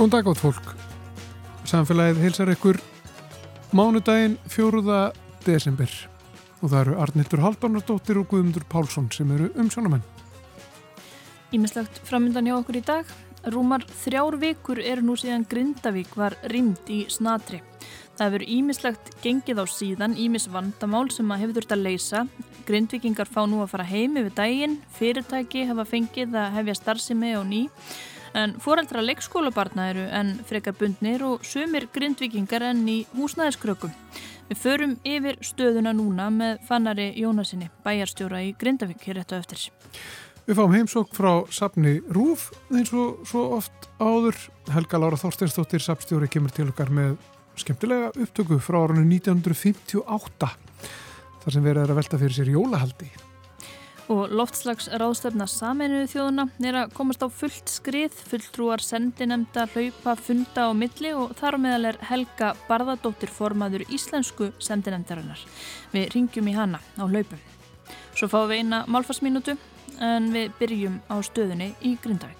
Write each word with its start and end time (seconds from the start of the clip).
Góðan 0.00 0.14
dag 0.14 0.28
átt 0.30 0.40
fólk. 0.40 0.68
Samfélagið 1.68 2.22
heilsar 2.24 2.48
ykkur 2.48 2.78
mánudaginn 3.76 4.38
4. 4.48 5.10
desember 5.44 5.90
og 6.62 6.70
það 6.70 6.76
eru 6.78 6.94
Arnildur 7.04 7.42
Haldunardóttir 7.44 8.20
og 8.22 8.30
Guðmundur 8.30 8.64
Pálsson 8.72 9.10
sem 9.12 9.28
eru 9.36 9.50
umsjónamenn. 9.60 10.00
Ímislegt 11.52 12.00
framöndan 12.08 12.48
hjá 12.48 12.54
okkur 12.56 12.78
í 12.80 12.82
dag. 12.88 13.10
Rúmar 13.52 13.84
þrjár 14.00 14.38
vikur 14.40 14.80
eru 14.80 15.04
nú 15.04 15.18
síðan 15.20 15.44
Grindavík 15.50 16.16
var 16.16 16.38
rýmd 16.48 16.88
í 16.88 17.02
snatri. 17.12 17.60
Það 18.16 18.24
hefur 18.24 18.44
ímislegt 18.54 19.10
gengið 19.20 19.60
á 19.60 19.64
síðan, 19.68 20.14
ímis 20.16 20.48
vandamál 20.48 21.10
sem 21.12 21.28
að 21.28 21.42
hefur 21.42 21.58
þurft 21.58 21.74
að 21.76 21.84
leysa. 21.84 22.22
Grindvikingar 22.64 23.28
fá 23.28 23.42
nú 23.44 23.60
að 23.60 23.74
fara 23.74 23.84
heimi 23.92 24.24
við 24.24 24.32
daginn, 24.40 24.80
fyrirtæki 24.96 25.66
hafa 25.68 25.84
fengið 25.92 26.40
að 26.40 26.56
hefja 26.56 26.78
starfsemi 26.80 27.34
og 27.36 27.44
ný. 27.52 27.60
En 28.34 28.54
foreldra 28.62 29.02
leikskólabarna 29.02 29.88
eru 29.90 30.04
en 30.06 30.36
frekar 30.46 30.76
bundnir 30.78 31.24
og 31.26 31.44
sumir 31.46 31.88
grindvikingar 31.90 32.62
enn 32.68 32.84
í 32.88 32.98
húsnæðiskrökum. 33.16 33.90
Við 34.50 34.58
förum 34.58 34.96
yfir 35.06 35.38
stöðuna 35.46 35.92
núna 35.94 36.28
með 36.34 36.60
fannari 36.66 37.12
Jónasinni, 37.18 37.70
bæjarstjóra 37.84 38.42
í 38.46 38.52
Grindavík 38.58 39.02
hér 39.06 39.20
réttu 39.20 39.38
eftir. 39.38 39.66
Við 40.46 40.58
fáum 40.58 40.74
heimsók 40.74 41.12
frá 41.14 41.44
sapni 41.54 42.00
Rúf 42.10 42.48
eins 42.74 42.90
og 42.90 43.22
svo 43.28 43.44
oft 43.58 43.86
áður. 44.02 44.38
Helga 44.70 44.98
Lára 44.98 45.18
Þorsteinsdóttir, 45.20 45.82
sapstjóri, 45.82 46.30
kemur 46.30 46.54
til 46.54 46.68
okkar 46.70 46.90
með 46.94 47.16
skemmtilega 47.58 48.12
upptöku 48.14 48.58
frá 48.62 48.80
árunni 48.84 49.20
1958 49.20 50.50
þar 51.40 51.54
sem 51.54 51.66
verður 51.66 51.94
að 51.94 52.00
velta 52.00 52.20
fyrir 52.20 52.38
sér 52.40 52.54
jólahaldi. 52.54 53.10
Og 54.10 54.32
loftslags 54.34 54.88
ráðstöfna 54.98 55.46
saminuðu 55.46 56.08
þjóðuna 56.10 56.46
er 56.66 56.78
að 56.80 56.94
komast 56.96 57.22
á 57.22 57.30
fullt 57.30 57.70
skrið, 57.70 58.16
fulltrúar 58.26 58.82
sendinemda, 58.82 59.68
hlaupa, 59.70 60.16
funda 60.18 60.66
á 60.66 60.70
milli 60.74 61.12
og 61.14 61.36
þar 61.38 61.60
meðal 61.62 61.92
er 61.92 62.00
Helga 62.08 62.50
Barðadóttir 62.66 63.30
formaður 63.30 63.86
íslensku 63.86 64.50
sendinemdarinnar. 64.58 65.46
Við 65.94 66.10
ringjum 66.16 66.50
í 66.50 66.56
hana 66.58 66.82
á 66.98 67.06
hlaupum. 67.06 67.38
Svo 68.18 68.26
fáum 68.32 68.50
við 68.50 68.64
eina 68.64 68.82
málfarsminútu 68.90 69.54
en 70.02 70.30
við 70.34 70.58
byrjum 70.58 70.98
á 71.06 71.14
stöðunni 71.22 71.74
í 71.86 71.94
Grindavík. 72.02 72.39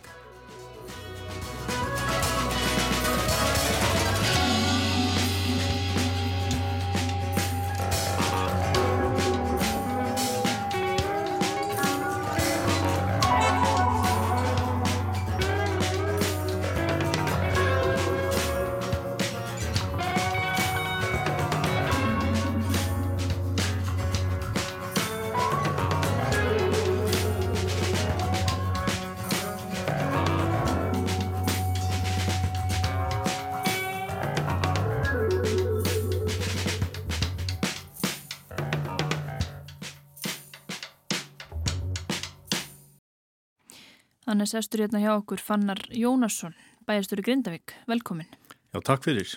Hann 44.41 44.47
er 44.49 44.57
sestur 44.57 44.81
hérna 44.81 45.03
hjá 45.03 45.11
okkur 45.19 45.37
Fannar 45.45 45.83
Jónasson, 45.93 46.55
bæjastur 46.89 47.21
í 47.21 47.25
Grindavík. 47.27 47.75
Velkomin. 47.85 48.31
Já, 48.73 48.81
takk 48.81 49.05
fyrir. 49.05 49.35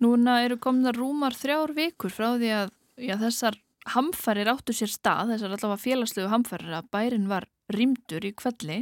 Núna 0.00 0.38
eru 0.46 0.56
komna 0.56 0.94
rúmar 0.96 1.36
þrjár 1.36 1.74
vikur 1.76 2.08
frá 2.08 2.30
því 2.40 2.54
að 2.56 2.72
já, 3.04 3.18
þessar 3.20 3.58
hamfarir 3.92 4.48
áttu 4.48 4.72
sér 4.72 4.88
stað, 4.88 5.34
þessar 5.34 5.58
allavega 5.58 5.82
félagslegu 5.82 6.32
hamfarir 6.32 6.72
að 6.78 6.88
bærin 6.96 7.28
var 7.28 7.50
rýmdur 7.76 8.24
í 8.24 8.32
kvelli. 8.32 8.80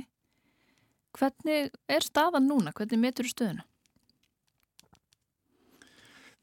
Hvernig 1.19 1.75
er 1.91 2.07
staðan 2.07 2.47
núna? 2.47 2.71
Hvernig 2.71 3.03
metur 3.03 3.27
stöðuna? 3.27 3.67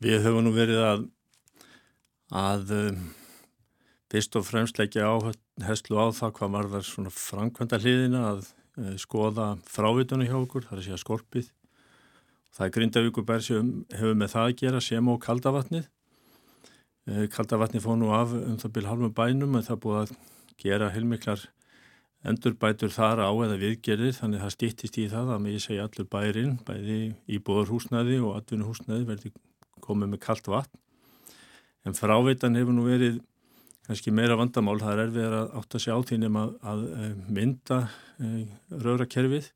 Við 0.03 0.28
höfum 0.28 0.44
nú 0.44 0.57
verið 0.59 0.84
að, 0.84 1.07
að 2.35 2.79
um, 2.84 3.06
fyrst 4.16 4.38
og 4.40 4.46
fremst 4.48 4.78
leggja 4.80 5.09
áherslu 5.12 5.98
á 6.00 6.08
það 6.16 6.36
hvað 6.38 6.53
var 6.53 6.70
það 6.72 6.86
svona 6.88 7.12
framkvæmda 7.12 7.80
hliðina 7.81 8.22
að 8.30 8.46
uh, 8.80 8.94
skoða 9.02 9.48
frávitunni 9.68 10.30
hjá 10.30 10.38
okkur, 10.38 10.68
það 10.70 10.80
er 10.80 10.86
segja 10.86 11.02
skorpið. 11.02 11.50
Það 12.56 12.68
er 12.68 12.74
Grindavíkur 12.78 13.42
sem 13.44 13.74
hefur 13.92 14.16
með 14.16 14.31
það 14.31 14.48
að 14.48 14.56
gera 14.62 14.81
sem 14.86 15.12
og 15.12 15.20
kaldavatnið. 15.25 15.90
Uh, 17.09 17.25
kaldavatnið 17.36 17.84
fóð 17.84 18.00
nú 18.00 18.14
af 18.16 18.31
um 18.38 18.56
það 18.62 18.75
byrj 18.78 18.90
halvum 18.94 19.14
bænum 19.20 19.59
en 19.59 19.68
það 19.68 19.81
búið 19.84 20.00
að 20.06 20.16
gera 20.64 20.90
heilmiklar 20.96 21.46
endurbætur 22.25 22.96
þar 22.96 23.25
á 23.28 23.30
eða 23.36 23.59
viðgerðir 23.62 24.16
þannig 24.16 24.46
það 24.46 24.56
stýttist 24.56 24.98
í 24.98 25.09
það 25.12 25.36
að 25.36 25.44
mig 25.44 25.59
segja 25.62 25.86
allur 25.86 26.08
bærin, 26.09 26.56
bæði 26.66 27.00
í 27.28 27.44
bóðurhúsnaði 27.44 28.24
og 28.24 28.40
atvinnuhúsnaði 28.40 29.06
verði 29.12 29.36
komið 29.84 30.16
með 30.16 30.24
kallt 30.24 30.48
vatn. 30.50 30.80
En 31.86 31.94
frávitan 31.94 32.56
hefur 32.58 32.74
nú 32.74 32.88
verið 32.88 33.20
kannski 33.85 34.13
meira 34.13 34.38
vandamál, 34.40 34.79
það 34.81 34.94
er 34.94 35.03
erfið 35.03 35.35
að 35.40 35.51
átta 35.59 35.81
sig 35.81 35.94
á 35.94 36.00
því 36.01 36.18
nema 36.23 36.46
að, 36.66 36.85
að 36.97 37.19
mynda 37.38 37.79
e, 38.18 38.29
rörakerfið 38.72 39.51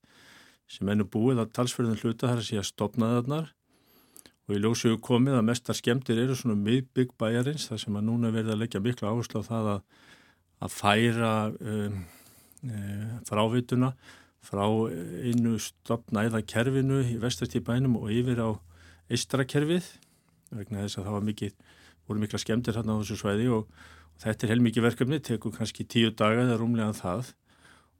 sem 0.69 0.91
ennum 0.93 1.09
búið 1.09 1.41
að 1.41 1.55
talsverðin 1.57 1.97
hluta 2.03 2.29
þar 2.29 2.43
að 2.43 2.45
sé 2.45 2.59
að 2.61 2.69
stopna 2.69 3.09
þarnar 3.15 3.49
og 4.49 4.55
í 4.55 4.61
ljósögu 4.61 4.99
komið 5.05 5.39
að 5.39 5.47
mestar 5.49 5.77
skemmtir 5.77 6.21
eru 6.21 6.37
svona 6.37 6.57
miðbygg 6.61 7.15
bæjarins 7.21 7.67
þar 7.69 7.81
sem 7.83 7.97
að 7.97 8.07
núna 8.09 8.33
verði 8.33 8.53
að 8.53 8.63
leggja 8.63 8.83
miklu 8.85 9.09
áherslu 9.09 9.41
á 9.41 9.49
það 9.49 9.69
að, 9.73 9.83
að 10.65 10.75
færa 10.77 11.33
um, 11.49 11.99
e, 12.65 12.79
frávituna 13.29 13.93
frá 14.45 14.65
einu 14.65 15.57
stopnæða 15.61 16.41
kerfinu 16.47 17.01
í 17.03 17.17
vestartíbænum 17.21 17.97
og 17.99 18.13
yfir 18.13 18.41
á 18.45 18.49
eistrakerfið 19.09 19.89
vegna 20.53 20.85
þess 20.85 20.99
að 20.99 21.07
það 21.07 21.15
var 21.17 21.25
mikið, 21.29 21.55
voru 22.07 22.23
mikla 22.23 22.41
skemmtir 22.41 22.77
hérna 22.77 22.97
á 22.97 22.99
þessu 23.01 23.17
svæði 23.19 23.49
og 23.57 23.67
Þetta 24.19 24.45
er 24.45 24.53
heilmikið 24.53 24.85
verkefni, 24.85 25.21
tekur 25.23 25.53
kannski 25.55 25.85
tíu 25.87 26.11
daga 26.11 26.43
eða 26.43 26.57
rúmlega 26.59 26.95
það. 26.97 27.31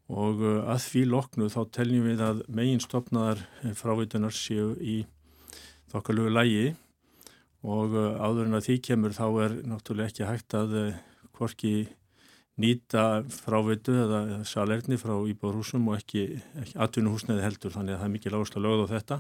Og 0.10 0.42
uh, 0.42 0.60
að 0.74 0.84
því 0.88 1.06
loknu 1.14 1.52
þá 1.54 1.62
teljum 1.78 2.10
við 2.10 2.24
að 2.26 2.44
megin 2.50 2.82
stopnaðar 2.82 3.44
eh, 3.62 3.76
frávitunar 3.78 4.34
séu 4.34 4.74
í 4.82 5.04
þokkalögu 5.94 6.34
lægi 6.34 6.66
og 7.62 7.94
uh, 7.94 8.18
áður 8.18 8.50
en 8.50 8.58
að 8.58 8.66
því 8.66 8.78
kemur 8.90 9.14
þá 9.14 9.26
er 9.46 9.56
náttúrulega 9.70 10.10
ekki 10.10 10.28
hægt 10.28 10.58
að 10.58 10.76
hvorki 11.38 11.74
uh, 11.84 11.96
nýta 12.60 13.24
frávitu 13.32 13.96
eða, 14.04 14.22
salerni 14.48 15.00
frá 15.00 15.16
íbúrhúsum 15.32 15.88
og 15.90 16.00
ekki, 16.00 16.42
ekki 16.60 16.78
atvinnuhúsneði 16.84 17.46
heldur. 17.46 17.74
Þannig 17.76 17.96
að 17.96 18.02
það 18.02 18.10
er 18.10 18.16
mikið 18.16 18.36
lágast 18.36 18.58
að 18.58 18.66
lögða 18.66 18.86
á 18.86 18.94
þetta. 18.96 19.20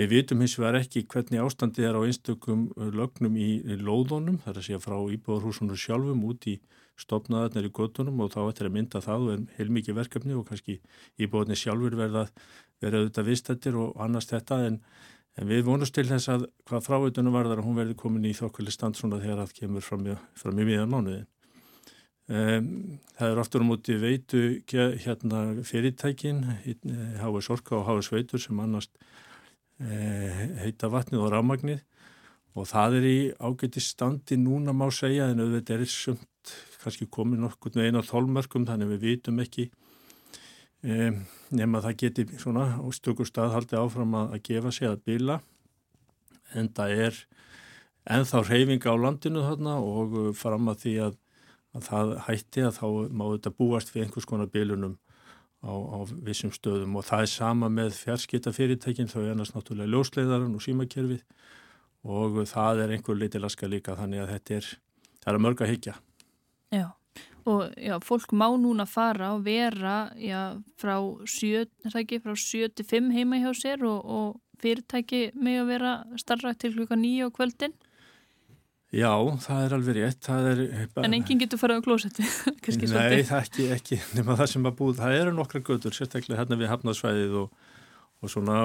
Við 0.00 0.08
vitum 0.08 0.40
hins 0.40 0.54
vegar 0.56 0.78
ekki 0.78 1.02
hvernig 1.04 1.42
ástandið 1.42 1.86
er 1.90 1.96
á 2.00 2.06
einstökum 2.06 2.64
uh, 2.78 2.88
lögnum 2.96 3.34
í 3.36 3.60
lóðunum, 3.76 4.38
þar 4.40 4.60
að 4.60 4.66
segja 4.68 4.80
frá 4.80 4.96
íbúðarhúsunum 4.96 5.76
sjálfum 5.76 6.22
út 6.30 6.46
í 6.48 6.54
stopnaðarnir 7.00 7.68
í 7.68 7.72
göttunum 7.76 8.22
og 8.24 8.30
þá 8.32 8.40
ættir 8.46 8.68
að 8.70 8.76
mynda 8.78 9.02
það 9.04 9.24
og 9.26 9.32
er 9.34 9.42
heilmikið 9.58 9.98
verkefni 9.98 10.36
og 10.36 10.46
kannski 10.48 10.78
íbúðarnir 11.20 11.60
sjálfur 11.60 11.96
verða 11.98 12.22
auðvitað 12.82 13.28
vistættir 13.28 13.76
og 13.80 13.98
annars 14.00 14.28
þetta 14.30 14.58
en, 14.68 14.78
en 15.36 15.50
við 15.50 15.66
vonumst 15.66 15.94
til 15.96 16.06
þess 16.08 16.30
að 16.32 16.46
hvað 16.68 16.86
fráveitunum 16.86 17.36
varðar 17.36 17.60
að 17.60 17.68
hún 17.68 17.76
verði 17.80 17.96
komin 18.00 18.28
í 18.28 18.34
þokkvöli 18.36 18.72
stand 18.72 18.96
svona 18.96 19.20
þegar 19.20 19.42
það 19.42 19.56
kemur 19.60 19.84
fram 19.84 20.06
í, 20.08 20.64
miðan 20.64 20.92
mánuðin. 20.92 21.28
Um, 22.32 22.68
það 23.18 23.28
er 23.28 23.42
oftur 23.42 23.64
á 23.66 23.66
móti 23.66 23.98
veitu 24.00 24.42
hérna 24.72 25.42
fyrirtækin, 25.68 26.44
H.S. 27.20 27.50
Orka 27.52 27.76
og 27.80 27.88
H.S. 27.90 28.12
Veitur 28.14 28.40
sem 28.40 28.60
annast 28.62 28.94
Eh, 28.94 29.31
heita 30.62 30.90
vatnið 30.92 31.24
og 31.24 31.32
rámagnið 31.32 31.82
og 32.52 32.68
það 32.68 32.98
er 32.98 33.06
í 33.08 33.18
ágæti 33.40 33.80
standi 33.82 34.36
núna 34.40 34.74
má 34.76 34.88
segja 34.92 35.30
en 35.32 35.40
auðvitað 35.40 35.84
er 35.84 35.90
sumt 35.90 36.52
kannski 36.82 37.06
komið 37.10 37.44
nokkur 37.44 37.76
með 37.78 37.88
eina 37.88 38.02
þólmörkum 38.04 38.66
þannig 38.68 38.92
við 38.92 39.06
vitum 39.06 39.40
ekki 39.44 39.68
um, 40.82 41.22
nema 41.54 41.82
það 41.84 41.98
geti 42.02 42.26
svona 42.42 42.66
stökur 42.94 43.28
stað 43.28 43.56
haldið 43.56 43.80
áfram 43.80 44.16
að, 44.18 44.36
að 44.36 44.44
gefa 44.50 44.74
sig 44.74 44.90
að 44.90 45.02
bila 45.06 45.38
en 46.58 46.68
það 46.76 47.04
er 47.06 47.20
enþá 48.12 48.42
reyfinga 48.48 48.92
á 48.92 48.96
landinu 48.98 49.44
þarna 49.46 49.78
og 49.78 50.18
fram 50.36 50.72
að 50.72 50.82
því 50.84 50.94
að, 51.06 51.18
að 51.78 51.88
það 51.88 52.14
hætti 52.26 52.66
að 52.66 52.78
þá 52.80 52.86
má 53.14 53.24
þetta 53.30 53.54
búast 53.62 53.94
við 53.94 54.06
einhvers 54.06 54.28
konar 54.28 54.50
bilunum 54.52 54.98
á, 55.62 55.72
á 55.72 55.98
vissum 56.26 56.52
stöðum 56.54 56.96
og 56.98 57.06
það 57.08 57.26
er 57.26 57.32
sama 57.32 57.70
með 57.72 57.98
fjarskitafyrirtækin 58.00 59.10
þau 59.10 59.20
er 59.22 59.34
ennast 59.34 59.56
náttúrulega 59.56 59.92
ljósleiðaran 59.94 60.56
og 60.56 60.64
símakerfið 60.64 61.22
og 62.02 62.42
það 62.50 62.82
er 62.84 62.96
einhver 62.96 63.18
leiti 63.18 63.42
laska 63.42 63.70
líka 63.70 63.94
þannig 63.98 64.24
að 64.24 64.34
þetta 64.34 64.58
er, 64.58 64.72
er 65.26 65.38
að 65.38 65.44
mörg 65.46 65.62
að 65.62 65.72
higgja. 65.72 65.94
Já, 66.72 66.88
Og 67.42 67.72
já, 67.74 67.98
fólk 67.98 68.30
má 68.38 68.46
núna 68.54 68.86
fara 68.86 69.32
og 69.34 69.42
vera 69.44 70.12
já, 70.14 70.62
frá 70.78 70.94
7-5 71.26 73.10
heima 73.10 73.40
hjá 73.42 73.50
sér 73.58 73.82
og, 73.82 74.04
og 74.06 74.40
fyrirtæki 74.62 75.32
með 75.34 75.58
að 75.62 75.70
vera 75.72 75.94
starra 76.22 76.54
til 76.54 76.70
klukka 76.76 76.94
nýju 76.94 77.26
á 77.26 77.34
kvöldin. 77.34 77.74
Já, 78.92 79.12
það 79.40 79.62
er 79.64 79.74
alveg 79.78 79.96
rétt. 79.96 80.26
Er, 80.28 80.58
en 81.00 81.14
enginn 81.16 81.40
getur 81.40 81.60
farað 81.60 81.80
á 81.80 81.84
klósetti? 81.86 82.26
Nei, 82.92 83.22
það 83.24 83.38
ekki, 83.38 83.68
ekki 83.72 83.98
nema 84.18 84.36
það 84.36 84.50
sem 84.52 84.68
að 84.68 84.76
búið. 84.82 84.98
Það 85.00 85.16
eru 85.20 85.32
nokkra 85.36 85.62
götur, 85.64 85.96
sérstaklega 85.96 86.42
hérna 86.42 86.58
við 86.60 86.72
hafnarsvæðið 86.74 87.38
og, 87.40 87.56
og 88.20 88.32
svona 88.34 88.58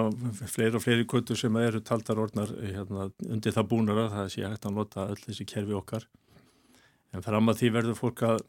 fleiri 0.52 0.76
og 0.76 0.84
fleiri 0.84 1.08
götur 1.08 1.40
sem 1.40 1.62
eru 1.64 1.80
taldar 1.80 2.20
orðnar 2.26 2.52
hérna, 2.60 3.08
undir 3.24 3.56
það 3.56 3.70
búnara. 3.72 4.08
Það 4.18 4.32
sé 4.36 4.44
hægt 4.44 4.68
að 4.68 4.78
nota 4.82 5.08
öll 5.14 5.22
þessi 5.24 5.48
kerfi 5.48 5.80
okkar. 5.80 6.10
En 7.16 7.24
fram 7.24 7.48
að 7.48 7.62
því 7.62 7.74
verður 7.80 8.02
fólk 8.02 8.28
að, 8.28 8.44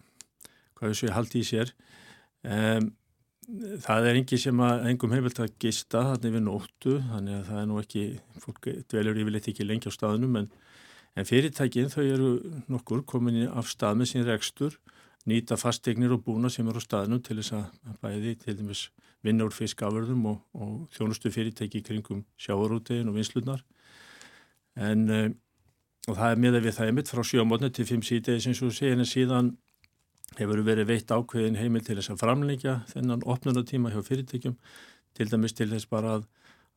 hvað 0.81 0.97
þessu 0.97 1.15
haldi 1.15 1.45
í 1.45 1.47
sér. 1.47 1.77
Um, 2.43 2.91
það 3.87 4.11
er 4.11 4.19
engi 4.19 4.39
sem 4.43 4.67
að 4.67 4.89
engum 4.91 5.15
heimilt 5.15 5.39
að 5.41 5.55
gista 5.63 6.03
þannig 6.11 6.35
við 6.35 6.43
nóttu 6.45 6.99
þannig 7.07 7.39
að 7.39 7.47
það 7.53 7.61
er 7.61 7.69
nú 7.71 7.79
ekki, 7.81 8.03
fólk 8.43 8.69
dvelur 8.91 9.21
yfirleitt 9.23 9.49
ekki 9.53 9.67
lengi 9.67 9.89
á 9.89 9.93
staðnum 9.95 10.37
en, 10.43 10.51
en 11.19 11.27
fyrirtækin 11.27 11.91
þau 11.91 12.05
eru 12.05 12.31
nokkur 12.71 13.03
komin 13.09 13.49
af 13.49 13.71
stað 13.71 13.99
með 13.99 14.13
sín 14.13 14.27
rekstur 14.29 14.79
nýta 15.29 15.59
fastegnir 15.61 16.15
og 16.15 16.23
búna 16.25 16.51
sem 16.53 16.69
eru 16.71 16.81
á 16.81 16.87
staðnum 16.87 17.23
til 17.25 17.41
þess 17.41 17.57
að 17.59 17.99
bæði 18.03 18.37
til 18.45 18.57
dæmis 18.61 18.87
vinna 19.27 19.49
úr 19.49 19.55
fiskaförðum 19.57 20.29
og, 20.31 20.39
og 20.55 20.87
þjónustu 20.95 21.33
fyrirtæki 21.35 21.83
kringum 21.83 22.23
sjáarútegin 22.39 23.11
og 23.11 23.19
vinslunar 23.19 23.65
en 24.79 25.09
og 26.09 26.17
það 26.17 26.31
er 26.31 26.43
með 26.43 26.59
að 26.59 26.67
við 26.67 26.77
það 26.77 26.91
er 26.91 26.95
mitt 26.97 27.11
frá 27.13 27.25
sjómotni 27.27 27.71
til 27.75 27.87
fimm 27.89 28.05
síðdeis 28.07 28.47
eins 28.49 28.63
og 28.65 28.77
segin 28.77 29.03
en 29.03 29.09
síðan 29.09 29.51
hefur 30.39 30.63
verið 30.65 30.89
veitt 30.89 31.13
ákveðin 31.13 31.59
heimil 31.59 31.83
til 31.85 31.99
þess 31.99 32.13
að 32.15 32.23
framleggja 32.23 32.75
þennan 32.93 33.25
opnunatíma 33.29 33.93
hjá 33.93 34.01
fyrirtækjum 34.07 34.57
til 35.19 35.29
dæmis 35.33 35.57
til 35.57 35.69
þess 35.73 35.89
bara 35.91 36.19
að, 36.19 36.27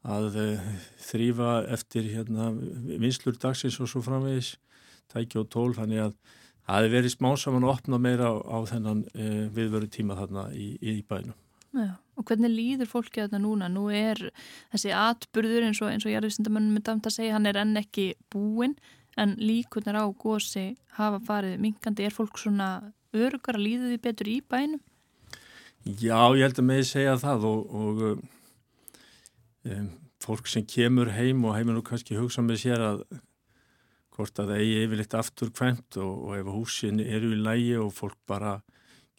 að 0.01 0.38
uh, 0.42 0.69
þrýfa 1.06 1.51
eftir 1.75 2.09
hérna, 2.09 2.51
vinslur 3.01 3.38
dagsins 3.42 3.80
og 3.81 3.89
svo 3.92 4.01
framvegis 4.06 4.56
tæki 5.12 5.42
og 5.42 5.50
tól 5.51 5.71
þannig 5.77 6.07
að 6.07 6.15
það 6.65 6.77
hefur 6.77 6.95
verið 6.95 7.13
smá 7.13 7.30
saman 7.38 7.68
að 7.68 7.74
opna 7.75 8.00
meira 8.01 8.31
á, 8.31 8.36
á 8.42 8.57
þennan 8.69 9.03
uh, 9.12 9.45
viðveru 9.53 9.89
tíma 9.92 10.18
þarna 10.18 10.48
í, 10.56 10.74
í 10.81 11.01
bænum. 11.06 11.38
Já, 11.71 11.94
og 12.19 12.25
hvernig 12.27 12.51
líður 12.51 12.89
fólki 12.92 13.21
þetta 13.21 13.39
núna? 13.39 13.69
Nú 13.71 13.86
er 13.95 14.19
þessi 14.74 14.92
atburður 14.95 15.69
eins 15.69 15.80
og, 15.80 15.94
og 15.94 16.12
Jærvísindamönnum 16.12 16.81
er 16.81 16.88
damt 16.89 17.07
að 17.07 17.15
segja, 17.15 17.38
hann 17.38 17.48
er 17.48 17.62
enn 17.62 17.77
ekki 17.80 18.12
búinn 18.33 18.75
en 19.19 19.38
líkunar 19.39 20.01
á 20.03 20.06
gósi 20.12 20.74
hafa 20.98 21.21
farið 21.24 21.62
minkandi. 21.63 22.07
Er 22.07 22.15
fólk 22.15 22.39
svona 22.39 22.92
örugar 23.15 23.59
að 23.59 23.65
líða 23.68 23.92
því 23.92 24.01
betur 24.03 24.31
í 24.31 24.38
bænum? 24.51 24.83
Já, 25.81 26.19
ég 26.38 26.44
held 26.45 26.59
að 26.62 26.68
með 26.68 26.83
segja 26.92 27.18
það 27.21 27.48
og, 27.50 27.62
og 27.71 28.01
um, 29.69 29.89
fólk 30.21 30.49
sem 30.49 30.65
kemur 30.67 31.11
heim 31.15 31.43
og 31.45 31.55
heimur 31.57 31.77
nú 31.77 31.83
kannski 31.85 32.17
hugsa 32.19 32.43
með 32.45 32.61
sér 32.63 32.83
að 32.85 33.03
hvort 34.11 34.41
að 34.43 34.55
eigi 34.57 34.83
yfirleitt 34.85 35.15
aftur 35.17 35.51
kvæmt 35.55 35.97
og, 36.01 36.13
og 36.27 36.37
ef 36.39 36.51
húsin 36.51 37.01
eru 37.01 37.31
í 37.33 37.41
lægi 37.41 37.75
og 37.81 37.93
fólk 37.95 38.17
bara 38.27 38.59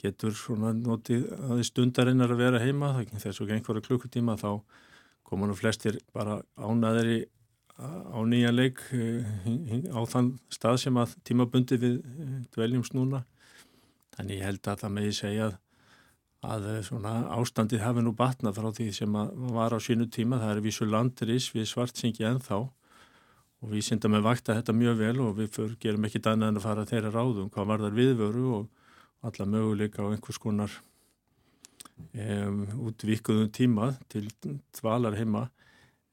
getur 0.03 0.35
svona 0.37 0.73
notið 0.77 1.29
að 1.39 1.57
því 1.57 1.67
stundarinnar 1.69 2.35
að 2.35 2.43
vera 2.43 2.63
heima 2.63 2.95
þess 3.13 3.43
og 3.43 3.53
einhverju 3.55 3.87
klukkutíma 3.87 4.37
þá 4.41 4.51
koma 5.27 5.49
nú 5.49 5.57
flestir 5.57 5.99
bara 6.15 6.41
ánaðir 6.59 7.29
á 7.83 8.21
nýja 8.29 8.53
leik 8.53 8.83
eh, 8.93 9.89
á 9.91 10.01
þann 10.07 10.35
stað 10.53 10.83
sem 10.85 10.99
að 11.01 11.15
tímabundi 11.25 11.79
við 11.81 12.01
eh, 12.03 12.41
dveljum 12.55 12.85
snúna 12.87 13.23
Þannig 14.13 14.39
ég 14.39 14.45
held 14.47 14.69
að 14.69 14.83
það 14.83 14.95
meði 14.97 15.13
segja 15.17 15.45
að, 15.49 15.55
að 16.43 16.69
svona 16.89 17.13
ástandið 17.37 17.85
hafi 17.85 18.03
nú 18.03 18.13
batnað 18.19 18.57
frá 18.59 18.71
því 18.75 18.89
sem 18.97 19.19
var 19.55 19.75
á 19.75 19.79
sínu 19.79 20.09
tíma. 20.11 20.41
Það 20.43 20.55
er 20.57 20.63
vísu 20.65 20.87
landris 20.89 21.49
við 21.55 21.69
svartsengi 21.71 22.27
ennþá. 22.27 22.59
Og 23.63 23.71
við 23.71 23.85
syndum 23.87 24.17
að 24.19 24.27
vakta 24.27 24.57
þetta 24.59 24.75
mjög 24.75 24.97
vel 24.99 25.17
og 25.23 25.37
við 25.39 25.53
för, 25.55 25.75
gerum 25.79 26.09
ekki 26.09 26.23
dana 26.23 26.49
en 26.51 26.59
að 26.59 26.65
fara 26.67 26.87
þeirra 26.89 27.13
ráðum 27.15 27.51
hvað 27.55 27.69
var 27.71 27.85
þar 27.85 27.99
viðvöru 27.99 28.47
og 28.57 28.65
alla 29.23 29.47
möguleika 29.47 30.03
á 30.03 30.11
einhvers 30.11 30.41
konar 30.43 30.73
um, 32.11 32.65
útvíkuðum 32.91 33.53
tíma 33.55 33.93
til 34.11 34.27
dvalar 34.81 35.15
heima. 35.15 35.47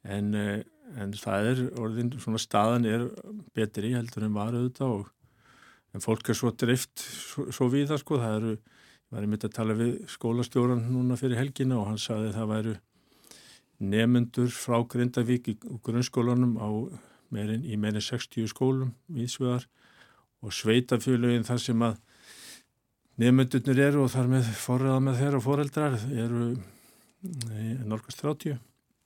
En, 0.05 0.35
en 0.37 1.15
það 1.17 1.47
er 1.49 1.63
orðin, 1.81 2.13
svona 2.21 2.39
staðan 2.39 2.85
er 2.85 3.07
betri 3.57 3.95
heldur 3.97 4.29
en 4.29 4.37
var 4.37 4.53
auðvitað 4.53 4.93
og 4.99 5.09
en 5.97 6.05
fólk 6.05 6.29
er 6.29 6.37
svo 6.37 6.53
drift 6.53 7.01
svo, 7.01 7.49
svo 7.49 7.67
við 7.73 7.89
það 7.89 8.03
sko, 8.03 8.19
það 8.21 8.37
eru 8.37 8.53
ég 9.09 9.17
var 9.17 9.25
einmitt 9.25 9.45
að 9.47 9.55
tala 9.57 9.73
við 9.73 9.95
skólastjóran 10.13 10.83
núna 10.93 11.17
fyrir 11.17 11.39
helgina 11.41 11.79
og 11.79 11.87
hann 11.89 12.01
saði 12.01 12.29
það 12.35 12.51
væru 12.51 12.75
nefnendur 13.79 14.51
frá 14.53 14.77
Grindavík 14.85 15.49
í 15.49 15.55
grunnskólanum 15.81 16.59
á 16.61 16.69
meirinn, 17.33 17.65
í 17.65 17.77
meirinn 17.79 18.05
60 18.05 18.51
skólum 18.51 18.93
viðsvegar 19.09 19.65
og 20.45 20.53
sveitafjölugin 20.53 21.47
þar 21.47 21.63
sem 21.63 21.81
að 21.87 21.97
nefnendurnir 23.19 23.81
eru 23.89 24.05
og 24.05 24.13
þar 24.13 24.29
með 24.35 24.53
forraða 24.61 25.03
með 25.07 25.21
þeirra 25.23 25.41
og 25.41 25.45
foreldrar 25.47 25.99
eru 26.13 26.43
norgast 27.89 28.21
30 28.21 28.59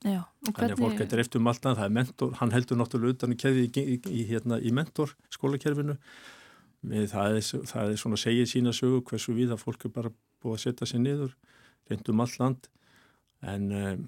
Já, 0.03 0.19
þannig 0.43 0.73
að 0.73 0.81
fólk 0.83 0.99
getur 0.99 1.21
eftir 1.23 1.39
um 1.39 1.47
allt 1.47 1.63
það 1.63 1.85
er 1.85 1.93
mentor, 1.95 2.33
hann 2.41 2.51
heldur 2.51 2.75
náttúrulega 2.75 3.15
utan 3.15 3.31
í, 3.31 3.37
í, 3.39 3.67
í, 3.95 3.99
í 4.19 4.23
hérna, 4.27 4.59
mentor 4.75 5.13
skólakerfinu 5.31 5.95
við, 6.83 7.09
það, 7.11 7.37
er, 7.39 7.65
það 7.71 7.91
er 7.91 7.99
svona 8.01 8.19
að 8.19 8.23
segja 8.25 8.51
sína 8.51 8.75
sögu 8.75 9.01
hversu 9.09 9.35
við 9.37 9.55
að 9.55 9.63
fólk 9.63 9.87
er 9.87 9.95
bara 9.95 10.13
búið 10.43 10.57
að 10.57 10.63
setja 10.65 10.89
sér 10.89 11.03
niður 11.03 11.35
reyndum 11.89 12.23
all 12.23 12.31
land. 12.39 12.69
En 13.43 13.67
um, 13.75 14.07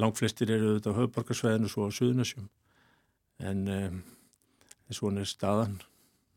langflestir 0.00 0.52
eru 0.54 0.74
auðvitað 0.74 0.96
á 0.96 0.98
höfðborgarsvæðinu 1.00 1.70
svo 1.70 1.88
á 1.88 1.90
Suðunasjum 1.92 2.48
en 3.40 3.62
um, 3.72 4.00
svona 4.92 5.24
er 5.24 5.30
staðan. 5.30 5.78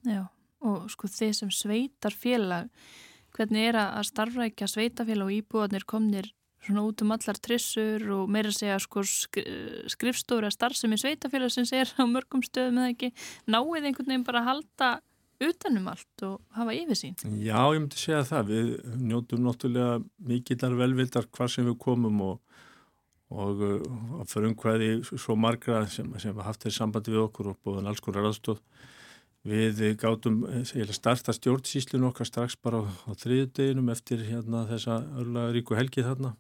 Já, 0.07 0.25
og 0.63 0.87
sko 0.91 1.09
þeir 1.11 1.35
sem 1.37 1.51
sveitar 1.53 2.15
félag 2.15 2.71
hvernig 3.33 3.69
er 3.71 3.79
að 3.79 4.07
starfrækja 4.11 4.69
sveitafélag 4.69 5.29
og 5.29 5.37
íbúðanir 5.37 5.85
komnir 5.89 6.29
svona 6.63 6.83
út 6.87 7.01
um 7.03 7.11
allar 7.15 7.39
trissur 7.43 8.03
og 8.15 8.29
meira 8.31 8.51
segja 8.53 8.77
sko 8.81 9.03
skrifstóra 9.03 10.51
starfsemi 10.53 10.99
sveitafélag 11.01 11.51
sem 11.51 11.67
sér 11.67 11.91
á 11.99 12.03
mörgum 12.07 12.43
stöðum 12.45 12.83
eða 12.83 12.93
ekki? 12.93 13.09
Náið 13.49 13.89
einhvern 13.89 14.11
veginn 14.11 14.27
bara 14.27 14.43
að 14.43 14.49
halda 14.51 14.91
utanum 15.50 15.89
allt 15.91 16.25
og 16.27 16.39
hafa 16.57 16.75
yfir 16.75 17.00
sín. 17.00 17.17
Já, 17.41 17.59
ég 17.73 17.81
myndi 17.81 18.00
segja 18.00 18.23
það. 18.27 18.51
Við 18.51 18.71
njótum 19.09 19.43
náttúrulega 19.45 20.00
mikillar 20.29 20.77
velvildar 20.79 21.29
hvað 21.29 21.53
sem 21.55 21.67
við 21.69 21.77
komum 21.83 22.21
og, 22.25 22.59
og, 23.33 23.63
og 24.19 24.25
fyrir 24.31 24.51
umhverði 24.51 24.89
svo 25.12 25.38
margra 25.39 25.83
sem, 25.91 26.09
sem 26.21 26.43
haft 26.47 26.65
þeir 26.65 26.77
sambandi 26.77 27.15
við 27.15 27.25
okkur 27.27 27.53
og 27.53 27.59
búin 27.65 27.89
alls 27.89 28.03
konar 28.03 28.29
aðstóð. 28.29 28.62
Við 29.43 29.81
gátum 30.00 30.45
starta 30.95 31.33
stjórnsýslinu 31.35 32.07
okkar 32.13 32.29
strax 32.29 32.55
bara 32.55 32.79
á, 32.79 32.83
á 32.88 33.12
þriðudeginum 33.19 33.91
eftir 33.91 34.23
hérna, 34.23 34.63
þessa 34.69 35.01
örla 35.19 35.50
ríku 35.51 35.75
helgi 35.75 36.05
þarna 36.05 36.38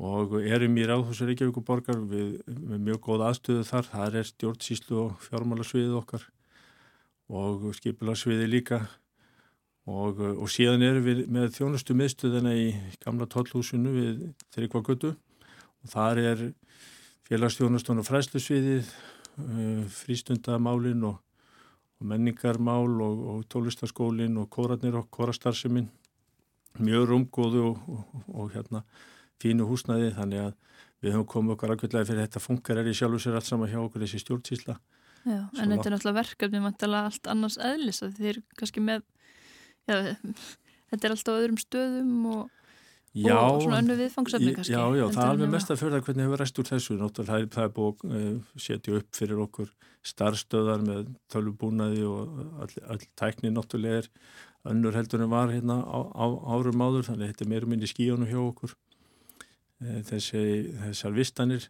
og 0.00 0.38
erum 0.40 0.78
í 0.80 0.84
Ráðhúsur 0.88 1.28
Reykjavík 1.28 1.58
og 1.60 1.64
borgar 1.66 1.98
við, 2.08 2.38
við 2.46 2.84
mjög 2.86 3.00
góð 3.04 3.24
aðstöðu 3.26 3.64
þar. 3.68 3.88
Það 3.90 4.20
er 4.20 4.28
stjórnsýslu 4.30 5.00
og 5.02 5.24
fjármálasviðið 5.26 5.98
okkar 5.98 6.24
og 7.30 7.70
skipilarsviði 7.76 8.48
líka. 8.50 8.80
Og, 9.90 10.18
og 10.20 10.50
síðan 10.52 10.84
erum 10.86 11.06
við 11.06 11.22
með 11.32 11.54
þjónustu 11.56 11.96
miðstöðina 11.98 12.52
í 12.54 12.66
gamla 13.02 13.26
tollhúsinu 13.30 13.94
við 13.94 14.18
Tryggvagötu. 14.54 15.14
Og 15.80 15.90
þar 15.90 16.20
er 16.22 16.42
félagsþjónustun 17.30 18.02
og 18.02 18.06
fræslusviðið, 18.06 18.90
uh, 19.40 19.86
frístundamálin 19.94 21.06
og, 21.08 21.16
og 22.00 22.10
menningarmál 22.12 23.00
og, 23.06 23.24
og 23.32 23.46
tólistaskólin 23.50 24.36
og 24.42 24.50
kóratnir 24.52 24.98
og 25.00 25.08
kórastarsiminn 25.14 25.88
mjög 26.78 27.08
rumgóðu 27.10 27.64
og 28.30 28.52
hérna 28.54 28.84
fínu 29.42 29.66
húsnaði 29.66 30.12
þannig 30.14 30.44
að 30.44 30.54
við 31.00 31.16
höfum 31.16 31.28
komið 31.32 31.54
okkar 31.56 31.72
aðgjörlega 31.74 32.08
fyrir. 32.10 32.26
Þetta 32.26 32.42
funkar 32.44 32.80
er 32.80 32.90
í 32.90 32.94
sjálf 32.94 33.16
og 33.16 33.24
sér 33.24 33.38
allt 33.38 33.48
sama 33.48 33.68
hjá 33.70 33.80
okkur 33.80 34.04
þessi 34.04 34.20
stjórnsísla 34.22 34.76
Já, 35.20 35.40
en 35.60 35.74
þetta 35.74 35.90
er 35.90 35.94
náttúrulega 35.94 36.16
verkefni 36.16 36.62
mantala 36.64 37.02
allt 37.10 37.28
annars 37.28 37.58
eðlis 37.60 38.00
að 38.04 38.16
þið 38.16 38.30
er 38.30 38.38
kannski 38.56 38.82
með 38.84 39.02
já, 39.84 40.16
þetta 40.92 41.06
er 41.06 41.14
alltaf 41.14 41.36
öðrum 41.36 41.58
stöðum 41.60 42.14
og, 42.30 42.42
já, 43.12 43.36
og 43.36 43.60
svona 43.64 43.80
önnu 43.82 43.96
viðfangsefni 43.98 44.54
kannski. 44.56 44.74
Já, 44.74 44.82
já, 44.96 45.04
það 45.12 45.22
er 45.24 45.32
alveg 45.34 45.52
mest 45.54 45.72
að 45.72 45.82
förða 45.82 46.02
hvernig 46.06 46.26
hefur 46.26 46.42
rest 46.44 46.60
úr 46.62 46.70
þessu, 46.70 46.96
náttúrulega 47.00 47.50
það 47.56 47.66
er 47.66 47.74
búið 47.76 48.04
að 48.06 48.20
uh, 48.20 48.60
setja 48.66 49.00
upp 49.00 49.18
fyrir 49.20 49.42
okkur 49.44 49.74
starfstöðar 50.10 50.86
með 50.86 51.10
tölvubúnaði 51.32 52.06
og 52.08 52.38
all, 52.64 52.70
all 52.94 53.02
tækni 53.20 53.52
náttúrulega 53.52 54.04
er 54.04 54.08
önnur 54.70 54.96
heldur 54.96 55.24
en 55.24 55.32
var 55.32 55.52
hérna 55.52 55.82
á, 55.84 56.00
á 56.16 56.26
árum 56.56 56.80
áður, 56.80 57.10
þannig 57.10 57.26
að 57.26 57.34
þetta 57.34 57.44
er 57.44 57.52
meirum 57.52 57.76
inn 57.76 57.84
í 57.84 57.90
skíjónu 57.92 58.30
hjá 58.30 58.40
okkur 58.40 58.72
uh, 58.72 60.00
þessi, 60.08 60.46
þessar 60.86 61.16
vistanir 61.18 61.68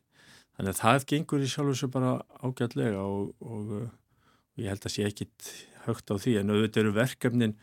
Þannig 0.61 0.75
að 0.75 0.81
það 0.83 1.05
gengur 1.09 1.41
í 1.41 1.47
sjálf 1.49 1.71
þessu 1.71 1.87
bara 1.89 2.09
ágætlega 2.45 3.01
og, 3.01 3.31
og, 3.41 3.71
og 3.81 4.61
ég 4.61 4.69
held 4.69 4.83
að 4.85 4.93
sé 4.93 5.07
ekkit 5.09 5.53
högt 5.87 6.13
á 6.13 6.21
því. 6.21 6.35
En 6.37 6.53
auðvitað 6.53 6.83
eru 6.83 6.91
verkefnin 6.99 7.55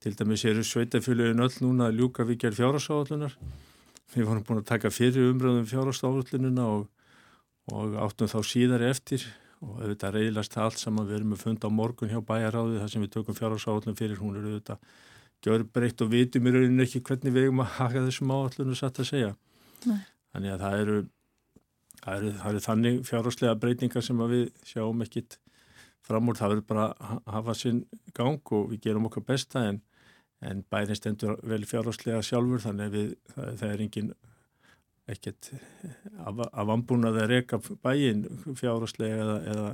til 0.00 0.14
dæmis 0.16 0.46
eru 0.48 0.62
sveitafélagin 0.64 1.44
öll 1.44 1.58
núna 1.60 1.90
að 1.90 1.98
ljúka 2.00 2.24
við 2.24 2.46
gerð 2.46 2.62
fjárhásáallunar 2.62 3.34
við 4.14 4.30
vorum 4.30 4.46
búin 4.48 4.62
að 4.62 4.70
taka 4.70 4.88
fyrir 4.88 5.28
umröðum 5.34 5.66
fjárhásáallununa 5.68 6.70
og, 6.72 6.86
og 7.68 7.98
áttum 8.06 8.32
þá 8.32 8.38
síðar 8.48 8.86
eftir. 8.88 9.26
Og 9.60 9.82
auðvitað 9.82 10.16
reyðlast 10.16 10.56
það 10.56 10.70
allt 10.70 10.80
saman. 10.80 11.10
Við 11.10 11.18
erum 11.18 11.36
að 11.36 11.44
funda 11.44 11.68
á 11.68 11.76
morgun 11.82 12.14
hjá 12.14 12.22
bæjaráði 12.24 12.80
þar 12.80 12.94
sem 12.94 13.04
við 13.04 13.12
tökum 13.18 13.36
fjárhásáallun 13.42 14.00
fyrir. 14.00 14.22
Hún 14.22 14.40
eru 14.40 14.54
auðvitað 14.54 14.88
gjör 15.44 15.68
breytt 15.76 16.00
og 16.00 16.14
vitum 16.16 16.48
í 16.48 16.56
rauninu 16.56 16.88
ekki 16.88 17.04
hvernig 17.04 17.36
við 17.36 17.50
erum 17.50 17.62
að 17.66 17.74
haka 17.76 18.06
þessum 18.08 18.32
áallunum 18.32 18.78
satt 18.78 19.04
að 19.04 19.12
segja. 19.12 19.34
Nei. 19.84 20.00
þannig 20.34 20.52
að 20.54 20.62
það 20.64 20.80
eru 20.82 20.96
það 22.02 22.14
eru, 22.16 22.32
það 22.38 22.50
eru 22.50 22.64
þannig 22.64 23.02
fjárháslega 23.08 23.58
breytingar 23.62 24.04
sem 24.04 24.24
við 24.30 24.46
sjáum 24.66 25.04
ekkit 25.04 25.38
fram 26.08 26.30
úr, 26.30 26.38
það 26.38 26.54
verður 26.54 26.68
bara 26.70 26.86
að 26.94 27.20
hafa 27.34 27.56
sinn 27.58 27.82
gang 28.16 28.54
og 28.56 28.70
við 28.72 28.86
gerum 28.86 29.08
okkar 29.10 29.26
besta 29.28 29.66
en, 29.68 29.82
en 30.40 30.64
bærin 30.70 30.98
stendur 30.98 31.36
vel 31.42 31.64
fjárháslega 31.68 32.22
sjálfur 32.24 32.64
þannig 32.64 32.88
að 32.88 32.96
við, 32.96 33.12
það, 33.34 33.52
það 33.60 33.74
er 33.74 33.84
engin 33.84 34.14
ekkert 35.08 35.50
af, 36.20 36.40
af 36.52 36.72
ambúnað 36.72 37.22
að 37.22 37.30
reyka 37.32 37.60
bæin 37.84 38.24
fjárháslega 38.56 39.20
eða, 39.24 39.36
eða, 39.52 39.68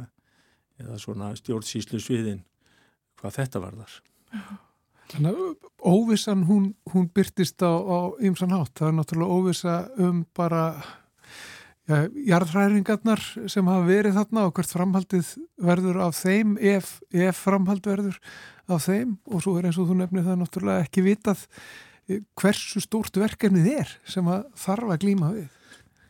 eða 0.82 1.00
svona 1.02 1.32
stjórnsýslu 1.38 2.02
sviðin 2.02 2.44
hvað 3.20 3.40
þetta 3.40 3.62
varðar. 3.62 3.96
Þannig 5.12 5.38
að 5.38 5.70
óvissan 5.84 6.44
hún, 6.48 6.68
hún 6.90 7.08
byrtist 7.14 7.62
á 7.62 7.72
ymsan 8.24 8.54
hátt, 8.54 8.72
það 8.78 8.88
er 8.88 8.94
náttúrulega 8.98 9.38
óvissa 9.38 9.74
um 10.00 10.22
bara 10.36 10.64
jarðræringarnar 11.84 13.22
sem 13.50 13.66
hafa 13.68 13.86
verið 13.88 14.18
þarna 14.18 14.46
og 14.48 14.54
hvert 14.56 14.72
framhaldið 14.72 15.32
verður 15.60 15.98
af 16.06 16.14
þeim 16.16 16.54
ef, 16.56 16.94
ef 17.12 17.42
framhald 17.44 17.84
verður 17.84 18.20
af 18.72 18.86
þeim 18.86 19.18
og 19.28 19.42
svo 19.44 19.58
er 19.58 19.68
eins 19.68 19.80
og 19.80 19.90
þú 19.90 19.98
nefnir 19.98 20.24
það 20.24 20.40
náttúrulega 20.40 20.86
ekki 20.86 21.04
vitað 21.04 21.44
hversu 22.38 22.80
stórt 22.84 23.16
verkefnið 23.20 23.68
er 23.74 23.92
sem 24.08 24.26
að 24.28 24.48
þarf 24.60 24.94
að 24.94 25.04
glíma 25.04 25.34
við? 25.34 25.52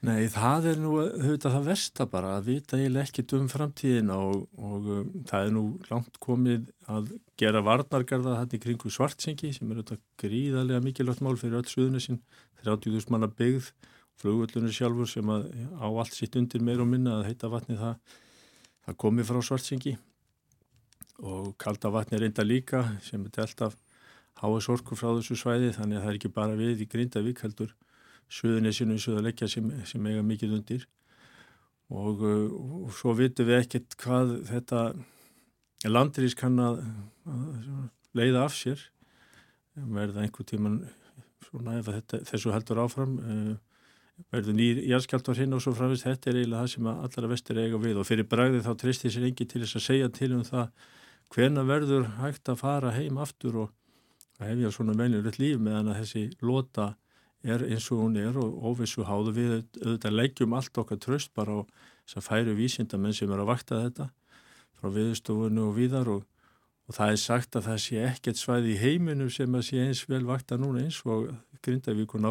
Nei, 0.04 0.26
það 0.28 0.66
er 0.68 0.80
nú 0.82 0.90
auðvitað 1.00 1.54
það 1.54 1.68
versta 1.70 2.04
bara 2.12 2.34
að 2.36 2.48
vita 2.50 2.76
eiginlega 2.76 3.08
ekkit 3.08 3.32
um 3.38 3.46
framtíðina 3.48 4.18
og, 4.20 4.42
og 4.60 4.88
um, 4.98 5.06
það 5.30 5.46
er 5.46 5.54
nú 5.54 5.62
langt 5.88 6.18
komið 6.20 6.66
að 6.92 7.14
gera 7.40 7.62
varnargarða 7.64 8.34
þetta 8.42 8.58
í 8.58 8.62
kringu 8.66 8.92
svartsengi 8.92 9.54
sem 9.56 9.70
er 9.70 9.80
auðvitað 9.80 10.02
gríðarlega 10.20 10.84
mikilvægt 10.84 11.24
mál 11.24 11.38
fyrir 11.40 11.62
öll 11.62 11.70
suðunisinn, 11.70 12.20
30.000 12.66 13.14
manna 13.14 13.30
byggð, 13.32 13.70
flugullunir 14.20 14.74
sjálfur 14.74 15.08
sem 15.10 15.30
að, 15.30 15.48
á 15.78 15.86
allt 15.86 16.16
sitt 16.16 16.36
undir 16.38 16.62
meir 16.64 16.82
og 16.82 16.90
minna 16.90 17.18
að 17.18 17.30
heita 17.30 17.50
vatni 17.52 17.78
það, 17.78 18.18
það 18.86 18.98
komið 19.04 19.30
frá 19.30 19.40
svartsengi. 19.48 19.94
Og 21.24 21.54
kalda 21.60 21.92
vatni 21.94 22.18
er 22.18 22.26
enda 22.28 22.44
líka 22.46 22.84
sem 23.04 23.22
er 23.26 23.34
delt 23.34 23.64
af 23.68 23.76
háas 24.42 24.68
orku 24.72 24.96
frá 24.98 25.12
þessu 25.14 25.36
svæði 25.38 25.72
þannig 25.76 25.98
að 25.98 26.04
það 26.04 26.12
er 26.12 26.18
ekki 26.18 26.34
bara 26.34 26.58
við 26.58 26.82
í 26.82 26.90
Grindavík 26.90 27.42
heldur 27.44 27.74
Suðunisinu 28.34 28.96
í 28.96 29.02
Suðalegja 29.02 29.48
sem, 29.50 29.68
sem 29.86 30.06
eiga 30.08 30.24
mikið 30.26 30.56
undir. 30.58 30.86
Og, 31.92 32.22
og 32.24 32.88
svo 32.96 33.12
vitum 33.14 33.46
við 33.46 33.60
ekkert 33.60 33.96
hvað 34.00 34.32
þetta 34.48 34.80
landrís 35.84 36.34
kann 36.38 36.56
að, 36.62 36.80
að 37.28 38.16
leiða 38.16 38.46
af 38.48 38.56
sér. 38.56 38.80
Verða 39.74 40.24
einhver 40.24 40.48
tíman 40.48 40.80
svona 41.44 41.78
ef 41.78 41.90
þetta, 41.90 42.22
þessu 42.30 42.52
heldur 42.54 42.80
áfram 42.84 43.14
uh, 43.20 43.54
verður 44.34 44.56
nýr 44.58 44.82
jæðskjáltar 44.88 45.38
hinn 45.42 45.56
og 45.56 45.62
svo 45.64 45.74
framvist 45.74 46.06
þetta 46.06 46.30
er 46.30 46.40
eiginlega 46.40 46.64
það 46.64 46.72
sem 46.74 46.90
allara 46.90 47.30
vestir 47.30 47.60
eiga 47.62 47.80
við. 47.82 48.00
Og 48.00 48.08
fyrir 48.08 48.28
bræði 48.30 48.64
þá 48.64 48.72
tristir 48.80 49.14
sér 49.14 49.28
engi 49.30 49.46
til 49.50 49.62
þess 49.64 49.78
að 49.80 49.86
segja 49.88 50.10
til 50.14 50.32
um 50.36 50.44
það 50.46 50.90
hvena 51.34 51.64
verður 51.66 52.10
hægt 52.20 52.50
að 52.52 52.60
fara 52.60 52.92
heim 52.94 53.18
aftur 53.18 53.64
og 53.64 53.72
að 54.40 54.50
hefja 54.50 54.74
svona 54.74 54.94
meðlurlegt 54.98 55.40
líf 55.40 55.62
meðan 55.62 55.92
að 55.92 56.00
þessi 56.02 56.24
lota 56.42 56.92
er 57.44 57.64
eins 57.68 57.86
og 57.92 58.04
hún 58.04 58.18
er 58.18 58.36
og 58.40 58.54
óvissu 58.70 59.04
háðu 59.06 59.34
við 59.36 59.54
auðvitað 59.82 60.16
leggjum 60.18 60.54
allt 60.56 60.78
okkar 60.80 61.00
tröst 61.02 61.34
bara 61.36 61.60
á 61.60 61.62
þess 62.04 62.18
að 62.20 62.28
færu 62.28 62.54
vísindamenn 62.58 63.16
sem 63.16 63.32
er 63.32 63.42
að 63.42 63.50
vakta 63.50 63.80
þetta 63.82 64.08
frá 64.78 64.88
viðstofunni 64.94 65.62
og 65.64 65.74
víðar 65.76 66.10
og, 66.12 66.24
og 66.88 66.96
það 66.96 67.12
er 67.12 67.20
sagt 67.24 67.58
að 67.58 67.68
það 67.68 67.82
sé 67.84 68.06
ekkert 68.08 68.40
svæði 68.40 68.72
í 68.74 68.80
heiminu 68.80 69.28
sem 69.32 69.54
að 69.54 69.66
sé 69.68 69.84
eins 69.84 70.04
vel 70.08 70.24
vakta 70.28 70.58
núna 70.60 70.86
eins 70.86 71.02
og 71.04 71.30
Grindavík 71.64 72.16
og 72.16 72.24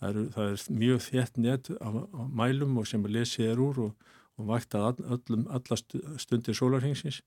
það, 0.00 0.22
það 0.34 0.52
er 0.52 0.64
mjög 0.84 1.04
þétt 1.08 1.42
nétt 1.44 1.70
á, 1.78 1.88
á 1.88 2.22
mælum 2.42 2.78
og 2.80 2.88
sem 2.90 3.04
að 3.04 3.16
lesið 3.18 3.52
er 3.52 3.62
úr 3.62 3.82
og, 3.88 4.08
og 4.38 4.50
vakta 4.52 4.86
alla 4.94 5.78
stundir 6.22 6.56
sólarhengsins 6.56 7.22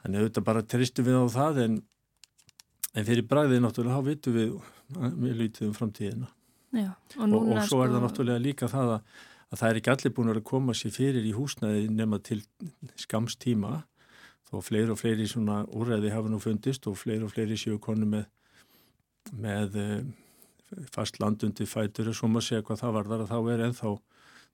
þannig 0.00 0.24
auðvitað 0.24 0.46
bara 0.48 0.66
tristu 0.66 1.04
við 1.06 1.20
á 1.20 1.26
það 1.36 1.64
en 1.66 1.80
En 2.98 3.06
fyrir 3.06 3.26
bræðið 3.30 3.60
náttúrulega, 3.62 4.00
þá 4.00 4.06
vitum 4.08 4.34
við 4.34 4.54
við 5.22 5.34
lítið 5.38 5.66
um 5.68 5.74
framtíðina. 5.76 6.30
Já, 6.74 6.88
og, 7.18 7.26
og, 7.28 7.50
og 7.54 7.60
svo 7.68 7.84
er 7.84 7.92
það 7.92 7.92
sko- 7.92 8.00
náttúrulega 8.04 8.42
líka 8.42 8.68
það 8.70 8.94
að, 8.96 9.12
að 9.46 9.60
það 9.60 9.68
er 9.68 9.78
ekki 9.80 9.92
allir 9.92 10.14
búin 10.16 10.32
að 10.32 10.40
koma 10.50 10.74
sér 10.74 10.94
fyrir 10.96 11.28
í 11.28 11.34
húsnæði 11.36 11.84
nema 11.94 12.18
til 12.26 12.40
skamstíma 12.98 13.72
þó 14.50 14.56
fleiri 14.66 14.90
og 14.94 14.98
fleiri 14.98 15.28
svona 15.30 15.60
úræði 15.70 16.10
hafa 16.10 16.32
nú 16.32 16.40
fundist 16.42 16.86
og 16.90 16.98
fleiri 16.98 17.26
og 17.26 17.30
fleiri 17.34 17.58
séu 17.58 17.78
konu 17.82 18.08
með, 18.10 18.26
með 19.38 19.78
eh, 19.78 20.02
fast 20.94 21.18
landundi 21.20 21.66
fætur 21.66 22.12
svo 22.14 22.30
maður 22.30 22.46
segja 22.48 22.66
hvað 22.66 22.82
það 22.84 22.96
var 22.96 23.10
þar 23.10 23.24
að 23.24 23.32
þá 23.32 23.52
er 23.54 23.64
ennþá 23.66 23.92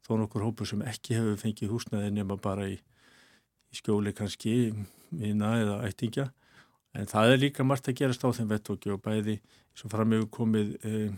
þó 0.07 0.13
nokkur 0.21 0.47
hópur 0.47 0.69
sem 0.71 0.83
ekki 0.87 1.17
hefur 1.19 1.39
fengið 1.41 1.73
húsnæði 1.75 2.13
nema 2.15 2.39
bara 2.41 2.69
í, 2.71 2.77
í 3.73 3.79
skjóli 3.79 4.15
kannski, 4.17 4.73
minna 5.11 5.57
eða 5.61 5.79
ættingja. 5.89 6.31
En 6.97 7.09
það 7.11 7.33
er 7.33 7.43
líka 7.43 7.67
margt 7.67 7.91
að 7.91 7.99
gerast 8.01 8.25
á 8.25 8.31
þeim 8.33 8.51
vettóki 8.53 8.93
og 8.95 9.03
bæði 9.05 9.41
svo 9.77 9.91
framöfu 9.93 10.31
komið 10.33 10.73
eh, 10.87 11.11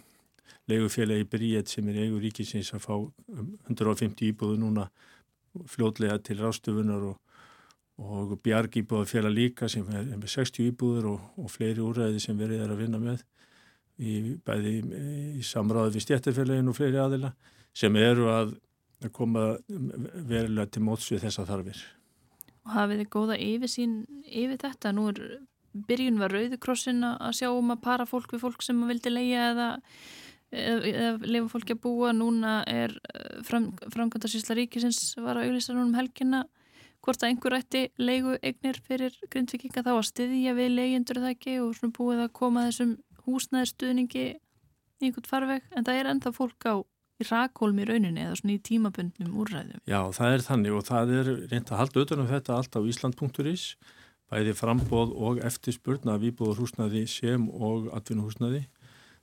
legufélagi 0.68 1.28
Bríett 1.30 1.70
sem 1.70 1.86
er 1.92 2.02
eigur 2.02 2.24
ríkisins 2.24 2.72
að 2.74 2.84
fá 2.84 2.94
150 3.68 4.08
um 4.08 4.16
íbúðu 4.32 4.58
núna 4.60 4.88
fljótlega 5.68 6.18
til 6.24 6.40
rástufunar 6.42 7.06
og, 7.12 7.20
og 8.02 8.34
bjarg 8.42 8.80
íbúðu 8.82 9.08
félag 9.12 9.36
líka 9.36 9.68
sem 9.70 9.86
er 9.92 10.10
með 10.16 10.32
60 10.34 10.72
íbúður 10.72 11.12
og, 11.14 11.28
og 11.38 11.52
fleiri 11.52 11.84
úræði 11.84 12.24
sem 12.24 12.38
verið 12.38 12.64
er 12.64 12.74
að 12.74 12.82
vinna 12.82 13.02
með 13.02 13.24
í, 13.98 14.38
bæði 14.46 14.74
í 15.38 15.44
samráði 15.46 15.96
við 15.96 16.06
stjættarfélagin 16.06 16.70
og 16.70 16.78
fleiri 16.78 17.00
aðila 17.02 17.34
sem 17.76 17.94
eru 18.00 18.30
að, 18.32 18.56
koma 19.14 19.52
verulega 19.68 20.66
til 20.74 20.82
mótsu 20.82 21.20
þessa 21.22 21.44
þarfir. 21.46 21.78
Og 22.66 22.72
hafið 22.74 23.04
þið 23.04 23.10
góða 23.14 23.36
yfirsýn 23.38 23.92
yfir 24.26 24.58
þetta? 24.58 24.90
Nú 24.96 25.04
er 25.12 25.20
byrjun 25.88 26.18
var 26.18 26.34
Rauðikrossin 26.34 27.04
að 27.06 27.36
sjá 27.38 27.50
um 27.52 27.74
að 27.74 27.84
para 27.84 28.06
fólk 28.08 28.34
við 28.34 28.42
fólk 28.42 28.64
sem 28.64 28.80
vildi 28.88 29.12
leia 29.12 29.50
eða, 29.52 29.68
eða, 30.50 30.92
eða 30.92 31.30
leifa 31.30 31.52
fólki 31.52 31.76
að 31.76 31.82
búa 31.84 32.12
núna 32.16 32.60
er 32.66 32.94
eh, 33.12 33.40
fram, 33.46 33.70
framkvæmdarsýsla 33.94 34.58
ríkisins 34.58 35.12
var 35.20 35.38
að 35.38 35.48
auðvisa 35.48 35.76
núna 35.76 35.86
um 35.90 35.98
helginna 35.98 36.44
hvort 37.04 37.22
að 37.22 37.30
einhver 37.30 37.56
ætti 37.60 37.84
leigu 38.00 38.34
eignir 38.42 38.80
fyrir 38.84 39.14
grindvikinga 39.30 39.84
þá 39.86 39.92
að 39.94 40.06
styðja 40.10 40.54
við 40.58 40.74
leyendur 40.74 41.22
það 41.22 41.34
ekki 41.36 41.58
og 41.62 41.76
svona 41.78 41.94
búið 41.96 42.24
að 42.24 42.34
koma 42.40 42.66
þessum 42.66 42.96
húsnæðistuðningi 43.28 44.26
í 44.28 45.08
einhvern 45.08 45.28
farveg 45.28 45.68
en 45.76 45.86
það 45.86 46.00
er 46.00 46.10
ennþá 46.12 46.34
fólk 46.34 46.68
á 46.68 46.74
í 47.18 47.26
rakólmi 47.26 47.86
rauninni 47.86 48.22
eða 48.22 48.36
svona 48.38 48.54
í 48.54 48.62
tímabundnum 48.62 49.38
úrræðum. 49.42 49.80
Já, 49.90 50.00
það 50.14 50.34
er 50.34 50.44
þannig 50.46 50.76
og 50.76 50.84
það 50.86 51.14
er 51.18 51.30
reynd 51.50 51.72
að 51.72 51.80
halda 51.80 51.98
auðvitað 51.98 52.22
um 52.22 52.30
þetta 52.30 52.58
allt 52.58 52.78
á 52.78 52.80
Ísland.is 52.92 53.64
bæði 54.28 54.54
frambóð 54.56 55.14
og 55.16 55.40
eftirspurn 55.48 56.10
af 56.12 56.24
íbúðurhúsnaði 56.28 57.06
sem 57.10 57.48
og 57.48 57.88
atvinnuhúsnaði. 57.96 58.66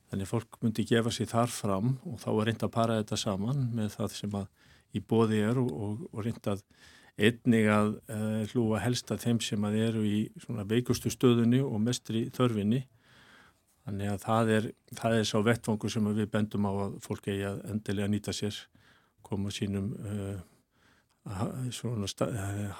Þannig 0.09 0.29
fólk 0.29 0.59
myndi 0.61 0.85
gefa 0.87 1.13
sér 1.13 1.29
þar 1.29 1.53
fram 1.53 1.95
og 2.05 2.19
þá 2.21 2.29
er 2.33 2.49
reynd 2.49 2.65
að 2.65 2.73
para 2.73 2.97
þetta 2.99 3.19
saman 3.21 3.69
með 3.75 3.93
það 3.95 4.17
sem 4.19 4.37
að 4.41 4.49
í 4.95 5.01
bóði 5.01 5.41
er 5.45 5.61
og, 5.61 5.71
og, 5.71 6.03
og 6.11 6.25
reynd 6.25 6.49
að 6.51 6.65
einnig 7.15 7.69
að 7.71 7.93
uh, 8.11 8.41
hlúa 8.51 8.81
helsta 8.83 9.17
þeim 9.19 9.39
sem 9.43 9.63
að 9.67 9.77
eru 9.85 10.03
í 10.03 10.19
veikustu 10.67 11.11
stöðunni 11.13 11.61
og 11.63 11.79
mestri 11.83 12.25
þörfinni. 12.35 12.83
Þannig 13.85 14.11
að 14.11 14.19
það 14.25 14.51
er, 14.55 14.67
það 14.97 15.15
er 15.19 15.25
sá 15.29 15.37
vettvangu 15.45 15.89
sem 15.93 16.11
við 16.17 16.29
bendum 16.33 16.65
á 16.65 16.71
að 16.73 16.99
fólk 17.05 17.29
eigi 17.29 17.45
að 17.45 17.63
endilega 17.69 18.09
nýta 18.09 18.33
sér, 18.33 18.57
koma 19.25 19.53
sínum 19.53 19.91
uh, 20.01 20.37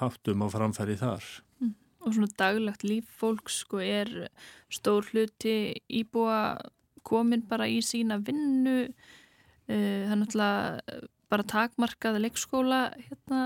haftum 0.00 0.42
á 0.42 0.46
framfæri 0.50 0.98
þar. 0.98 1.26
Mm 1.62 1.74
og 2.06 2.14
svona 2.14 2.30
daglagt 2.38 2.86
líf 2.86 3.10
fólks 3.18 3.62
sko 3.64 3.80
er 3.82 4.10
stór 4.72 5.06
hluti 5.10 5.74
íbúa 5.90 6.56
komin 7.06 7.42
bara 7.48 7.66
í 7.70 7.80
sína 7.84 8.20
vinnu 8.22 8.78
uh, 8.86 8.92
það 9.70 10.12
er 10.14 10.20
náttúrulega 10.22 11.00
bara 11.26 11.46
takmarkað 11.50 12.20
leikskóla 12.22 12.80
hérna, 12.94 13.40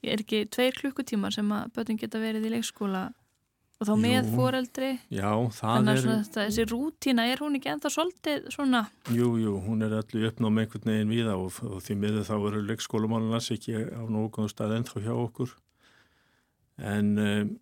er 0.00 0.22
ekki 0.24 0.46
tveir 0.48 0.78
klukkutímar 0.78 1.34
sem 1.34 1.50
að 1.52 1.74
börn 1.76 2.00
geta 2.00 2.20
verið 2.22 2.48
í 2.48 2.54
leikskóla 2.54 3.10
og 3.82 3.88
þá 3.88 3.92
með 3.98 4.18
jú, 4.18 4.36
foreldri. 4.36 4.90
Já, 5.12 5.30
þannig 5.58 6.06
að 6.12 6.30
þessi 6.36 6.66
rútina 6.70 7.26
er 7.30 7.42
hún 7.42 7.58
ekki 7.58 7.72
ennþá 7.72 7.92
svolítið 7.92 8.46
svona? 8.54 8.84
Jú, 9.10 9.32
jú, 9.42 9.56
hún 9.66 9.82
er 9.86 9.96
allir 9.98 10.30
uppnáð 10.30 10.54
með 10.54 10.66
einhvern 10.66 10.92
veginn 10.92 11.12
við 11.12 11.32
og, 11.34 11.58
og 11.66 11.82
því 11.82 11.98
miður 12.04 12.28
þá 12.30 12.34
eru 12.38 12.62
leikskólamálunars 12.70 13.50
ekki 13.56 13.76
á 13.90 14.02
nógun 14.06 14.50
stað 14.52 14.78
ennþá 14.78 15.04
hjá 15.08 15.12
okkur. 15.16 15.54
En 16.92 17.12
um, 17.20 17.52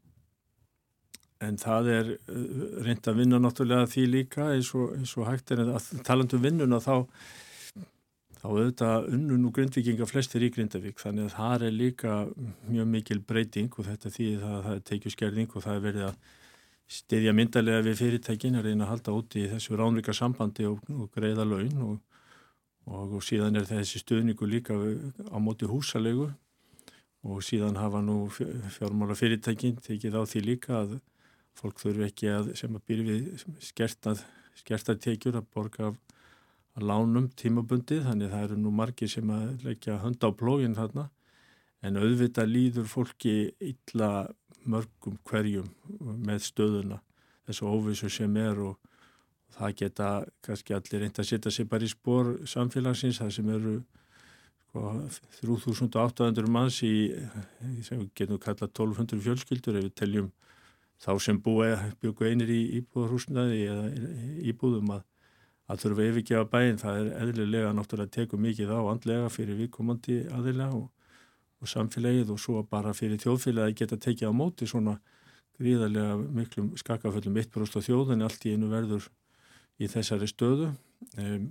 en 1.41 1.57
það 1.61 1.93
er 1.95 2.11
uh, 2.15 2.41
reynd 2.85 3.09
að 3.09 3.23
vinna 3.23 3.41
náttúrulega 3.41 3.89
því 3.91 4.07
líka 4.15 4.51
eins 4.55 4.75
og, 4.77 4.93
eins 4.99 5.15
og 5.17 5.29
hægt 5.31 5.55
er 5.55 5.65
að 5.65 5.89
talandu 6.07 6.37
um 6.37 6.45
vinnuna 6.45 6.81
þá 6.85 6.95
þá 8.41 8.47
auðvitað 8.49 9.09
unnun 9.15 9.49
og 9.49 9.55
grindvikinga 9.57 10.07
flestir 10.09 10.45
í 10.47 10.51
Grindavík 10.55 11.01
þannig 11.01 11.29
að 11.29 11.35
það 11.37 11.65
er 11.67 11.75
líka 11.77 12.13
mjög 12.71 12.87
mikil 12.89 13.19
breyting 13.29 13.75
og 13.77 13.89
þetta 13.91 14.13
því 14.15 14.29
það, 14.41 14.55
það 14.67 14.77
er 14.77 14.85
tekið 14.91 15.15
skerðing 15.15 15.51
og 15.53 15.65
það 15.67 15.77
er 15.77 15.83
verið 15.85 16.07
að 16.09 16.31
stiðja 16.91 17.35
myndarlega 17.37 17.85
við 17.87 17.99
fyrirtækin 18.01 18.57
að 18.59 18.71
reyna 18.71 18.87
að 18.87 18.93
halda 18.95 19.17
úti 19.19 19.45
í 19.45 19.51
þessu 19.51 19.77
ránleika 19.79 20.15
sambandi 20.17 20.67
og, 20.71 20.81
og 20.89 21.11
greiða 21.15 21.45
laun 21.47 21.83
og, 21.85 21.99
og, 22.89 23.17
og 23.19 23.27
síðan 23.27 23.61
er 23.61 23.69
þessi 23.69 24.01
stuðningu 24.01 24.49
líka 24.49 24.75
á 24.75 25.37
móti 25.37 25.69
húsalegu 25.69 26.31
og 27.21 27.43
síðan 27.45 27.77
hafa 27.77 28.01
nú 28.01 28.23
fjármála 28.33 29.19
fyrirtækin 29.21 29.77
tekið 29.85 30.17
á 30.17 30.25
því 30.25 30.47
líka 30.47 30.79
að 30.81 30.97
fólk 31.61 31.83
þurfi 31.83 32.09
ekki 32.09 32.33
að 32.33 32.55
sem 32.57 32.73
að 32.73 32.87
byrja 32.89 33.11
við 33.11 33.45
skertað 34.65 35.03
tekjur 35.05 35.37
að 35.37 35.53
borga 35.53 35.91
af 35.91 36.01
að 36.01 36.10
lánum 36.87 37.29
tímabundið 37.39 38.05
þannig 38.09 38.33
það 38.33 38.45
eru 38.47 38.59
nú 38.61 38.73
margir 38.75 39.11
sem 39.11 39.31
að 39.35 39.65
leggja 39.67 40.01
hönda 40.03 40.31
á 40.31 40.39
plógin 40.39 40.77
þarna. 40.79 41.09
En 41.81 41.97
auðvitað 41.97 42.51
líður 42.53 42.89
fólki 42.91 43.35
illa 43.65 44.29
mörgum 44.69 45.17
hverjum 45.25 45.71
með 46.21 46.45
stöðuna 46.51 47.01
þessu 47.49 47.71
óvissu 47.71 48.11
sem 48.13 48.37
er 48.41 48.59
og 48.63 48.77
það 49.57 49.77
geta 49.83 50.11
kannski 50.45 50.77
allir 50.77 51.05
reynd 51.05 51.19
að 51.19 51.31
setja 51.31 51.53
sig 51.55 51.69
bara 51.71 51.87
í 51.87 51.91
spór 51.91 52.35
samfélagsins 52.49 53.21
það 53.21 53.33
sem 53.37 53.49
eru 53.55 53.75
sko, 54.69 54.85
3800 55.41 56.53
manns 56.53 56.83
í 56.87 56.95
sem 57.87 58.03
við 58.03 58.11
getum 58.23 58.43
kallað 58.43 58.71
1200 58.71 59.25
fjölskyldur 59.27 59.81
ef 59.81 59.89
við 59.89 59.97
teljum 60.03 60.31
þá 61.01 61.13
sem 61.25 61.41
búið 61.41 62.29
einir 62.29 62.53
í 62.53 62.61
íbúðarhúsnaði 62.81 63.61
eða 63.73 63.87
íbúðum 64.53 64.93
að 64.97 65.07
að 65.71 65.85
þurfa 65.85 66.03
að 66.03 66.11
yfirgefa 66.11 66.49
bæinn, 66.51 66.81
það 66.81 66.99
er 67.01 67.11
eðlilega 67.25 67.71
náttúrulega 67.77 68.15
teku 68.17 68.41
mikið 68.41 68.73
á 68.75 68.81
andlega 68.91 69.31
fyrir 69.31 69.59
viðkomandi 69.61 70.17
aðilega 70.35 70.75
og, 70.81 70.89
og 71.61 71.71
samfélagið 71.71 72.33
og 72.35 72.41
svo 72.43 72.65
bara 72.67 72.95
fyrir 72.97 73.21
þjóðfélagi 73.23 73.79
geta 73.83 73.99
tekið 74.01 74.33
á 74.33 74.35
móti 74.35 74.69
svona 74.71 74.97
gríðarlega 75.61 76.17
miklum 76.41 76.73
skakaföllum 76.81 77.39
1% 77.43 77.79
á 77.79 77.81
þjóðan 77.87 78.27
allt 78.27 78.47
í 78.49 78.55
einu 78.57 78.71
verður 78.73 79.11
í 79.81 79.89
þessari 79.89 80.29
stöðu. 80.29 80.71
Um, 81.21 81.51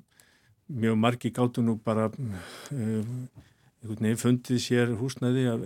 mjög 0.69 0.97
margi 1.01 1.31
gáttu 1.33 1.63
nú 1.65 1.77
bara 1.81 2.09
um, 2.13 3.29
fundið 4.19 4.59
sér 4.61 4.93
húsnæði 4.99 5.45
af 5.49 5.63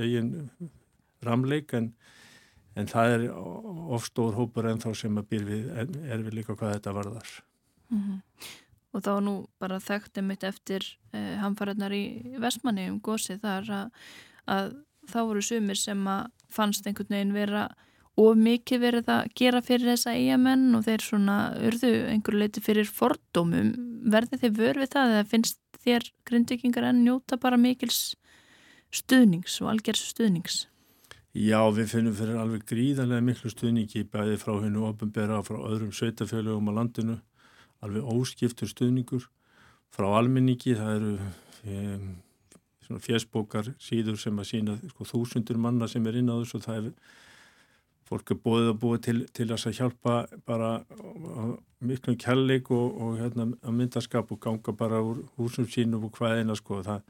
eigin 0.00 0.50
ramleik 1.24 1.72
en 1.76 1.92
en 2.74 2.90
það 2.90 3.14
er 3.16 3.24
ofstór 3.94 4.36
hópur 4.38 4.68
en 4.70 4.82
þá 4.82 4.90
sem 4.98 5.18
að 5.20 5.30
býr 5.30 5.46
við 5.48 5.70
er 5.78 6.24
við 6.24 6.40
líka 6.40 6.56
hvað 6.56 6.76
þetta 6.76 6.94
varðar. 6.96 7.30
Mm 7.90 8.02
-hmm. 8.02 8.20
Og 8.94 9.02
þá 9.02 9.14
nú 9.20 9.34
bara 9.58 9.80
þekktum 9.82 10.26
mitt 10.30 10.44
eftir 10.44 10.84
eh, 11.12 11.36
hamfæraðnar 11.42 11.92
í 11.92 12.36
Vestmanni 12.38 12.90
um 12.90 13.00
gósið 13.00 13.40
þar 13.42 13.70
að, 13.70 13.90
að 14.46 14.76
þá 15.10 15.18
voru 15.26 15.42
sumir 15.42 15.76
sem 15.76 16.06
að 16.06 16.30
fannst 16.48 16.86
einhvern 16.86 17.10
veginn 17.10 17.34
vera 17.34 17.68
of 18.16 18.36
mikið 18.38 18.80
verið 18.80 19.08
að 19.10 19.30
gera 19.34 19.62
fyrir 19.62 19.90
þessa 19.90 20.14
eigamenn 20.14 20.74
og 20.76 20.84
þeir 20.86 21.02
svona 21.02 21.38
urðu 21.58 21.90
einhverju 22.12 22.38
leiti 22.38 22.62
fyrir 22.62 22.86
fordómum. 22.86 23.74
Verði 24.06 24.38
þeir 24.38 24.54
vörfið 24.58 24.92
það 24.92 25.14
eða 25.16 25.30
finnst 25.32 25.58
þér 25.84 26.06
gründvikingar 26.28 26.84
enn 26.84 27.02
njóta 27.04 27.38
bara 27.40 27.58
mikils 27.60 28.14
stuðnings 28.94 29.58
og 29.62 29.72
algjörsu 29.72 30.12
stuðnings? 30.12 30.68
Já, 31.34 31.58
við 31.74 31.88
finnum 31.90 32.14
fyrir 32.14 32.36
alveg 32.38 32.62
gríðarlega 32.70 33.24
miklu 33.26 33.50
stuðningi 33.50 34.04
bæði 34.06 34.36
frá 34.38 34.52
hennu 34.62 34.84
ofinbera 34.86 35.40
frá 35.42 35.56
öðrum 35.66 35.90
sveitafélögum 35.90 36.70
á 36.70 36.72
landinu. 36.76 37.16
Alveg 37.82 38.06
óskiptur 38.06 38.70
stuðningur. 38.70 39.26
Frá 39.90 40.12
almenningi, 40.14 40.76
það 40.78 40.92
eru 40.94 41.10
um, 41.74 42.06
fjersbókar 43.02 43.72
síður 43.82 44.20
sem 44.22 44.38
að 44.38 44.48
sína 44.52 44.78
sko, 44.92 45.08
þúsundur 45.10 45.58
manna 45.58 45.90
sem 45.90 46.06
er 46.06 46.20
inn 46.22 46.30
á 46.30 46.38
þessu. 46.38 46.60
Og 46.60 46.66
það 46.68 46.78
er 46.78 46.88
fólk 48.06 48.30
er 48.30 48.42
bóðið 48.46 48.70
að 48.70 48.80
búa 48.86 49.02
til, 49.02 49.18
til 49.34 49.50
að 49.50 49.68
hjálpa 49.74 50.16
bara 50.46 50.72
miklum 51.82 52.14
kærleik 52.14 52.70
og, 52.70 52.94
og 52.94 53.18
hérna, 53.18 53.50
myndaskap 53.66 54.30
og 54.30 54.44
ganga 54.46 54.78
bara 54.78 55.02
úr 55.02 55.26
húsum 55.34 55.66
sínum 55.66 56.06
og 56.06 56.14
hvaðina 56.14 56.54
sko, 56.54 56.84
það, 56.86 57.02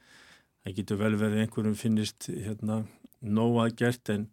það 0.64 0.80
getur 0.80 1.04
vel 1.04 1.16
verið 1.20 1.44
einhverjum 1.44 1.76
finnist 1.76 2.32
hérna 2.32 2.86
nóg 3.24 3.60
að 3.62 3.76
gert 3.80 4.10
en 4.12 4.26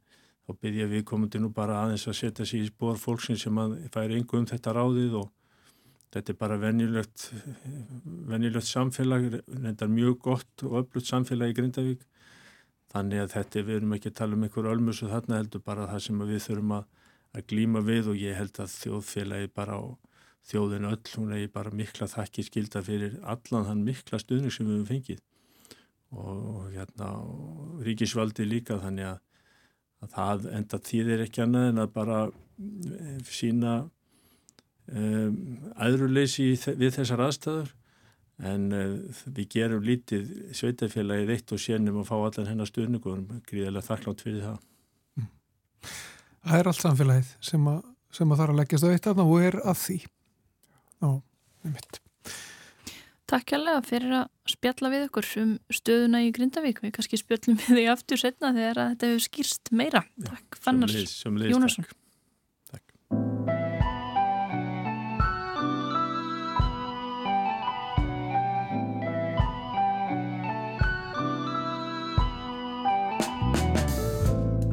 þá 0.45 0.58
byrja 0.63 0.88
við 0.91 1.06
komandi 1.08 1.41
nú 1.41 1.51
bara 1.56 1.82
aðeins 1.84 2.08
að 2.10 2.17
setja 2.19 2.47
sér 2.47 2.65
í 2.65 2.71
spór 2.71 2.99
fólksinn 2.99 3.39
sem 3.39 3.58
að 3.62 3.77
færi 3.93 4.19
yngu 4.19 4.39
um 4.41 4.47
þetta 4.49 4.73
ráðið 4.75 5.17
og 5.21 5.30
þetta 6.12 6.34
er 6.34 6.39
bara 6.41 6.58
venjulegt, 6.60 7.27
venjulegt 8.32 8.67
samfélag, 8.67 9.27
reyndar 9.47 9.91
mjög 9.91 10.17
gott 10.27 10.65
og 10.67 10.82
öflutt 10.82 11.08
samfélag 11.08 11.54
í 11.54 11.58
Grindavík. 11.60 12.06
Þannig 12.91 13.23
að 13.23 13.36
þetta 13.38 13.65
við 13.69 13.77
erum 13.80 13.95
ekki 13.95 14.12
að 14.12 14.17
tala 14.19 14.36
um 14.36 14.43
einhver 14.43 14.67
ölmus 14.73 14.99
og 15.06 15.13
þarna 15.13 15.39
heldur 15.39 15.63
bara 15.63 15.88
það 15.88 16.06
sem 16.08 16.23
við 16.27 16.41
þurfum 16.49 16.73
að, 16.75 16.88
að 17.32 17.45
glíma 17.54 17.84
við 17.88 18.12
og 18.12 18.19
ég 18.19 18.36
held 18.36 18.60
að 18.60 18.73
þjóðfélagi 18.75 19.51
bara 19.56 19.80
á 19.80 19.84
þjóðin 20.51 20.89
öll, 20.89 21.04
hún 21.15 21.36
er 21.38 21.47
bara 21.54 21.71
mikla 21.71 22.10
þakki 22.12 22.43
skilda 22.43 22.82
fyrir 22.84 23.19
allan 23.23 23.67
þann 23.69 23.86
mikla 23.88 24.19
stuðning 24.19 24.51
sem 24.51 24.67
við 24.67 24.80
hefum 24.82 24.89
fengið 24.89 25.21
og 26.12 26.71
hérna 26.74 27.12
ríkisvaldi 27.86 28.45
líka 28.47 28.80
þannig 28.82 29.08
að, 29.13 29.19
að 30.04 30.15
það 30.15 30.47
enda 30.60 30.80
tíðir 30.89 31.26
ekki 31.26 31.43
annað 31.45 31.67
en 31.69 31.84
að 31.84 31.93
bara 31.95 32.17
eh, 32.28 33.21
sína 33.32 33.76
um, 34.91 35.38
aðruleysi 35.80 36.50
við 36.80 36.97
þessar 37.00 37.24
aðstæður 37.28 37.71
en 38.52 38.67
uh, 38.74 39.24
við 39.30 39.50
gerum 39.56 39.86
lítið 39.86 40.30
sveitafélagið 40.58 41.34
eitt 41.36 41.54
og 41.54 41.62
sénum 41.62 42.02
að 42.02 42.10
fá 42.10 42.15
allan 42.17 42.50
hennar 42.50 42.69
stuðningu 42.69 43.12
og 43.12 43.17
erum 43.17 43.41
gríðilega 43.47 43.86
þakklátt 43.86 44.24
fyrir 44.26 44.45
það. 44.47 44.62
Mm. 45.19 45.28
Það 46.41 46.60
er 46.60 46.71
allt 46.71 46.82
samfélagið 46.82 47.34
sem 47.52 47.67
að, 47.71 47.82
sem 48.17 48.34
að 48.34 48.41
þarf 48.41 48.56
að 48.56 48.63
leggjast 48.63 48.88
á 48.89 48.93
eitt 48.93 49.12
aðná 49.12 49.28
og 49.28 49.45
er 49.45 49.60
að 49.62 49.84
því. 49.86 50.00
Já, 51.02 51.12
með 51.12 51.76
mitt. 51.78 52.02
Takk 53.32 53.54
hjálpa 53.54 53.80
fyrir 53.88 54.12
að 54.12 54.26
spjalla 54.52 54.89
við 54.91 55.04
okkur 55.06 55.28
um 55.39 55.52
stöðuna 55.72 56.20
í 56.26 56.34
Grindavík. 56.36 56.82
Við 56.84 56.91
kannski 56.98 57.20
spjallum 57.22 57.56
við 57.62 57.78
því 57.78 57.86
aftur 57.94 58.20
setna 58.20 58.52
þegar 58.52 58.80
þetta 58.82 59.08
hefur 59.08 59.24
skýrst 59.24 59.72
meira. 59.72 60.02
Takk 60.28 60.60
Fannar 60.60 60.91
Jónasson. 60.91 61.88
Takk. 62.67 62.84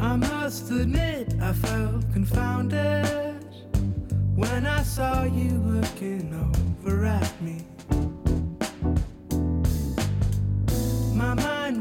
I 0.03 0.17
must 0.19 0.75
admit 0.75 1.31
I 1.39 1.53
felt 1.63 2.11
confounded 2.11 3.07
when 4.35 4.67
I 4.67 4.83
saw 4.83 5.23
you 5.23 5.63
looking 5.63 6.35
over 6.35 7.05
at 7.07 7.41
me 7.41 7.63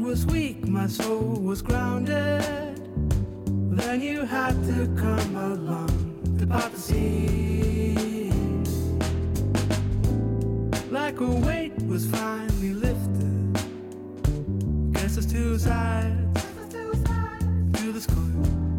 was 0.02 0.26
weak, 0.26 0.66
my 0.66 0.86
soul 0.86 1.40
was 1.40 1.62
grounded. 1.62 2.42
Then 3.70 4.00
you 4.00 4.24
had 4.24 4.54
to 4.64 4.86
come 4.96 5.36
along 5.36 6.36
to 6.38 6.46
part 6.46 6.72
the 6.72 6.80
sea. 6.80 8.30
Like 10.90 11.20
a 11.20 11.26
weight 11.26 11.74
was 11.86 12.06
finally 12.06 12.74
lifted. 12.74 13.52
Guess 14.92 15.14
there's 15.14 15.32
two 15.32 15.58
sides 15.58 16.42
to 17.74 17.92
this 17.92 18.06
coin. 18.06 18.78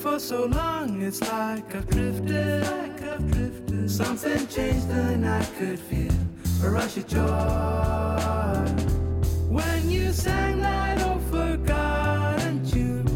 For 0.00 0.18
so 0.18 0.46
long, 0.46 1.02
it's 1.02 1.20
like 1.20 1.74
I've 1.74 1.88
drifted. 1.88 2.62
Like 2.62 3.02
I've 3.02 3.30
drifted. 3.30 3.90
Something 3.90 4.46
changed 4.48 4.88
and 4.90 5.28
I 5.28 5.44
could 5.58 5.78
feel 5.78 6.27
a 6.64 6.70
rush 6.70 6.96
of 6.96 7.06
joy 7.06 7.24
when 9.48 9.90
you 9.90 10.12
sang 10.12 10.60
that 10.60 11.00
old 11.06 11.22
forgotten 11.30 12.64
tune, 12.68 13.06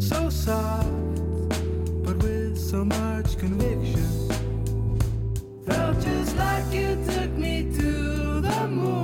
so 0.00 0.30
soft 0.30 0.88
but 2.04 2.16
with 2.22 2.56
so 2.58 2.84
much 2.84 3.36
conviction. 3.38 4.30
Felt 5.66 6.00
just 6.00 6.36
like 6.36 6.72
you 6.72 6.96
took 7.06 7.30
me 7.32 7.70
to 7.74 8.40
the 8.40 8.68
moon. 8.68 9.01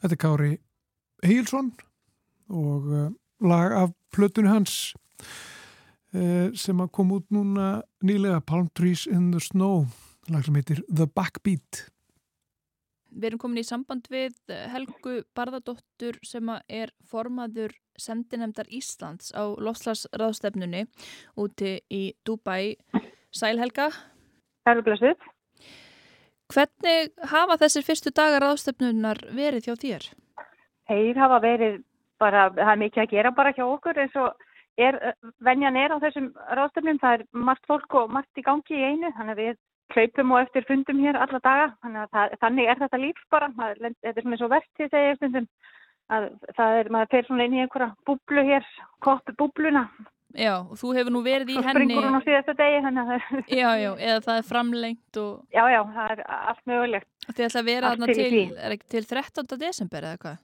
Þetta 0.00 0.16
er 0.16 0.20
Kári 0.24 0.50
Egilson 1.26 1.70
og 2.50 2.90
uh, 2.90 3.06
lag 3.44 3.76
af 3.76 3.94
plötunni 4.14 4.50
hans 4.50 4.94
uh, 6.16 6.50
sem 6.56 6.80
að 6.80 6.92
kom 6.96 7.14
út 7.16 7.28
núna 7.34 7.80
nýlega 8.04 8.40
Palm 8.40 8.70
Trees 8.74 9.06
in 9.06 9.30
the 9.34 9.42
Snow 9.44 9.86
lag 10.30 10.44
sem 10.46 10.56
heitir 10.56 10.82
The 10.88 11.06
Backbeat 11.06 11.86
Við 13.10 13.26
erum 13.32 13.40
komin 13.42 13.62
í 13.62 13.66
samband 13.66 14.06
við 14.10 14.36
Helgu 14.70 15.16
Barðadóttur 15.34 16.20
sem 16.22 16.46
að 16.52 16.60
er 16.82 16.92
formaður 17.10 17.74
sendinemdar 17.98 18.70
Íslands 18.70 19.32
á 19.34 19.50
lofslagsraðstefnunni 19.58 20.84
úti 21.42 21.80
í 21.90 22.04
Dubai. 22.22 22.78
Sæl 23.34 23.58
Helga, 23.58 23.90
Erfuglasið. 24.70 25.29
Hvernig 26.54 27.10
hafa 27.30 27.56
þessir 27.62 27.86
fyrstu 27.86 28.12
dagar 28.16 28.42
raðstefnunar 28.44 29.20
verið 29.36 29.68
hjá 29.68 29.74
þér? 29.84 30.06
Þeir 30.90 31.18
hafa 31.22 31.38
verið 31.44 31.80
bara, 32.20 32.48
það 32.52 32.72
er 32.74 32.80
mikið 32.84 33.02
að 33.04 33.10
gera 33.14 33.30
bara 33.32 33.52
hjá 33.56 33.64
okkur 33.66 34.00
eins 34.02 34.16
og 34.20 34.46
er, 34.80 34.98
venjan 35.44 35.76
er 35.76 35.94
á 35.94 36.02
þessum 36.02 36.30
ráðstöfnum, 36.58 36.98
það 37.02 37.18
er 37.18 37.26
margt 37.32 37.66
fólk 37.70 37.94
og 38.00 38.12
margt 38.12 38.40
í 38.40 38.44
gangi 38.46 38.76
í 38.76 38.84
einu, 38.90 39.10
þannig 39.16 39.36
að 39.36 39.42
við 39.44 39.58
hlaupum 39.94 40.32
og 40.36 40.40
eftir 40.44 40.66
fundum 40.68 41.00
hér 41.02 41.18
alla 41.18 41.40
daga, 41.42 41.68
þannig 41.82 42.02
að 42.04 42.12
það, 42.16 42.34
þannig 42.44 42.68
er 42.70 42.80
þetta 42.84 43.00
líf 43.02 43.22
bara, 43.30 43.48
er- 43.66 43.80
þetta 43.80 44.12
er 44.14 44.22
svona 44.22 44.36
eins 44.36 44.44
og 44.46 44.52
verst 44.54 44.70
til 44.78 44.88
segja 44.92 45.16
stundum, 45.18 45.48
að 46.10 46.28
það 46.58 46.78
er, 46.80 46.90
maður 46.94 47.10
fer 47.14 47.26
svona 47.26 47.46
inn 47.48 47.56
í 47.58 47.62
einhverja 47.64 47.90
búblu 48.06 48.44
hér, 48.50 48.68
koppu 49.06 49.34
búbluna, 49.38 49.84
Já, 50.38 50.52
og 50.62 50.76
þú 50.78 50.92
hefur 50.94 51.14
nú 51.14 51.22
verið 51.24 51.48
í 51.50 51.56
svo 51.56 51.64
henni, 51.66 51.86
springur 51.88 52.06
hún 52.06 52.18
á 52.18 52.22
síðasta 52.22 52.54
degi, 52.58 52.82
þannig 52.84 53.00
að 53.00 53.08
það, 53.10 53.40
já, 53.50 53.68
já, 53.80 53.90
eða 53.96 54.20
það 54.26 54.36
er 54.36 54.46
framlengt 54.50 55.18
og 55.22 55.56
já, 55.56 55.62
já, 55.72 55.80
það 55.96 56.12
er 56.14 56.22
allt 56.36 56.62
mögulegt. 56.70 57.08
þið 57.26 57.46
ætla 57.48 57.62
að 57.62 57.70
vera 57.70 57.90
til 57.98 58.14
til, 58.20 58.44
er 58.68 58.76
til 58.94 59.04
13. 59.10 59.58
desember 59.64 60.06
eða 60.06 60.22
hvað? 60.22 60.38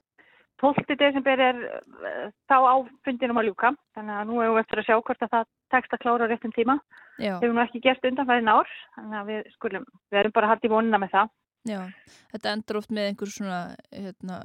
12. 0.57 0.97
desember 0.97 1.43
er 1.47 1.59
uh, 1.69 2.27
þá 2.49 2.57
á 2.57 2.75
fundinum 3.05 3.39
að 3.39 3.51
ljúka, 3.51 3.71
þannig 3.95 4.19
að 4.19 4.29
nú 4.29 4.39
erum 4.41 4.57
við 4.57 4.63
eftir 4.65 4.81
að 4.81 4.87
sjá 4.89 4.95
hvort 4.97 5.23
að 5.23 5.33
það 5.35 5.49
tekst 5.75 5.93
að 5.93 6.01
klára 6.03 6.27
á 6.27 6.29
réttum 6.31 6.55
tíma. 6.55 6.79
Já, 7.21 7.35
hefur 7.37 7.53
nú 7.53 7.63
ekki 7.63 7.83
gert 7.85 8.07
undanfæðin 8.09 8.51
ár 8.51 8.71
þannig 8.97 9.19
að 9.21 9.29
við 9.31 9.51
skulum, 9.55 9.85
við 10.11 10.19
erum 10.23 10.33
bara 10.35 10.49
haldið 10.51 10.73
vonina 10.73 10.99
með 11.01 11.13
það 11.13 11.31
já, 11.67 11.81
þetta 12.33 12.55
endur 12.55 12.79
oft 12.81 12.93
með 12.95 13.11
einhver 13.11 13.31
svona, 13.33 13.59
hérna, 13.91 14.39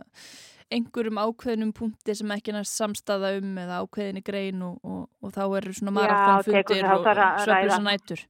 einhverjum 0.73 1.21
ákveðnum 1.23 1.73
punkti 1.77 2.15
sem 2.17 2.35
ekki 2.35 2.55
næst 2.57 2.77
samstaða 2.79 3.35
um 3.39 3.57
eða 3.63 3.81
ákveðinni 3.85 4.23
grein 4.27 4.63
og, 4.67 4.79
og, 4.83 5.03
og 5.23 5.35
þá 5.35 5.43
eru 5.61 5.75
svona 5.77 6.07
Já, 6.07 6.13
það 6.13 6.37
og 6.37 6.47
svefnlösa 6.49 7.51
ræða. 7.53 7.81
nætur. 7.87 8.25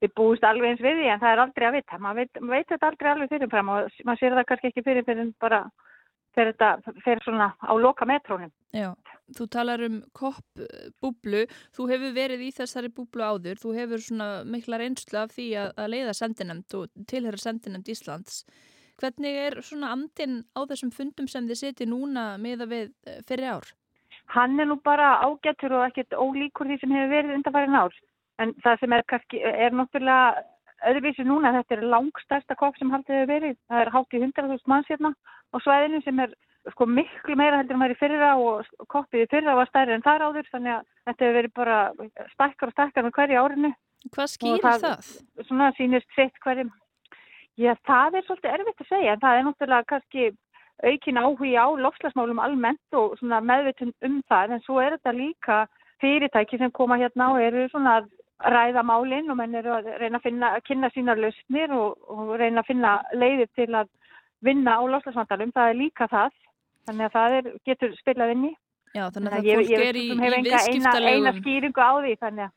við 0.00 0.14
búist 0.16 0.44
alveg 0.48 0.70
eins 0.72 0.82
við 0.84 1.00
því 1.00 1.10
en 1.12 1.20
það 1.20 1.34
er 1.34 1.42
aldrei 1.44 1.68
að 1.68 1.76
vita 1.78 1.98
maður 2.00 2.22
veit, 2.22 2.40
maður 2.40 2.56
veit 2.56 2.72
þetta 2.74 2.90
aldrei 2.90 3.10
alveg 3.10 3.32
fyrirfram 3.34 3.72
og 3.74 3.98
maður 4.08 4.20
sér 4.22 4.36
það 4.38 4.46
kannski 4.50 4.70
ekki 4.70 4.84
fyrir 4.86 5.06
fyrir 5.08 5.32
bara 5.40 5.60
fyrir 6.36 6.54
þetta 6.54 6.94
fyrir 7.04 7.24
svona 7.26 7.50
á 7.60 7.72
loka 7.76 8.08
metrónum 8.08 8.52
Já, 8.70 8.92
þú 9.34 9.46
talar 9.50 9.82
um 9.82 9.96
kopp 10.14 10.64
búblu, 11.02 11.46
þú 11.74 11.88
hefur 11.90 12.12
verið 12.14 12.44
í 12.46 12.50
þessari 12.54 12.92
búblu 12.94 13.24
áður, 13.26 13.58
þú 13.58 13.74
hefur 13.74 14.04
svona 14.04 14.28
mikla 14.46 14.78
reynslu 14.78 15.18
af 15.18 15.34
því 15.34 15.48
að, 15.58 15.72
að 15.74 15.90
leiða 15.96 16.14
sendinemnd 16.20 16.76
og 16.78 17.06
tilhera 17.10 17.42
sendinemnd 17.42 17.90
Íslands. 17.90 18.44
Hvernig 19.00 19.42
er 19.42 19.58
svona 19.64 19.90
andin 19.96 20.44
á 20.54 20.60
þessum 20.70 20.94
fundum 20.94 21.26
sem 21.26 21.48
þið 21.48 21.60
seti 21.64 21.88
núna 21.88 22.36
miða 22.38 22.68
við 22.70 22.92
eh, 23.08 23.22
fyrri 23.26 23.48
ár? 23.50 23.70
hann 24.34 24.60
er 24.60 24.68
nú 24.70 24.76
bara 24.84 25.18
ágættur 25.26 25.74
og 25.74 25.86
ekkert 25.88 26.14
ólíkur 26.14 26.68
því 26.68 26.78
sem 26.80 26.94
hefur 26.94 27.12
verið 27.14 27.36
undanfærin 27.36 27.78
ár 27.82 27.94
en 28.42 28.54
það 28.64 28.80
sem 28.80 28.92
er 28.92 29.04
er 29.66 29.76
náttúrulega 29.78 30.44
öðruvísi 30.90 31.26
núna 31.26 31.52
þetta 31.56 31.76
er 31.76 31.88
langstærsta 31.94 32.56
kopp 32.60 32.78
sem 32.78 32.90
haldið 32.90 33.16
hefur 33.16 33.32
verið 33.34 33.56
það 33.68 33.82
er 33.82 33.92
hátt 33.96 34.14
í 34.14 34.22
100.000 34.22 34.72
manns 34.72 34.90
hérna 34.92 35.12
á 35.54 35.56
svæðinu 35.64 36.02
sem 36.04 36.20
er 36.24 36.34
sko 36.68 36.86
miklu 36.86 37.36
meira 37.38 37.60
heldur 37.60 37.76
en 37.76 37.84
var 37.84 37.94
í 37.94 37.98
fyrra 37.98 38.34
og 38.36 38.68
koppið 38.92 39.24
í 39.24 39.30
fyrra 39.32 39.56
var 39.56 39.70
stærri 39.70 39.96
en 39.96 40.04
þar 40.04 40.26
áður 40.28 40.50
þannig 40.52 40.74
að 40.74 40.84
þetta 41.08 41.24
hefur 41.24 41.38
verið 41.38 41.54
bara 41.56 41.78
stækkar 42.34 42.70
og 42.70 42.76
stækkar 42.76 43.06
með 43.06 43.16
hverju 43.16 43.40
árinu. 43.40 43.72
Hvað 44.14 44.30
skýrir 44.34 44.62
það- 44.64 44.84
það? 44.84 45.10
svona 45.48 45.72
sýnist 45.76 46.14
sitt 46.16 46.36
hverjum. 46.44 46.70
Já, 47.56 47.74
það 47.84 48.14
er 48.14 48.22
svolítið 48.24 48.54
erfitt 48.54 48.80
að 48.80 48.88
segja 48.88 49.12
en 49.12 49.20
það 49.20 49.38
er 49.38 49.44
náttúrulega 49.44 49.90
kannski 49.92 50.30
aukin 50.82 51.20
áhugi 51.20 51.52
á 51.60 51.66
lofslagsmálum 51.76 52.40
almennt 52.40 52.96
og 52.96 53.18
svona 53.18 53.40
meðvitun 53.44 53.92
um 54.02 54.22
það 54.30 54.54
en 54.54 54.60
svo 54.64 54.80
er 54.80 54.96
þetta 54.96 55.12
líka 55.12 55.68
fyrirtæki 56.00 56.58
sem 56.58 56.70
koma 56.70 56.96
hérna 56.96 57.32
og 57.34 57.42
eru 57.42 57.68
svona 57.68 58.00
að 58.00 58.08
ræða 58.40 58.82
málinn 58.88 59.30
og 59.30 59.36
menn 59.36 59.54
eru 59.54 59.74
að 59.76 59.90
reyna 60.00 60.16
að, 60.16 60.22
finna, 60.22 60.54
að 60.56 60.64
kynna 60.64 60.90
sínar 60.94 61.20
lausnir 61.20 61.72
og, 61.76 61.98
og 62.08 62.38
reyna 62.40 62.62
að 62.62 62.70
finna 62.70 62.92
leiðir 63.12 63.50
til 63.54 63.68
að 63.76 63.90
vinna 64.40 64.78
á 64.80 64.82
lofslagsvandalum, 64.88 65.52
það 65.52 65.68
er 65.68 65.76
líka 65.76 66.08
það 66.08 66.32
þannig 66.90 67.06
að 67.08 67.16
það 67.16 67.36
er, 67.40 67.50
getur 67.70 67.96
spilað 68.02 68.34
inn 68.36 68.48
í 68.50 68.54
Já, 68.90 69.04
þannig 69.14 69.30
Þannig 69.30 69.34
að 69.34 69.38
að 69.38 69.50
ég, 69.50 69.60
fólk 69.60 69.84
er 69.86 69.96
í, 69.96 70.06
í 70.06 70.14
enga 70.14 70.30
eina, 70.30 70.40
viðskiptalegum, 70.46 71.36
skýringu 71.40 71.84
á 71.86 71.92
því 71.94 72.14
þannig 72.24 72.46
að 72.48 72.56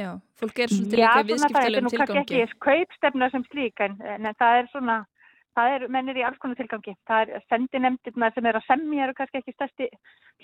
já, 0.00 0.10
fólk 0.40 0.58
er 0.60 0.74
svolítið 0.74 1.00
Já, 1.00 1.06
líka 1.06 1.22
í 1.24 1.38
svona 1.40 1.48
það 1.56 1.64
er 1.64 1.72
viðskiptalegum 1.72 1.86
nú 1.86 1.92
kannski 1.94 2.18
tilgangi. 2.20 2.42
ekki 2.44 2.60
kaupstefna 2.66 3.28
sem 3.32 3.46
slík 3.48 3.82
en, 3.86 3.96
en 4.16 4.28
það 4.42 4.58
er 4.58 4.68
svona, 4.74 4.96
það 5.56 5.76
er 5.78 5.86
mennir 5.96 6.20
í 6.20 6.26
alls 6.28 6.42
konar 6.42 6.60
tilgangi. 6.60 6.94
Það 7.08 7.32
er 7.38 7.46
sendinemndirna 7.48 8.30
sem 8.36 8.50
er 8.50 8.60
að 8.60 8.68
semja 8.68 9.06
eru 9.08 9.16
kannski 9.18 9.40
ekki 9.40 9.56
stærsti 9.56 9.88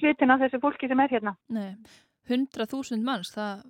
hlutin 0.00 0.34
af 0.34 0.42
þessu 0.46 0.62
fólki 0.64 0.88
sem 0.90 1.04
er 1.04 1.12
hérna. 1.12 1.36
Nei, 1.52 1.68
100.000 2.32 3.04
manns, 3.06 3.34
það, 3.36 3.60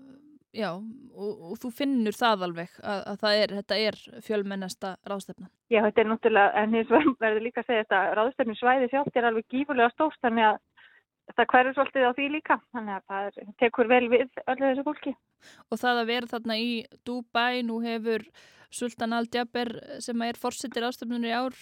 já, 0.57 0.71
og, 0.77 1.43
og 1.51 1.59
þú 1.63 1.71
finnur 1.81 2.17
það 2.17 2.47
alveg 2.49 2.79
að, 2.81 3.03
að 3.13 3.19
það 3.23 3.41
er, 3.43 3.55
þetta 3.61 3.79
er 3.89 3.99
fjölmennasta 4.27 4.95
ráðstefna. 5.07 5.51
Já, 5.73 5.81
þetta 5.89 6.03
er 6.03 6.11
náttúrulega, 6.13 6.63
en 6.63 6.79
vegar 6.79 7.13
verður 7.27 7.47
líka 7.47 7.63
að 7.63 7.71
segja 7.71 7.85
þetta, 7.85 8.01
ráðstefni 8.19 8.59
svæði 8.59 8.91
sjálft 8.93 9.21
er 9.21 9.29
alveg 9.31 9.49
gífurlega 9.53 9.95
stórt 9.95 10.19
þannig 10.25 10.49
að 10.49 10.59
það 11.35 11.49
hverju 11.53 11.77
svolítið 11.77 12.07
á 12.07 12.13
því 12.17 12.27
líka, 12.33 12.59
þannig 12.75 12.97
að 12.97 13.07
það 13.13 13.55
tekur 13.63 13.89
vel 13.91 14.05
við 14.13 14.43
öllu 14.47 14.69
þessu 14.69 14.85
fólki. 14.87 15.15
Og 15.71 15.81
það 15.81 16.03
að 16.03 16.13
vera 16.13 16.31
þarna 16.33 16.59
í 16.63 16.69
Dubai, 17.07 17.63
nú 17.67 17.81
hefur 17.85 18.27
Sultan 18.77 19.15
Al-Jaber 19.15 19.71
sem 20.03 20.23
er 20.27 20.39
fórsettir 20.39 20.85
ástöfnunir 20.87 21.33
í 21.33 21.37
ár, 21.37 21.57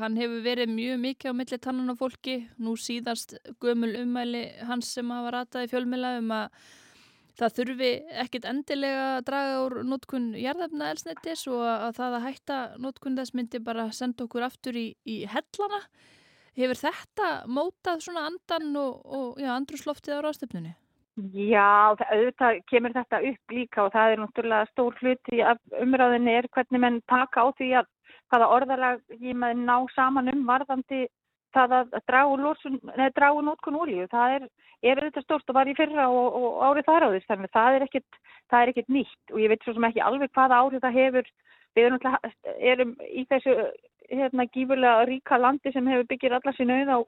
hann 0.00 0.16
hefur 0.18 0.42
verið 0.44 0.70
mjög 0.72 1.00
mikið 1.02 1.34
á 1.34 1.38
milli 1.38 1.58
tannan 1.60 1.92
á 1.92 1.96
fólki, 1.98 2.36
nú 2.62 2.76
síðast 2.78 3.36
gömul 3.62 3.92
umæli 4.00 4.46
hans 4.68 4.92
sem 4.94 5.10
hafa 5.14 5.34
ratað 5.34 5.66
í 5.66 5.72
fjölmila 5.74 6.16
um 6.20 6.32
að 6.34 6.64
það 7.38 7.54
þurfi 7.58 7.90
ekkit 8.24 8.48
endilega 8.50 9.06
að 9.16 9.24
draga 9.28 9.56
úr 9.64 9.76
nótkun 9.88 10.28
jarðefna 10.38 10.90
elsnettis 10.94 11.46
og 11.50 11.64
að 11.66 11.96
það 11.98 12.18
að 12.18 12.26
hætta 12.28 12.58
nótkun 12.84 13.18
þess 13.18 13.34
myndi 13.34 13.60
bara 13.64 13.88
senda 13.92 14.26
okkur 14.26 14.46
aftur 14.46 14.78
í, 14.78 14.86
í 15.04 15.24
hellana. 15.30 15.82
Hefur 16.54 16.78
þetta 16.78 17.28
mótað 17.50 18.04
svona 18.06 18.28
andan 18.30 18.76
og, 18.78 19.00
og 19.04 19.42
já, 19.42 19.50
andrusloftið 19.56 20.20
á 20.22 20.24
ráðstöfnunni? 20.24 20.74
Já, 21.34 21.94
auðvitað 21.94 22.60
kemur 22.70 22.94
þetta 22.94 23.20
upp 23.30 23.52
líka 23.54 23.82
og 23.84 23.92
það 23.94 24.12
er 24.12 24.22
náttúrulega 24.22 24.70
stór 24.72 24.96
hluti 24.98 25.42
af 25.46 25.60
umræðinni 25.78 26.32
er 26.40 26.48
hvernig 26.54 26.82
menn 26.82 27.02
taka 27.10 27.44
á 27.46 27.46
því 27.58 27.68
að 27.80 27.90
hvaða 28.32 28.48
orðalag 28.56 29.02
ég 29.22 29.38
maður 29.38 29.60
ná 29.62 29.76
saman 29.94 30.32
um 30.32 30.42
varðandi 30.48 31.04
það 31.54 31.74
að 31.80 31.96
dragu 32.10 33.42
nótkun 33.46 33.78
ólíu. 33.78 34.06
Það 34.12 34.36
er, 34.36 34.46
er 34.82 35.02
þetta 35.06 35.24
stórt 35.24 35.50
og 35.50 35.58
var 35.58 35.70
í 35.70 35.76
fyrra 35.78 36.08
og, 36.10 36.38
og 36.40 36.62
árið 36.68 36.88
þar 36.90 37.06
á 37.06 37.08
þess, 37.14 37.28
þannig 37.30 37.54
það 37.56 37.78
er, 37.78 37.86
ekkit, 37.88 38.20
það 38.50 38.62
er 38.62 38.72
ekkit 38.74 38.94
nýtt 38.98 39.34
og 39.34 39.42
ég 39.42 39.52
veit 39.52 39.66
svo 39.66 39.74
sem 39.76 39.88
ekki 39.90 40.04
alveg 40.04 40.34
hvaða 40.34 40.60
árið 40.62 40.86
það 40.86 41.00
hefur. 41.00 41.34
Við 41.74 41.88
erum, 41.88 42.02
erum 42.70 42.96
í 43.10 43.24
þessu 43.30 43.54
hérna, 44.10 44.46
gífurlega 44.54 45.06
ríka 45.08 45.38
landi 45.40 45.72
sem 45.74 45.88
hefur 45.90 46.10
byggjir 46.10 46.36
allar 46.36 46.56
sín 46.56 46.70
auð 46.74 46.92
á 46.94 46.98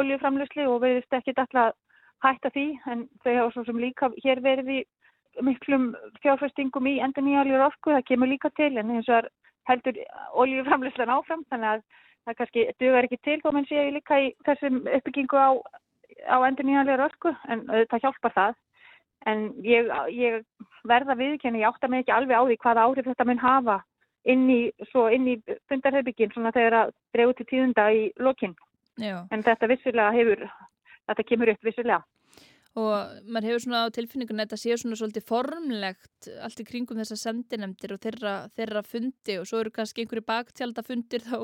óljuframlösli 0.00 0.66
og 0.68 0.82
við 0.84 0.98
veist 0.98 1.16
ekki 1.18 1.34
alltaf 1.36 1.76
hætta 2.24 2.50
því 2.54 2.66
en 2.92 3.06
þau 3.24 3.32
hafa 3.32 3.52
svo 3.54 3.64
sem 3.66 3.80
líka 3.80 4.10
hér 4.22 4.42
verið 4.44 4.72
í 4.74 4.80
miklum 5.46 5.90
fjárfæstingum 6.22 6.88
í 6.90 6.98
endur 7.04 7.24
nýjalur 7.24 7.64
orku, 7.70 7.94
það 7.94 8.06
kemur 8.10 8.30
líka 8.30 8.50
til 8.58 8.74
en 8.76 8.92
eins 8.92 9.08
og 9.08 9.28
heldur 9.70 9.98
óljuframlöslan 10.42 11.12
áfram 11.14 11.44
þannig 11.50 11.74
að 11.74 11.84
það 12.26 12.38
kannski 12.38 12.66
dugar 12.82 13.06
ekki 13.08 13.20
til 13.24 13.38
þó 13.42 13.52
menn 13.56 13.68
séu 13.68 13.92
líka 13.94 14.18
í 14.20 14.32
þessum 14.46 14.82
uppbyggingu 14.86 15.38
á, 15.40 15.50
á 16.28 16.36
endur 16.46 16.68
nýjanlegar 16.68 17.06
orku 17.08 17.34
en 17.48 17.64
það 17.68 18.02
hjálpar 18.04 18.36
það. 18.36 18.58
En 19.28 19.50
ég, 19.66 19.88
ég 20.16 20.40
verða 20.88 21.16
viðkenni, 21.18 21.60
ég 21.60 21.68
átta 21.68 21.88
mig 21.92 22.04
ekki 22.04 22.14
alveg 22.16 22.40
á 22.40 22.44
því 22.48 22.56
hvaða 22.62 22.84
áhrif 22.88 23.08
þetta 23.10 23.26
mun 23.28 23.42
hafa 23.42 23.80
inn 24.28 24.46
í, 24.52 24.60
í 24.68 25.34
fundarhefbyggin 25.68 26.32
svona 26.32 26.52
þegar 26.56 26.76
að 26.78 26.94
dregu 27.16 27.36
til 27.36 27.46
tíðunda 27.50 27.86
í 27.92 28.06
lokinn 28.20 28.56
en 29.00 29.44
þetta 29.44 29.68
vissulega 29.70 30.12
hefur 30.12 30.46
þetta 31.08 31.26
kemur 31.28 31.52
upp 31.54 31.68
vissulega. 31.68 32.00
Og 32.78 32.92
maður 33.26 33.48
hefur 33.48 33.62
svona 33.64 33.82
á 33.82 33.94
tilfinningunni 33.94 34.44
að 34.44 34.52
þetta 34.52 34.62
sé 34.62 34.76
svona 34.78 34.98
svolítið 35.00 35.26
formlegt 35.26 36.28
allt 36.46 36.60
í 36.62 36.66
kringum 36.68 37.00
þessa 37.00 37.18
sendinemdir 37.18 37.96
og 37.96 38.02
þeirra, 38.04 38.34
þeirra 38.54 38.82
fundi 38.86 39.38
og 39.40 39.48
svo 39.50 39.64
eru 39.64 39.72
kannski 39.74 40.04
einhverju 40.04 40.26
baktjaldafundir 40.28 41.24
þá 41.26 41.38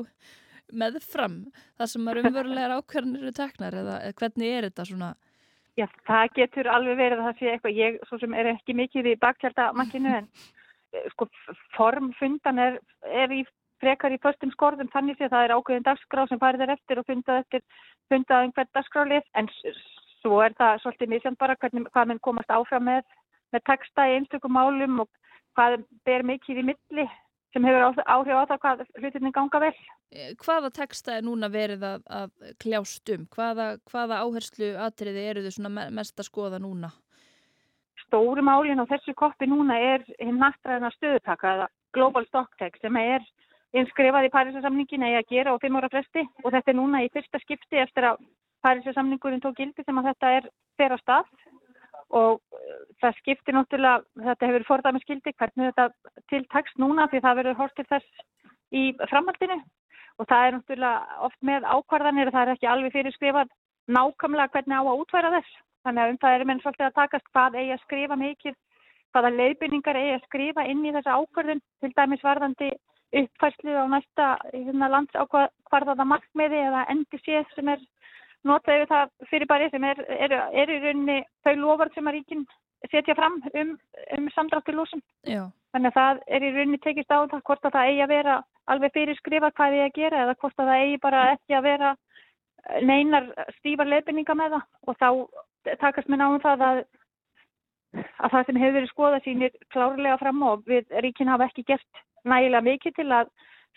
meðfram 0.72 1.38
það 1.78 1.90
sem 1.92 2.04
maður 2.04 2.28
umverulegar 2.30 2.76
ákvarðanir 2.78 3.26
eru 3.26 3.34
teknar 3.36 3.78
eða, 3.82 3.96
hvernig 4.18 4.52
er 4.52 4.68
þetta 4.68 4.86
svona? 4.90 5.10
Já, 5.76 5.86
það 6.08 6.30
getur 6.38 6.70
alveg 6.72 6.96
verið 6.96 7.20
að 7.20 7.26
það 7.28 7.40
sé 7.40 7.50
eitthvað, 7.52 7.76
ég 7.76 7.98
svo 8.08 8.18
sem 8.22 8.34
er 8.34 8.48
ekki 8.54 8.76
mikið 8.76 9.10
í 9.10 9.18
bakkjaldamakkinu 9.20 10.14
en 10.22 10.28
eh, 10.96 11.08
sko 11.12 11.28
formfundan 11.76 12.62
er, 12.62 12.78
er 13.04 13.34
í 13.34 13.42
frekar 13.82 14.14
í 14.14 14.20
förstum 14.22 14.52
skorðum 14.54 14.88
þannig 14.94 15.20
að 15.20 15.34
það 15.34 15.44
er 15.44 15.54
ákveðin 15.58 15.86
dagskrá 15.86 16.24
sem 16.30 16.40
farið 16.40 16.64
er 16.64 16.74
eftir 16.78 17.02
og 17.02 17.06
fundað 17.10 17.42
eftir 17.42 17.64
fundað 18.08 18.46
um 18.46 18.54
hvert 18.56 18.72
dagskrálið 18.78 19.28
en 19.36 19.50
svo 20.22 20.40
er 20.46 20.56
það 20.56 20.80
svolítið 20.82 21.12
misjand 21.12 21.38
bara 21.42 21.58
hvernig, 21.60 21.84
hvað 21.92 22.08
minn 22.10 22.24
komast 22.24 22.56
áfram 22.56 22.88
með, 22.88 23.04
með 23.52 23.66
texta 23.68 24.08
í 24.08 24.16
einstökum 24.16 24.56
málum 24.56 25.04
og 25.04 25.10
hvað 25.56 25.84
ber 26.08 26.24
mikið 26.32 26.62
í 26.62 26.66
milli 26.72 27.06
sem 27.56 27.64
hefur 27.64 28.02
áhrif 28.04 28.36
á 28.36 28.44
það 28.50 28.60
hvað 28.62 28.82
hlutinni 29.00 29.32
ganga 29.32 29.60
vel. 29.64 29.72
Eh, 30.12 30.34
hvaða 30.42 30.70
texta 30.76 31.16
er 31.16 31.24
núna 31.24 31.48
verið 31.52 31.86
að, 31.88 32.04
að 32.18 32.52
kljást 32.62 33.12
um? 33.14 33.24
Hvaða, 33.32 33.68
hvaða 33.88 34.20
áherslu 34.26 34.70
atriði 34.84 35.24
eru 35.30 35.44
þau 35.48 35.70
mest 35.72 36.20
að 36.20 36.28
skoða 36.28 36.60
núna? 36.60 36.92
Stóri 38.04 38.44
málin 38.44 38.82
á 38.82 38.86
þessu 38.86 39.16
koppi 39.16 39.48
núna 39.48 39.78
er 39.80 40.04
hinn 40.20 40.36
nattræðina 40.38 40.92
stöðutaka 40.94 41.54
eða 41.54 41.68
Global 41.96 42.26
Stocktake 42.28 42.78
sem 42.82 42.96
er 43.00 43.24
inskrifað 43.76 44.28
í 44.28 44.32
Parísasamningin 44.34 45.06
eða 45.08 45.24
gera 45.30 45.56
á 45.56 45.60
fimm 45.62 45.80
ára 45.80 45.90
fresti 45.92 46.26
og 46.44 46.52
þetta 46.52 46.72
er 46.72 46.76
núna 46.76 47.02
í 47.06 47.10
fyrsta 47.14 47.40
skipti 47.42 47.80
eftir 47.80 48.12
að 48.12 48.20
Parísasamningurinn 48.66 49.42
tók 49.42 49.56
gildi 49.56 49.84
sem 49.84 49.98
að 50.00 50.12
þetta 50.12 50.34
er 50.36 50.50
fyrir 50.76 51.00
stað 51.02 51.32
og 52.14 52.40
eh, 52.54 52.80
það 53.02 53.18
skiptir 53.20 53.56
náttúrulega, 53.56 54.04
þetta 54.28 54.50
hefur 54.50 54.66
forðað 54.70 54.96
með 54.96 55.04
skildi 55.06 55.34
hvernig 55.34 55.70
þetta 55.70 55.86
tiltakst 56.32 56.78
núna 56.82 57.08
því 57.10 57.22
það 57.24 57.38
verður 57.40 57.60
hort 57.60 57.76
til 57.76 57.86
þess 57.90 58.24
í 58.72 58.84
framhaldinu. 59.10 59.58
Og 60.16 60.28
það 60.30 60.46
er 60.46 60.56
náttúrulega 60.56 61.22
oft 61.28 61.40
með 61.44 61.66
ákvarðanir 61.68 62.30
og 62.30 62.36
það 62.36 62.46
er 62.46 62.52
ekki 62.54 62.70
alveg 62.72 62.94
fyrir 62.94 63.16
skrifað 63.16 63.50
nákvæmlega 63.92 64.52
hvernig 64.54 64.78
á 64.78 64.82
að 64.82 65.00
útværa 65.02 65.32
þess. 65.36 65.58
Þannig 65.86 66.02
að 66.02 66.12
um 66.12 66.20
það 66.22 66.36
er 66.36 66.46
menn 66.48 66.62
svolítið 66.62 66.86
að 66.86 66.96
takast 66.96 67.28
hvað 67.30 67.58
eigi 67.60 67.74
að 67.74 67.82
skrifa 67.84 68.16
mikið, 68.18 68.56
hvaða 69.14 69.32
leiðbynningar 69.36 69.98
eigi 70.00 70.14
að 70.16 70.24
skrifa 70.26 70.64
inn 70.66 70.82
í 70.86 70.94
þessa 70.96 71.18
ákvarðin 71.20 71.62
til 71.82 71.92
dæmis 71.94 72.24
varðandi 72.26 72.70
uppfærslu 73.16 73.76
á 73.78 73.84
næsta 73.90 74.26
hérna, 74.50 74.88
landsákvarðaða 74.94 76.06
markmiði 76.10 76.62
eða 76.68 76.86
séð 77.22 77.46
sem 77.54 77.68
er 77.68 77.84
nota 78.44 78.76
yfir 78.76 78.88
það 78.90 79.10
fyrirbæri 79.30 79.70
sem 79.70 79.84
er, 79.84 80.02
er, 80.08 80.32
er 80.52 80.70
í 80.70 80.78
rauninni 80.82 81.18
þau 81.44 81.54
lofar 81.60 81.90
sem 81.94 82.06
að 82.06 82.18
ríkinn 82.18 82.46
setja 82.90 83.16
fram 83.18 83.40
um, 83.54 83.72
um 84.18 84.28
samdráttur 84.34 84.76
lúsum. 84.76 85.02
Þannig 85.26 85.92
að 85.92 85.96
það 86.00 86.20
er 86.26 86.44
í 86.44 86.52
rauninni 86.54 86.82
tekist 86.84 87.10
á 87.10 87.18
það 87.24 87.42
hvort 87.48 87.64
að 87.64 87.78
það 87.78 87.90
eigi 87.90 88.04
að 88.04 88.12
vera 88.14 88.36
alveg 88.66 88.94
fyrir 88.94 89.18
skrifa 89.18 89.50
hvað 89.54 89.74
þið 89.74 89.84
að 89.86 89.96
gera 89.96 90.22
eða 90.24 90.36
hvort 90.42 90.60
að 90.60 90.70
það 90.70 90.84
eigi 90.84 91.00
bara 91.02 91.24
ekki 91.32 91.56
að 91.56 91.66
vera 91.66 91.94
neinar 92.82 93.26
stífar 93.58 93.90
leifinninga 93.90 94.34
með 94.34 94.56
það 94.56 94.64
og 94.86 94.96
þá 95.00 95.76
takast 95.82 96.08
mér 96.10 96.22
náðum 96.22 96.42
það 96.42 96.64
að, 96.66 96.80
að 97.96 98.32
það 98.32 98.46
sem 98.46 98.60
hefur 98.62 98.76
verið 98.78 98.92
skoða 98.92 99.20
sínir 99.24 99.58
klárlega 99.74 100.18
fram 100.22 100.42
og 100.46 100.64
við 100.66 100.96
ríkinn 101.04 101.30
hafa 101.30 101.46
ekki 101.50 101.66
gert 101.70 102.02
nægilega 102.26 102.66
mikið 102.66 102.96
til 102.98 103.08
að 103.14 103.30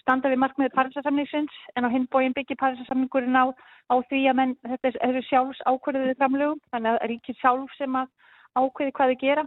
standa 0.10 0.32
við 0.32 0.42
markmiðið 0.42 0.74
Parísasamningsins 0.74 1.58
en 1.78 1.86
á 1.86 1.90
hinbóin 1.94 2.34
byggir 2.34 2.58
Parísasamningurinn 2.58 3.38
á, 3.38 3.54
á 3.94 3.96
því 4.10 4.24
að 4.32 4.40
menn, 4.42 4.56
þetta 4.66 4.96
eru 5.06 5.22
sjálfs 5.28 5.62
ákvörðuðið 5.70 6.18
framlögum, 6.18 6.64
þannig 6.74 6.96
að 6.96 7.06
ríkir 7.12 7.38
sjálf 7.38 7.76
sem 7.78 8.00
að 8.00 8.10
ákveði 8.58 8.94
hvað 8.98 9.12
þið 9.12 9.20
gera. 9.22 9.44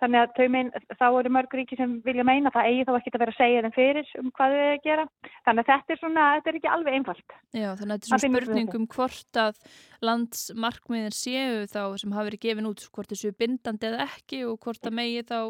Þannig 0.00 0.22
að 0.22 0.48
mein, 0.52 0.70
þá 0.96 1.04
eru 1.08 1.32
mörg 1.32 1.54
ríki 1.56 1.76
sem 1.76 1.92
vilja 2.04 2.24
meina 2.24 2.52
það 2.52 2.68
eigi 2.70 2.86
þá 2.88 2.92
ekki 2.96 3.12
að 3.12 3.22
vera 3.22 3.34
að 3.34 3.38
segja 3.42 3.62
þeim 3.66 3.74
fyrir 3.76 4.10
um 4.20 4.32
hvað 4.38 4.56
þið 4.56 4.80
gera. 4.86 5.04
Þannig 5.44 5.62
að 5.62 5.70
þetta 5.70 5.94
er 5.94 6.00
svona, 6.00 6.24
þetta 6.36 6.50
er 6.50 6.58
ekki 6.58 6.72
alveg 6.72 6.98
einfalt. 6.98 7.36
Já, 7.52 7.68
þannig 7.76 7.92
að 7.92 7.94
þetta 7.94 8.08
er 8.08 8.10
svona 8.10 8.40
spurning 8.40 8.74
um 8.80 8.88
hvort 8.96 9.40
að 9.44 9.62
landsmarkmiðin 10.08 11.16
séu 11.16 11.62
þá 11.72 11.80
sem 12.00 12.16
hafi 12.16 12.30
verið 12.30 12.44
gefin 12.48 12.70
út, 12.72 12.88
hvort 12.96 13.12
þessu 13.12 13.32
bindandi 13.36 13.90
eða 13.92 14.08
ekki 14.08 14.42
og 14.48 14.60
hvort 14.64 14.88
að 14.88 14.98
megi 15.00 15.24
þá 15.28 15.40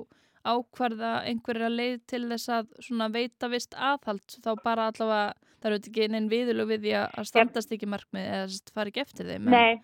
ákvarða 0.47 1.11
einhverja 1.29 1.69
leið 1.73 1.99
til 2.11 2.23
þess 2.31 2.53
að 2.53 3.17
veita 3.17 3.51
vist 3.53 3.75
aðhald 3.75 4.39
þá 4.45 4.53
bara 4.63 4.89
allavega, 4.93 5.35
það 5.61 5.71
eru 5.71 5.81
ekki 5.81 6.07
einn 6.07 6.31
viðlug 6.31 6.71
við 6.71 6.87
því 6.87 6.95
að 7.01 7.29
standast 7.31 7.75
ekki 7.75 7.91
markmið 7.91 8.31
eða 8.37 8.75
fara 8.77 8.93
ekki 8.93 9.05
eftir 9.05 9.31
þeim. 9.31 9.51
Nei, 9.53 9.81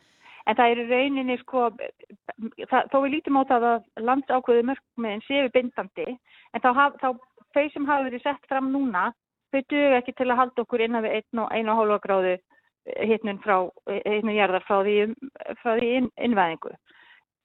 en 0.46 0.58
það 0.58 0.74
eru 0.74 0.86
rauninni 0.90 1.38
sko, 1.42 1.66
það, 2.70 2.92
þó 2.92 2.96
við 2.98 3.10
lítum 3.16 3.40
á 3.40 3.42
það 3.50 3.68
að 3.72 4.06
landsákvöðu 4.10 4.68
markmiðin 4.70 5.26
séu 5.26 5.50
bindandi, 5.56 6.08
en 6.52 6.64
þá, 6.64 6.70
þá 7.02 7.08
þau 7.52 7.66
sem 7.74 7.90
hafa 7.90 8.08
verið 8.08 8.24
sett 8.24 8.48
fram 8.50 8.72
núna, 8.74 9.10
þau 9.52 9.60
dög 9.74 9.98
ekki 9.98 10.16
til 10.16 10.30
að 10.30 10.40
halda 10.40 10.64
okkur 10.64 10.86
innan 10.86 11.04
við 11.04 11.20
einu 11.20 11.44
og 11.44 11.52
einu 11.52 11.74
og 11.74 11.82
hálfa 11.82 12.02
gráðu 12.06 12.38
hittnum 13.06 13.38
frá, 13.42 13.56
hittnum 13.90 14.34
jarðar 14.34 14.64
frá 14.66 14.80
því, 14.82 14.96
frá 15.60 15.76
því 15.76 15.90
inn, 15.98 16.10
innvæðingu 16.18 16.72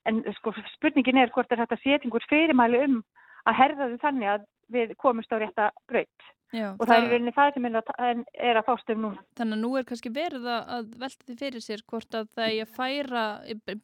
en 0.09 0.23
sko 0.39 0.53
spurningin 0.75 1.19
er 1.21 1.33
hvort 1.35 1.51
er 1.51 1.63
þetta 1.63 1.79
setjingur 1.83 2.25
fyrirmæli 2.29 2.83
um 2.87 3.01
að 3.47 3.59
herða 3.61 3.91
þau 3.91 3.99
þannig 4.05 4.33
að 4.33 4.47
við 4.73 4.97
komumst 4.99 5.31
á 5.31 5.37
rétta 5.39 5.69
braut 5.87 6.31
Já, 6.55 6.69
og 6.77 6.85
það, 6.85 6.91
það 6.93 6.97
er 6.97 7.09
rauninni 7.11 7.33
það 7.35 7.49
sem 7.53 7.65
er 7.67 7.73
að, 7.75 8.21
er 8.49 8.57
að 8.59 8.67
fást 8.69 8.91
um 8.93 9.01
núna. 9.03 9.23
Þannig 9.35 9.57
að 9.57 9.63
nú 9.65 9.71
er 9.75 9.87
kannski 9.89 10.11
verið 10.15 10.45
að 10.47 10.93
velta 11.01 11.27
því 11.27 11.35
fyrir 11.41 11.65
sér 11.65 11.83
hvort 11.91 12.15
að 12.15 12.29
það 12.37 12.53
er 12.53 12.61
að 12.63 12.77
færa, 12.77 13.23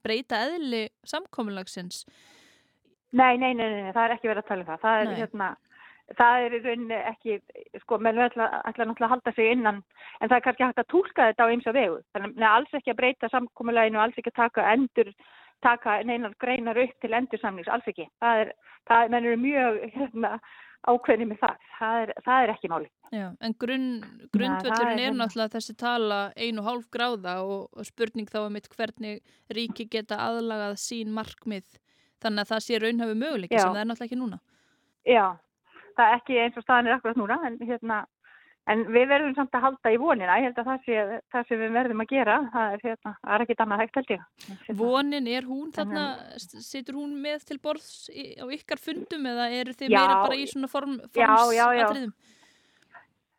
breyta 0.06 0.40
eðli 0.48 0.82
samkominnlagsins. 1.12 2.06
Nei, 3.12 3.36
nei, 3.36 3.52
nei, 3.52 3.68
nei, 3.68 3.92
það 3.92 4.06
er 4.06 4.16
ekki 4.16 4.32
verið 4.32 4.46
að 4.46 4.48
tala 4.48 4.64
um 4.64 4.70
það. 4.72 4.82
Það 4.86 5.02
er, 5.02 5.12
hérna, 5.20 5.50
það 6.22 6.46
er 6.46 6.58
rauninni 6.70 7.02
ekki, 7.12 7.38
sko, 7.84 8.00
meðal 8.00 8.30
ætla, 8.30 8.50
ætla 8.64 8.88
náttúrulega 8.88 9.10
að 9.10 9.16
halda 9.18 9.36
sig 9.36 9.52
innan, 9.58 9.84
en 10.22 10.32
það 10.32 10.40
er 10.40 10.48
kannski 10.48 10.68
hægt 10.70 10.84
að 10.86 10.92
tólka 10.96 11.30
þetta 11.30 11.48
á 11.48 11.52
eins 11.52 11.68
og 11.68 11.78
vegu. 11.82 12.02
Þannig 12.16 12.48
að 12.48 12.58
alls 12.62 12.80
ekki 12.80 12.96
að 12.96 13.00
breyta 13.04 13.34
samkominnlaginu 13.36 14.00
og 14.00 14.06
alls 14.08 14.24
ekki 14.24 14.32
að 14.32 14.40
taka 14.40 14.72
endur 14.72 15.12
taka 15.64 16.02
neinar 16.08 16.36
greinar 16.42 16.80
upp 16.84 16.94
til 17.02 17.16
endursamnings, 17.18 17.72
alls 17.72 17.88
ekki. 17.90 18.10
Það 18.24 18.44
er, 18.44 18.54
það, 18.90 19.14
menn 19.14 19.30
eru 19.30 19.40
mjög, 19.42 19.80
hérna, 19.96 20.34
ákveðni 20.92 21.30
með 21.30 21.40
það. 21.44 21.70
Það 21.78 22.02
er, 22.02 22.14
það 22.26 22.44
er 22.44 22.54
ekki 22.54 22.72
máli. 22.74 22.90
Já, 23.14 23.28
en 23.46 23.54
grunn, 23.62 23.90
grundvöldurinn 24.34 25.00
er, 25.00 25.12
er 25.12 25.18
náttúrulega 25.18 25.54
þessi 25.54 25.76
tala 25.78 26.20
einu 26.34 26.64
hálf 26.66 26.88
gráða 26.94 27.36
og, 27.46 27.68
og 27.78 27.88
spurning 27.88 28.30
þá 28.32 28.40
um 28.48 28.56
mitt 28.58 28.70
hvernig 28.74 29.22
ríki 29.54 29.86
geta 29.92 30.18
aðlagað 30.24 30.80
sín 30.82 31.14
markmið 31.14 31.68
þannig 32.24 32.44
að 32.44 32.52
það 32.54 32.66
sé 32.66 32.80
raunhafi 32.82 33.20
möguleiki 33.20 33.60
sem 33.60 33.70
það 33.70 33.84
er 33.84 33.90
náttúrulega 33.92 34.10
ekki 34.10 34.20
núna. 34.20 34.40
Já, 35.06 35.26
það 35.98 36.10
er 36.10 36.18
ekki 36.18 36.40
eins 36.42 36.58
og 36.58 36.66
staðan 36.66 36.90
er 36.90 36.98
akkurat 36.98 37.22
núna 37.22 37.40
en, 37.48 37.60
hérna, 37.62 38.00
en 38.72 38.84
við 38.96 39.08
verðum 39.12 39.34
samt 39.36 39.56
að 39.58 39.64
halda 39.66 39.92
í 39.92 39.98
vonina. 40.00 40.38
Ég 40.40 40.46
held 40.50 40.60
að 40.62 40.68
það 40.70 40.84
sé 40.86 41.00
það 41.34 41.48
sem 41.50 41.60
við 41.64 41.74
verðum 41.76 42.04
að 42.04 42.12
gera. 42.14 42.36
Það 42.54 42.76
er, 42.76 42.84
hérna, 42.88 43.14
það 43.20 43.34
er 43.36 43.44
ekki 43.46 43.58
annað 43.66 43.82
hægt 43.84 43.98
held 44.00 44.14
ég. 44.14 44.22
Vonin, 44.84 45.28
er 45.28 45.48
hún 45.50 45.74
þarna, 45.76 46.04
situr 46.40 47.00
hún 47.02 47.18
með 47.26 47.44
til 47.50 47.60
borðs 47.64 47.90
á 48.14 48.46
ykkar 48.56 48.80
fundum 48.80 49.28
eða 49.34 49.50
eru 49.60 49.76
þið 49.76 49.92
Já. 49.92 50.00
meira 50.00 50.22
bara 50.24 50.40
í 50.40 50.48
svona 50.48 50.70
form, 50.72 50.96
Já, 51.12 51.28
já, 51.52 51.66
já. 51.76 51.88
formsatriðum? 51.90 52.14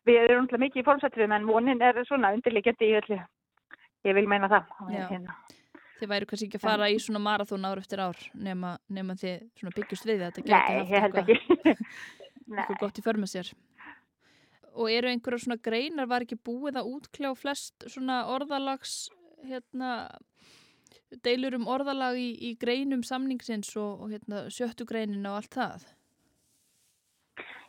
Við 0.05 0.19
erum 0.21 0.43
náttúrulega 0.45 0.61
mikið 0.67 0.81
í 0.83 0.85
formsættriðum 0.85 1.33
en 1.39 1.45
vonin 1.49 1.81
er 1.81 1.97
svona 2.05 2.29
undirliggjandi 2.37 2.91
í 2.91 2.97
öllu. 3.01 3.19
Ég 4.05 4.13
vil 4.19 4.27
meina 4.29 4.45
það. 4.51 4.67
Hérna. 4.93 5.33
Þið 5.95 6.09
væru 6.11 6.27
kannski 6.29 6.45
ekki 6.51 6.59
að 6.59 6.65
fara 6.67 6.89
í 6.91 6.97
svona 7.01 7.21
marathón 7.23 7.65
ár 7.65 7.79
eftir 7.81 8.01
ár 8.03 8.17
nema, 8.37 8.75
nema 8.91 9.15
þið 9.17 9.47
svona 9.57 9.71
byggjust 9.79 10.05
við 10.05 10.21
þetta 10.27 10.43
gæti 10.43 10.75
Nei, 10.75 10.85
held 10.91 11.15
eitthvað- 11.15 11.79
eitthvað 12.59 12.79
gott 12.83 12.99
í 12.99 13.05
för 13.05 13.17
með 13.17 13.31
sér. 13.31 13.49
Og 14.75 14.91
eru 14.91 15.07
einhverjar 15.07 15.39
svona 15.39 15.61
greinar, 15.63 16.07
var 16.11 16.25
ekki 16.25 16.35
búið 16.35 16.81
að 16.81 16.89
útkljá 16.97 17.29
flest 17.39 17.85
svona 17.87 18.25
orðalags, 18.27 19.09
hérna, 19.47 19.91
deilur 21.23 21.55
um 21.55 21.67
orðalag 21.71 22.17
í, 22.19 22.31
í 22.49 22.55
greinum 22.59 23.03
samningsins 23.07 23.71
og, 23.79 24.01
og 24.03 24.11
hérna, 24.11 24.47
sjöttu 24.51 24.87
greinin 24.89 25.27
og 25.29 25.39
allt 25.39 25.55
það? 25.55 25.85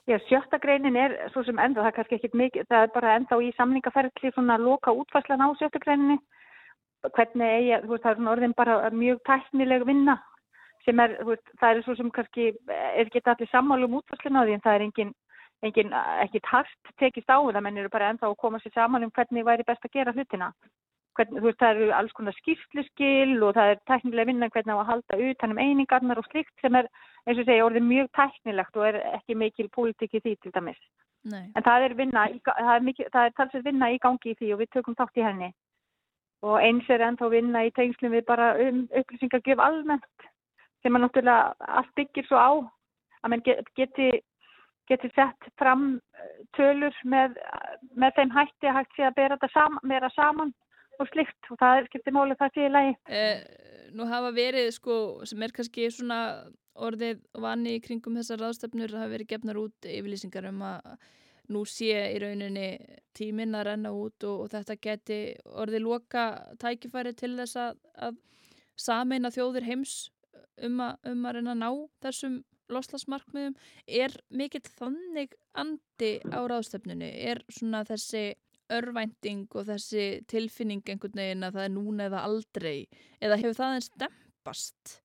Já, 0.06 0.18
sjötta 0.28 0.58
greinin 0.62 0.94
er 0.98 1.16
svo 1.34 1.42
sem 1.42 1.58
enda, 1.58 1.82
það 1.82 1.88
er 1.90 1.94
kannski 1.96 2.16
ekkit 2.20 2.34
mikið, 2.38 2.66
það 2.70 2.84
er 2.84 2.90
bara 2.94 3.14
enda 3.18 3.38
í 3.42 3.48
samningaferðli 3.56 4.30
svona 4.34 4.54
loka 4.62 4.92
útfærslan 4.94 5.42
á 5.42 5.50
sjöttu 5.58 5.80
greininni. 5.82 6.20
Hvernig 7.06 7.50
eigi, 7.56 7.72
að- 7.74 7.86
þú 7.86 7.90
veist, 7.90 8.04
það 8.04 8.10
er 8.12 8.18
svona 8.20 8.34
orðin 8.36 8.54
bara 8.54 8.90
mjög 8.90 9.18
tæknileg 9.26 9.86
vinna 9.86 10.14
sem 10.84 11.00
er, 11.02 11.16
þú 11.18 11.32
veist, 11.32 11.50
það 11.58 11.70
er 11.70 11.82
svo 11.82 11.96
sem 11.98 12.10
kannski 12.14 12.46
er 12.70 13.04
ekki 13.04 13.22
allir 13.26 13.50
sammálu 13.50 13.90
um 13.90 13.98
útfærslun 13.98 14.38
á 14.38 14.42
því 14.46 14.54
en 14.54 14.62
það 14.62 14.74
er 14.76 14.84
engin, 14.86 15.12
engin 15.68 15.92
ekki 16.24 16.40
tart 16.46 16.90
tekist 17.00 17.30
á 17.30 17.38
það, 17.38 17.60
menn 17.62 17.78
eru 17.82 17.92
bara 17.92 18.10
enda 18.12 18.28
að 18.28 18.36
koma 18.42 18.60
sér 18.62 18.74
saman 18.74 19.06
um 19.06 19.12
hvernig 19.14 19.46
væri 19.46 19.66
best 19.66 19.84
að 19.84 19.94
gera 19.98 20.14
hlutina. 20.16 20.52
Hvernig, 21.16 21.40
þú 21.40 21.46
veist, 21.48 21.58
það 21.62 21.76
eru 21.76 21.92
alls 21.96 22.12
konar 22.12 22.36
skýrsluskil 22.36 23.42
og 23.42 23.54
það 23.56 23.70
er 23.72 23.78
tæknileg 23.88 24.28
vinna 24.28 24.50
hvernig 24.52 24.76
á 24.76 24.80
að 24.82 24.90
halda 24.90 25.20
utan 25.30 25.54
um 25.54 25.60
einingarnar 25.62 26.20
og 26.20 26.26
slikt 26.28 26.52
sem 26.60 26.76
er, 26.76 26.88
eins 27.24 27.40
og 27.40 27.48
segja, 27.48 27.64
orðið 27.64 27.86
mjög 27.88 28.10
tæknilegt 28.18 28.76
og 28.76 28.88
er 28.90 28.98
ekki 29.16 29.38
mikil 29.40 29.70
pólitík 29.72 30.18
í 30.18 30.20
því 30.20 30.34
til 30.42 30.52
dæmis. 30.52 30.82
Nei. 31.24 31.46
En 31.56 31.64
það 31.64 31.86
er 31.86 31.94
vinna, 31.98 32.26
það 32.44 32.74
er, 32.74 32.84
mikið, 32.90 33.08
það 33.14 33.28
er 33.28 33.36
talsveit 33.38 33.64
vinna 33.64 33.90
í 33.94 33.98
gangi 34.02 34.34
í 34.34 34.36
því 34.38 34.52
og 34.54 34.60
við 34.60 34.72
tökum 34.76 34.98
þátt 34.98 35.18
í 35.18 35.24
henni. 35.26 35.50
Og 36.46 36.60
eins 36.60 36.90
er 36.92 37.02
ennþá 37.08 37.30
vinna 37.32 37.64
í 37.64 37.72
tengslum 37.74 38.12
við 38.12 38.26
bara 38.28 38.52
um 38.62 38.84
upplýsingagjöf 39.00 39.62
almennt 39.64 40.28
sem 40.84 40.94
að 40.94 41.06
náttúrulega 41.06 41.72
allt 41.80 41.94
byggir 41.96 42.28
svo 42.28 42.38
á 42.38 42.50
að 43.24 43.32
mann 43.32 43.42
get- 43.46 43.72
geti, 43.74 44.10
geti 44.90 45.10
sett 45.14 45.48
fram 45.60 45.88
eh, 45.96 46.36
tölur 46.58 46.94
með, 47.04 47.36
með 47.98 48.20
þeim 48.20 48.34
hætti 48.36 48.70
að 48.70 48.78
hægt 48.80 48.96
sé 48.96 49.08
að 49.08 49.18
bera 49.18 49.38
þetta 49.38 49.52
sam, 49.54 49.80
meira 49.82 50.10
saman 50.14 50.54
og 50.96 51.10
slikt 51.10 51.50
og 51.52 51.60
það 51.60 51.80
er 51.80 51.88
skiptið 51.90 52.16
máli 52.16 52.38
það 52.40 52.54
sé 52.54 52.66
í 52.66 52.72
lagi. 52.72 52.94
Eh, 53.08 53.42
nú 53.96 54.06
hafa 54.10 54.32
verið 54.36 54.70
sko, 54.76 54.96
sem 55.28 55.42
er 55.44 55.54
kannski 55.56 55.90
svona 55.92 56.20
orðið 56.76 57.22
vani 57.40 57.78
kringum 57.84 58.16
þessar 58.18 58.42
ráðstefnur 58.42 58.96
hafa 58.96 59.12
verið 59.12 59.30
gefnar 59.32 59.60
út 59.60 59.88
yfirlýsingar 59.88 60.50
um 60.50 60.64
að 60.66 60.96
nú 61.52 61.62
sé 61.68 61.94
í 62.10 62.18
rauninni 62.22 62.68
tíminn 63.16 63.54
að 63.54 63.68
renna 63.70 63.92
út 63.94 64.24
og, 64.26 64.46
og 64.46 64.52
þetta 64.52 64.76
geti 64.82 65.20
orðið 65.46 65.84
loka 65.84 66.26
tækifæri 66.62 67.14
til 67.16 67.36
þess 67.38 67.60
að, 67.62 67.78
að 68.08 68.18
sameina 68.76 69.30
þjóðir 69.32 69.68
heims 69.68 69.94
um 70.66 70.80
að, 70.82 70.98
um 71.12 71.26
að 71.28 71.38
reyna 71.38 71.54
að 71.54 71.62
ná 71.62 71.70
þessum 72.04 72.36
loslasmarkmiðum. 72.72 73.56
Er 73.86 74.14
mikill 74.30 74.66
þannig 74.78 75.36
andi 75.56 76.12
á 76.32 76.40
ráðstefnunni? 76.50 77.10
Er 77.30 77.42
svona 77.52 77.84
þessi 77.88 78.34
örvænting 78.72 79.46
og 79.54 79.66
þessi 79.68 80.06
tilfinning 80.30 80.82
einhvern 80.90 81.18
veginn 81.20 81.46
að 81.46 81.58
það 81.58 81.66
er 81.68 81.74
núna 81.74 82.06
eða 82.10 82.22
aldrei 82.26 82.78
eða 83.22 83.38
hefur 83.40 83.58
það 83.60 83.76
eins 83.76 83.90
dempast? 84.02 84.96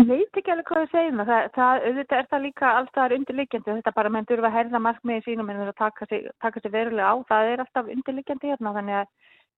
Ég 0.00 0.08
veit 0.08 0.38
ekki 0.38 0.52
alveg 0.52 0.68
hvað 0.70 0.84
ég 0.86 0.92
segir 0.94 1.16
það. 1.16 1.26
það, 1.28 1.48
það 1.56 1.86
auðvitað 1.86 2.20
er 2.20 2.28
það 2.30 2.44
líka 2.46 2.68
alltaf 2.78 3.14
undirliggjandi 3.16 3.74
þetta 3.80 3.92
bara 3.98 4.12
menn 4.14 4.28
þurfa 4.30 4.48
að 4.48 4.56
herða 4.56 4.80
markmiði 4.80 5.24
sínum 5.26 5.50
en 5.50 5.58
þurfa 5.60 5.74
að 5.74 5.80
taka 5.82 6.06
sig, 6.08 6.28
taka 6.40 6.62
sig 6.62 6.72
verulega 6.72 7.10
á 7.12 7.14
það 7.28 7.50
er 7.50 7.64
alltaf 7.64 7.90
undirliggjandi 7.94 8.52
hérna 8.52 8.72
þannig 8.78 9.00
að 9.00 9.10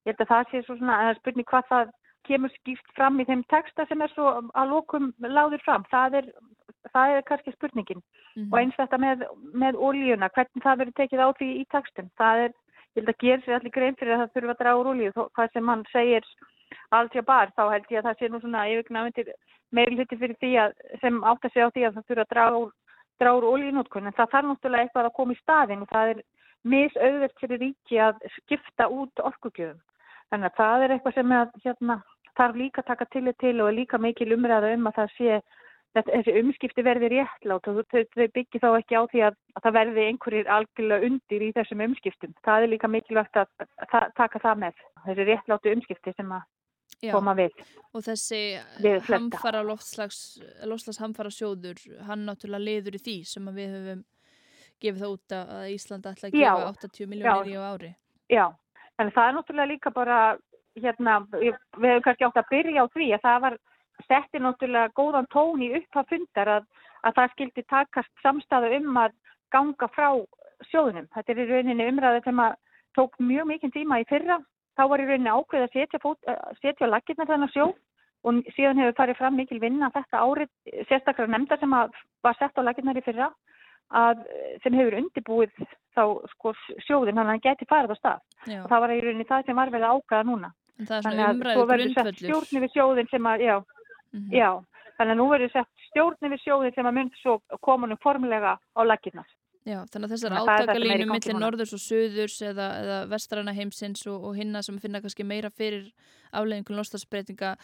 ég 0.03 0.11
held 0.11 0.25
að 0.25 0.33
það 0.33 0.49
sé 0.51 0.63
svo 0.65 0.79
svona 0.81 0.97
að 1.05 1.21
spurning 1.21 1.49
hvað 1.53 1.69
það 1.69 1.93
kemur 2.27 2.55
skýrt 2.57 2.91
fram 2.97 3.21
í 3.23 3.27
þeim 3.29 3.45
texta 3.53 3.87
sem 3.87 4.03
er 4.03 4.13
svo 4.15 4.33
að 4.51 4.73
lokum 4.75 5.13
láður 5.23 5.63
fram 5.63 5.87
það 5.93 6.19
er, 6.23 6.29
það 6.97 7.17
er 7.17 7.27
kannski 7.29 7.55
spurningin. 7.57 8.03
Mm 8.37 8.49
og 8.53 8.59
eins 8.61 8.77
þetta 8.79 8.99
með, 9.01 9.25
með 9.53 9.77
ólíuna 9.77 10.31
hvernig 10.33 10.65
það 10.65 10.79
verður 10.83 10.99
tekið 11.01 11.25
á 11.25 11.29
því 11.39 11.49
í 11.61 11.65
textum. 11.75 12.11
Það 12.21 12.45
er, 12.47 12.55
ég 12.93 13.03
held 13.03 13.13
að 13.13 13.23
gera 13.25 13.45
sér 13.45 13.59
allir 13.59 13.75
grein 13.77 13.99
fyrir 14.01 14.15
að 14.17 14.23
það 14.23 14.35
þurfa 14.37 14.55
að 14.55 14.63
draga 14.63 14.81
úr 14.81 14.91
ólíu 14.93 15.13
hvað 15.17 15.53
sem 15.53 15.73
hann 15.73 15.85
segir 15.93 16.29
allt 16.97 17.17
hjá 17.17 17.25
bar 17.25 17.53
þá 17.57 17.65
held 17.73 17.91
ég 17.93 18.01
að 18.01 18.09
það 18.09 18.19
sé 18.19 18.29
nú 18.29 18.41
svona 18.41 18.69
yfirgnafendir 18.73 19.33
meiri 19.73 19.99
hluti 19.99 20.19
fyrir 20.21 20.39
því 20.41 20.53
að 20.65 20.75
sem 21.03 21.19
átt 21.25 21.45
að 21.45 21.55
segja 21.55 21.69
á 21.69 21.75
því 21.75 21.85
að 21.87 21.97
það 21.97 22.09
þurfa 22.09 22.25
að 22.25 22.33
draga 22.35 22.61
úr, 22.63 22.71
draga 23.21 23.39
úr 23.39 23.49
ólínótkun 23.53 24.09
en 24.09 24.17
það 24.19 24.33
þarf 24.35 24.49
náttúrulega 24.49 24.87
eitthvað 24.87 25.09
að 25.09 25.17
koma 25.19 25.37
í 25.37 25.41
staðin 25.41 25.85
og 25.85 25.93
það 25.93 26.13
er 26.13 26.23
misauðvert 26.73 27.41
fyrir 27.43 27.63
ríki 27.63 28.01
að 28.01 28.21
skipta 28.37 28.89
út 28.89 29.25
orkugjöfum. 29.31 29.81
Þannig 30.33 30.49
að 30.49 30.59
það 30.61 30.85
er 30.85 30.95
eitthvað 30.95 31.17
sem 31.19 31.33
að, 31.37 31.57
hérna, 31.65 31.97
þarf 32.39 32.61
líka 32.61 32.83
að 32.83 32.91
taka 32.93 33.09
tillit 33.13 33.39
til 33.43 33.57
og 33.61 33.69
er 33.69 33.79
líka 33.81 34.01
mikil 34.01 34.31
umræða 34.37 34.73
um 34.77 34.89
að 34.89 35.01
það 35.01 35.17
sé 35.17 35.41
þetta, 35.97 36.15
þessi 36.17 36.35
umskipti 36.41 36.85
verði 36.87 37.11
réttlátt 37.13 37.69
og 37.71 37.83
þau, 37.93 38.03
þau 38.15 38.27
byggi 38.37 38.63
þá 38.63 38.69
ekki 38.71 38.99
á 38.99 39.03
því 39.13 39.23
að, 39.29 39.37
að 39.57 39.67
það 39.67 39.77
verði 39.79 40.07
einhverjir 40.09 40.51
algjörlega 40.57 41.09
undir 41.09 41.45
í 41.45 41.51
þessum 41.59 41.85
umskiptum. 41.89 42.35
Það 42.47 42.67
er 42.67 42.73
líka 42.73 42.91
mikilvægt 42.93 43.39
að, 43.43 43.53
að, 43.61 43.77
að 44.01 44.09
taka 44.21 44.43
það 44.47 44.65
með, 44.65 44.83
þessi 45.07 45.29
réttláttu 45.29 45.77
umskipti 45.77 46.15
sem 46.17 46.35
að 46.39 46.49
Já, 47.03 47.11
koma 47.17 47.35
við. 47.35 47.55
og 47.97 48.05
þessi 48.07 48.41
hamfara 49.09 49.63
loftslags, 49.67 50.21
loftslags 50.71 51.01
hamfara 51.03 51.33
sjóður, 51.35 51.81
hann 52.07 52.27
náttúrulega 52.29 52.63
liður 52.63 52.99
í 52.99 53.03
því 53.03 53.17
sem 53.27 53.49
við 53.57 53.77
höfum 53.77 54.05
gefið 54.83 55.03
það 55.03 55.17
út 55.17 55.35
að 55.37 55.53
að 55.57 55.67
Ísland 55.73 56.09
ætla 56.11 56.29
að 56.29 56.37
gefa 56.37 56.71
80 56.71 57.11
miljónir 57.11 57.51
í 57.51 57.59
ári. 57.59 57.91
Já, 58.31 58.47
en 59.03 59.11
það 59.15 59.29
er 59.29 59.37
náttúrulega 59.39 59.73
líka 59.73 59.93
bara, 59.95 60.21
hérna, 60.79 61.19
við 61.35 61.53
hefum 61.53 62.07
kannski 62.07 62.29
átt 62.29 62.41
að 62.43 62.51
byrja 62.53 62.87
á 62.87 62.93
því 62.95 63.09
að 63.17 63.27
það 63.27 63.43
var 63.47 63.59
setti 64.07 64.41
náttúrulega 64.43 64.93
góðan 64.99 65.29
tón 65.33 65.63
í 65.63 65.73
upphaf 65.79 66.09
fundar 66.11 66.51
að, 66.59 66.65
að 67.07 67.17
það 67.19 67.35
skildi 67.35 67.65
takast 67.71 68.25
samstæðu 68.25 68.73
um 68.81 68.99
að 69.05 69.15
ganga 69.53 69.89
frá 69.95 70.09
sjóðunum. 70.71 71.09
Þetta 71.15 71.33
er 71.33 71.43
í 71.43 71.49
rauninni 71.51 71.89
umræðu 71.93 72.25
sem 72.25 72.43
að 72.43 72.59
tók 72.97 73.17
mjög 73.21 73.49
mikinn 73.51 73.75
tíma 73.75 74.01
í 74.03 74.09
fyrra. 74.09 74.39
Þá 74.79 74.85
var 74.89 75.03
í 75.03 75.09
rauninni 75.09 75.33
ákveð 75.33 75.67
að 75.67 75.75
setja, 75.77 76.01
fót, 76.03 76.21
að 76.29 76.61
setja 76.63 76.89
á 76.89 76.93
laggirna 76.93 77.29
þennan 77.29 77.53
sjó 77.53 77.73
og 78.23 78.39
síðan 78.55 78.79
hefur 78.79 78.99
farið 79.01 79.19
fram 79.19 79.35
mikil 79.37 79.59
vinna 79.61 79.91
þetta 79.93 80.21
árið, 80.23 80.51
sérstaklega 80.89 81.33
nefnda 81.33 81.59
sem 81.59 81.73
að 81.75 81.97
var 82.23 82.37
sett 82.39 82.59
á 82.59 82.63
laggirnar 82.63 83.01
í 83.01 83.03
fyrra 83.03 83.29
að, 83.93 84.23
sem 84.63 84.77
hefur 84.79 84.97
undirbúið 85.01 85.53
þá 85.97 86.03
sko, 86.33 86.53
sjóðin, 86.87 87.19
þannig 87.19 87.23
að 87.27 87.33
hann 87.33 87.45
geti 87.49 87.69
farið 87.69 87.93
á 87.93 87.97
stað. 87.99 88.23
Já, 88.47 88.61
Og 88.63 88.69
það 88.71 88.85
var 88.85 88.95
í 88.95 89.01
rauninni 89.03 89.29
það 89.29 89.49
sem 89.49 89.59
var 89.59 89.75
að 89.75 89.89
ákveða 89.91 90.29
núna. 90.31 90.53
en 90.79 90.89
það 90.89 90.97
er 90.97 91.03
svona 91.07 91.27
að 91.27 91.35
umræðu 91.37 91.59
svo 91.59 91.67
verður 91.67 91.91
sett 91.93 91.97
grundvöllur. 91.97 92.23
stjórn 92.23 92.59
yfir 92.63 92.73
sjóðin 92.77 93.11
sem 93.11 93.27
að, 93.33 93.45
já, 93.45 93.57
Mhm. 94.13 94.31
já, 94.33 94.65
þannig 94.99 95.15
að 95.15 95.21
nú 95.21 95.29
verður 95.31 95.53
sett 95.53 95.87
stjórn 95.89 96.29
yfir 96.29 96.43
sjóðin 96.43 96.75
sem 96.75 96.87
að 96.87 96.99
mynd 96.99 97.15
svo 97.23 97.39
koma 97.61 97.87
nú 97.87 97.97
formulega 98.03 98.59
á 98.59 98.81
laginnar. 98.85 99.29
Já, 99.63 99.85
þannig 99.87 100.09
að 100.09 100.13
þessar 100.17 100.33
er 100.33 100.41
átakalínu 100.43 101.07
núna. 101.07 101.41
norðurs 101.45 101.73
og 101.77 101.83
söðurs 101.83 102.41
eða, 102.43 102.67
eða 102.83 102.97
vestrana 103.13 103.53
heimsins 103.55 104.07
og, 104.11 104.25
og 104.25 104.35
hinna 104.35 104.63
sem 104.63 104.79
finna 104.83 105.01
kannski 105.01 105.25
meira 105.25 105.51
fyrir 105.51 105.93
afleðingum 106.33 106.77
lostasbreytinga, 106.81 107.55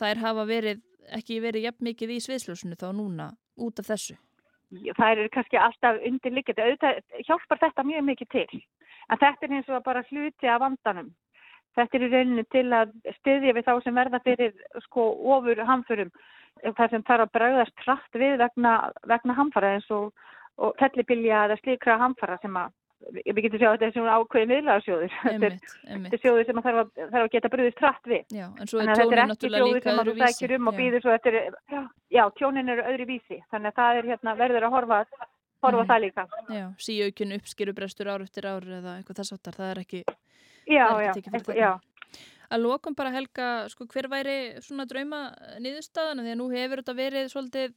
þær 0.00 0.22
hafa 0.24 0.46
verið, 0.48 0.82
ekki 1.14 1.38
verið 1.40 1.68
jafn 1.68 1.86
mikið 1.86 2.16
í 2.16 2.18
sviðsljósunu 2.24 2.74
þá 2.80 2.90
núna 2.98 3.30
út 3.56 3.78
af 3.78 3.92
þessu. 3.92 4.18
Það 4.70 5.10
eru 5.12 5.30
kannski 5.34 5.58
alltaf 5.58 6.02
auðvitað 6.02 7.00
hjálpar 7.26 7.62
þetta 7.62 7.86
mjög 7.86 8.04
mikið 8.10 8.28
til. 8.34 8.62
En 9.10 9.18
þetta 9.18 9.46
er 9.46 9.54
eins 9.56 9.70
og 9.70 9.82
bara 9.86 10.04
hluti 10.10 10.50
af 10.50 10.60
vandanum. 10.62 11.14
Þetta 11.78 11.96
er 11.96 12.02
í 12.06 12.10
rauninu 12.12 12.44
til 12.50 12.66
að 12.74 12.92
styðja 13.20 13.54
við 13.54 13.64
þá 13.68 13.72
sem 13.84 13.94
verða 14.00 14.20
fyrir 14.24 14.52
sko 14.88 15.04
ofur 15.36 15.62
hamförum. 15.68 16.10
Það 16.64 16.90
sem 16.90 17.02
þarf 17.08 17.24
að 17.28 17.32
bregðast 17.38 17.84
hratt 17.86 18.18
við 18.20 18.36
vegna, 18.42 18.72
vegna 19.08 19.36
hamfara 19.38 19.74
eins 19.76 19.86
og, 19.94 20.10
og 20.58 20.74
fellibilja 20.80 21.44
eða 21.46 21.56
slíkra 21.62 21.96
hamfara 22.02 22.36
sem 22.42 22.56
að, 22.58 22.72
við 23.24 23.38
getum 23.46 23.62
sjá 23.62 23.68
að 23.70 23.76
þetta 23.78 23.86
er 23.86 23.94
svona 23.94 24.16
ákveðin 24.20 24.52
viðlagasjóður. 24.52 25.14
Þetta 25.22 25.46
er 25.46 26.10
er 26.10 26.20
sjóður 26.24 26.48
sem 26.50 26.60
þarf, 26.66 26.80
að, 26.82 26.90
þarf 27.14 27.22
að 27.22 27.30
geta 27.36 27.52
brúðist 27.54 27.80
hratt 27.80 28.10
við. 28.12 28.24
Já, 28.34 28.46
en 28.60 28.68
svo 28.68 28.82
er 28.82 28.90
er 28.90 29.00
ekki 29.00 29.28
náttúrulega 29.30 29.68
líka 29.70 29.94
öðru 29.94 30.16
sækir 30.20 30.56
um 30.58 30.68
og 30.68 30.76
býður 30.82 31.04
svo 31.06 31.14
eftir, 31.16 31.38
já, 31.70 31.82
já, 32.18 32.24
tjónin 32.36 32.74
eru 32.74 32.84
öðru 32.92 33.06
vísi. 33.14 33.40
Þannig 33.54 33.70
að 33.72 33.78
það 33.80 34.00
er 34.02 34.10
hérna, 34.10 34.36
verður 34.42 34.66
að 34.68 34.74
horfa 34.76 35.04
horfa 35.60 35.80
á 35.80 35.84
Mhm. 35.84 35.88
það 35.88 36.00
líka. 36.04 36.22
Já, 36.50 36.66
síaukinn 36.80 37.34
uppskýrubrestur 37.38 38.08
ár 38.10 38.22
eftir 38.26 38.46
ár 38.48 38.64
eða 38.64 38.98
eitthvað 38.98 39.18
þess 39.22 39.32
áttar, 39.38 39.56
það 39.60 39.70
er 39.70 39.80
ekki, 39.86 40.02
Já, 40.70 40.86
já, 41.02 41.12
já. 41.58 41.72
Að 42.50 42.64
lokum 42.64 42.96
bara 42.98 43.12
Helga, 43.14 43.48
sko, 43.70 43.84
hver 43.92 44.08
væri 44.10 44.38
svona 44.64 44.82
drauma 44.90 45.20
niðurstaðan 45.62 46.24
því 46.24 46.32
að 46.32 46.40
nú 46.40 46.48
hefur 46.50 46.80
þetta 46.80 46.94
verið 46.98 47.28
svolítið 47.30 47.76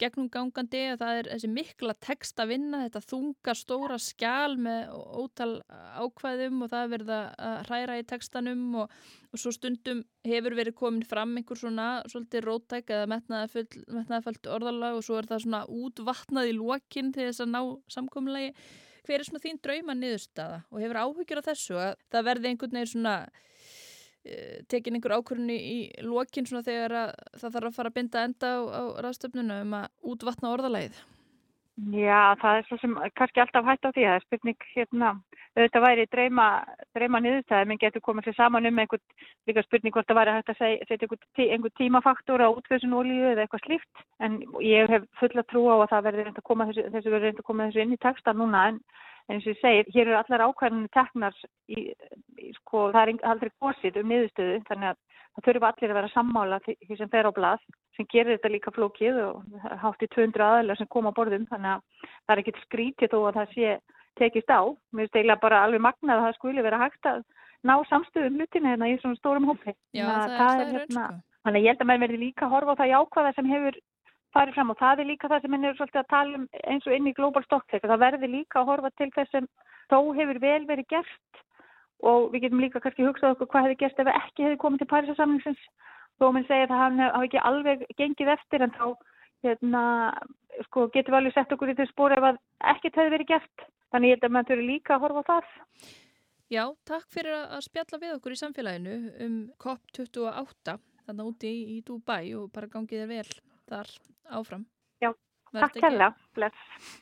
gegnum 0.00 0.28
gangandi 0.32 0.82
að 0.90 0.98
það 1.00 1.20
er 1.20 1.28
þessi 1.30 1.50
mikla 1.52 1.94
text 2.00 2.42
að 2.42 2.52
vinna, 2.52 2.82
þetta 2.84 3.02
þunga 3.08 3.54
stóra 3.56 3.98
skjál 4.00 4.58
með 4.60 4.92
ótal 5.22 5.50
ákvæðum 5.72 6.60
og 6.66 6.72
það 6.74 6.84
er 6.84 6.92
verið 6.92 7.14
að 7.16 7.56
hræra 7.70 7.98
í 8.02 8.06
textanum 8.12 8.62
og, 8.82 8.94
og 9.32 9.40
svo 9.40 9.54
stundum 9.56 10.04
hefur 10.28 10.58
verið 10.60 10.76
komin 10.82 11.08
fram 11.08 11.32
einhver 11.40 11.62
svona 11.62 11.88
svolítið 12.12 12.46
rótæk 12.50 12.92
eða 12.92 13.10
metnaðafullt 13.16 14.52
orðalag 14.58 15.00
og 15.00 15.06
svo 15.08 15.22
er 15.22 15.32
það 15.32 15.44
svona 15.46 15.64
útvatnað 15.72 16.52
í 16.52 16.56
lokin 16.60 17.14
til 17.16 17.30
þess 17.30 17.46
að 17.46 17.54
ná 17.56 17.60
samkomulegi. 17.96 18.52
Hver 19.02 19.18
er 19.18 19.26
svona 19.26 19.42
þín 19.42 19.60
drauma 19.62 19.96
niðurstaða 19.98 20.58
og 20.70 20.82
hefur 20.82 21.00
áhyggjur 21.02 21.40
af 21.40 21.48
þessu 21.50 21.78
að 21.80 21.94
það 22.14 22.28
verði 22.28 22.50
einhvern 22.50 22.76
veginn 22.78 22.92
svona 22.92 23.14
eh, 24.24 24.60
tekin 24.70 24.98
einhver 24.98 25.16
ákvörðunni 25.18 25.56
í 25.58 25.78
lokin 26.06 26.46
svona 26.46 26.66
þegar 26.66 26.98
að 27.00 27.14
það 27.40 27.56
þarf 27.56 27.70
að 27.70 27.78
fara 27.80 27.92
að 27.92 27.96
binda 27.98 28.26
enda 28.28 28.52
á, 28.54 28.60
á 28.62 28.82
ráðstöfnuna 29.06 29.58
um 29.64 29.74
að 29.80 30.12
útvatna 30.14 30.54
orðalagið. 30.54 31.02
Já, 31.90 32.36
það 32.38 32.58
er 32.58 32.66
svo 32.68 32.76
sem 32.78 32.92
kannski 33.18 33.40
alltaf 33.42 33.66
hægt 33.66 33.86
á 33.86 33.90
því. 33.90 34.02
Það 34.06 34.16
er 34.16 34.24
spurning 34.26 34.66
hérna, 34.74 35.08
auðvitað 35.56 35.84
væri 35.84 36.04
dreyma, 36.12 36.46
dreyma 36.94 37.20
niðurstæði, 37.24 37.68
menn 37.68 37.80
getur 37.82 38.04
komið 38.06 38.28
sér 38.28 38.36
saman 38.36 38.68
um 38.70 38.78
einhvern, 38.78 39.02
líka 39.50 39.64
spurning 39.66 39.94
hvort 39.96 40.06
það 40.06 40.20
væri 40.20 40.34
hægt 40.36 40.52
að 40.52 40.60
setja 40.60 40.98
einhvern, 41.00 41.22
tí, 41.34 41.48
einhvern 41.48 41.76
tímafaktor 41.80 42.44
á 42.46 42.48
útfjöðsun 42.54 42.94
olíu 43.00 43.32
eða 43.32 43.46
eitthvað 43.46 43.64
slíft. 43.66 44.04
En 44.22 44.38
ég 44.62 44.94
hef 44.94 45.08
fulla 45.18 45.42
trú 45.50 45.64
á 45.74 45.76
að 45.80 45.88
það 45.94 46.06
verði 46.08 46.26
reynd 46.28 46.42
að 46.42 46.48
koma 46.52 46.68
þessu, 46.70 46.86
þessu 46.94 47.16
reynd 47.16 47.42
að 47.42 47.48
koma 47.50 47.66
þessu 47.66 47.82
inn 47.82 47.96
í 47.96 48.02
texta 48.06 48.36
núna 48.36 48.68
En 48.70 48.78
eins 49.30 49.46
og 49.46 49.52
ég 49.52 49.60
segir, 49.60 49.88
hér 49.94 50.08
eru 50.08 50.18
allar 50.18 50.44
ákvæðinu 50.48 50.90
teknar, 50.94 51.38
í, 51.70 51.88
í, 52.38 52.50
sko, 52.58 52.88
það 52.94 53.02
er 53.02 53.30
aldrei 53.32 53.52
gósið 53.62 54.00
um 54.02 54.12
niðurstöðu, 54.12 54.58
þannig 54.68 54.92
að 54.92 55.00
það 55.32 55.46
þurfa 55.48 55.70
allir 55.72 55.92
að 55.92 55.98
vera 56.00 56.12
sammála 56.12 56.60
því, 56.66 56.76
sem 56.98 57.12
fer 57.12 57.28
á 57.28 57.32
blað, 57.36 57.64
sem 57.96 58.08
gerir 58.12 58.36
þetta 58.36 58.52
líka 58.52 58.74
flókið 58.74 59.20
og 59.28 59.66
hátt 59.84 60.04
í 60.04 60.10
200 60.14 60.46
aðalega 60.48 60.80
sem 60.80 60.90
koma 60.92 61.12
á 61.14 61.18
borðum, 61.18 61.48
þannig 61.50 61.74
að 61.76 62.08
það 62.26 62.34
er 62.34 62.42
ekkert 62.42 62.62
skrítið 62.66 63.12
þó 63.14 63.18
að 63.22 63.38
það 63.40 63.54
sé 63.56 63.76
tekist 64.20 64.52
á. 64.52 64.62
Mér 64.92 65.08
eiginlega 65.08 65.40
bara 65.40 65.62
alveg 65.66 65.84
magnað 65.84 66.18
að 66.18 66.26
það 66.26 66.38
skuli 66.38 66.64
vera 66.66 66.80
hægt 66.82 67.08
að 67.08 67.22
ná 67.64 67.74
samstöðum 67.88 68.40
hlutinu 68.40 68.72
hérna 68.72 68.90
í 68.90 68.98
svona 69.00 69.20
stórum 69.20 69.48
hópi. 69.48 69.72
Já, 69.96 70.04
það, 70.04 70.16
það 70.18 70.32
er, 70.32 70.40
það 70.40 70.64
er 70.64 70.74
hérna. 70.76 71.06
Þannig 71.42 71.58
að 71.58 71.64
ég 71.64 71.72
held 71.72 71.82
að 71.82 71.88
maður 71.90 72.04
verði 72.04 72.20
líka 72.20 72.46
að 72.46 72.52
horfa 72.54 72.74
á 72.76 72.80
það 72.80 72.92
jákvæða 72.92 73.34
sem 73.36 73.50
hefur 73.50 73.78
farið 74.34 74.56
fram 74.56 74.72
og 74.72 74.78
það 74.80 75.02
er 75.02 75.08
líka 75.10 75.30
það 75.30 75.44
sem 75.44 75.54
henni 75.56 75.68
er 75.70 75.78
svolítið 75.78 76.02
að 76.02 76.10
tala 76.12 76.38
um 76.38 76.44
eins 76.72 76.88
og 76.88 76.96
inn 76.96 77.08
í 77.08 77.14
Global 77.16 77.44
Stocktake. 77.46 77.88
Það 77.88 78.04
verði 78.04 78.30
líka 78.32 78.60
að 78.60 78.68
horfa 78.70 78.90
til 78.96 79.08
þess 79.16 79.34
sem 79.34 79.48
þó 79.92 79.98
hefur 80.18 80.40
vel 80.42 80.62
verið 80.68 80.88
gert 80.92 81.42
og 82.02 82.32
við 82.32 82.46
getum 82.46 82.62
líka 82.62 82.82
kannski 82.82 83.06
hugsað 83.06 83.36
okkur 83.36 83.50
hvað 83.52 83.66
hefði 83.68 83.80
gert 83.84 84.02
ef 84.02 84.12
ekki 84.12 84.46
hefði 84.46 84.60
komið 84.64 84.82
til 84.82 84.90
Parísasamlingsins. 84.92 85.64
Þó 86.20 86.26
minn 86.34 86.46
segja 86.48 86.68
að 86.68 86.78
hann 86.80 87.02
hafi 87.02 87.28
ekki 87.28 87.42
alveg 87.50 87.84
gengið 87.98 88.32
eftir 88.36 88.64
en 88.66 88.74
þá 88.76 88.86
hérna, 89.46 89.82
sko, 90.68 90.86
getum 90.94 91.14
við 91.14 91.18
alveg 91.20 91.36
sett 91.36 91.54
okkur 91.54 91.72
í 91.72 91.76
þessu 91.78 91.94
spóri 91.94 92.18
ef 92.18 92.40
ekkert 92.72 92.98
hefði 93.00 93.14
verið 93.16 93.30
gert. 93.34 93.66
Þannig 93.92 94.12
ég 94.12 94.16
held 94.16 94.26
að 94.28 94.34
maður 94.34 94.52
þurfi 94.52 94.68
líka 94.68 94.96
að 94.96 95.04
horfa 95.06 95.22
á 95.22 95.30
það. 95.30 95.52
Já, 96.52 96.64
takk 96.88 97.06
fyrir 97.12 97.36
að 97.40 97.62
spjalla 97.64 97.98
við 98.00 98.14
okkur 98.18 98.34
í 98.34 98.40
samfélaginu 98.40 98.96
um 99.24 99.36
COP28 99.62 100.76
þannig 101.06 101.30
úti 101.30 101.52
í, 101.76 101.78
Dubai 101.86 102.34
og 102.36 102.50
bara 102.52 102.68
gangið 102.72 103.04
þér 103.04 103.12
vel 103.12 103.38
þar 103.70 103.92
áfram. 104.30 104.66
Já, 105.02 105.12
Vertu 105.52 105.64
takk 105.66 105.88
hella. 105.88 106.12
Bless. 106.36 107.00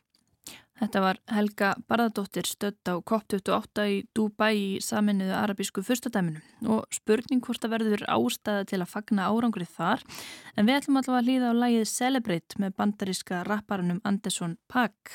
Þetta 0.80 1.00
var 1.04 1.18
Helga 1.28 1.74
Barðardóttir 1.90 2.46
stödd 2.48 2.88
á 2.88 2.96
COP28 3.04 3.82
í 3.92 3.96
Dubai 4.16 4.54
í 4.56 4.68
saminuðu 4.80 5.34
arabísku 5.36 5.82
fyrstadæminu 5.84 6.40
og 6.72 6.86
spurning 6.96 7.42
hvort 7.44 7.66
að 7.66 7.74
verður 7.74 8.04
ástæða 8.08 8.64
til 8.70 8.78
að 8.80 8.92
fagna 8.94 9.26
árangri 9.28 9.68
þar 9.68 10.06
en 10.56 10.64
við 10.64 10.78
ætlum 10.78 10.96
allavega 11.02 11.20
að 11.20 11.28
hlýða 11.28 11.52
á 11.52 11.60
lægið 11.64 11.92
Celebrate 11.92 12.62
með 12.64 12.78
bandaríska 12.80 13.42
rapparanum 13.50 14.00
Anderson 14.08 14.56
Paak. 14.72 15.12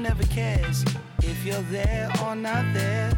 Never 0.00 0.24
cares 0.28 0.82
if 1.22 1.44
you're 1.44 1.60
there 1.70 2.10
or 2.24 2.34
not 2.34 2.64
there. 2.72 3.10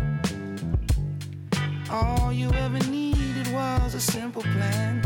All 1.88 2.32
you 2.32 2.50
ever 2.54 2.80
needed 2.90 3.46
was 3.52 3.94
a 3.94 4.00
simple 4.00 4.42
plan. 4.42 5.00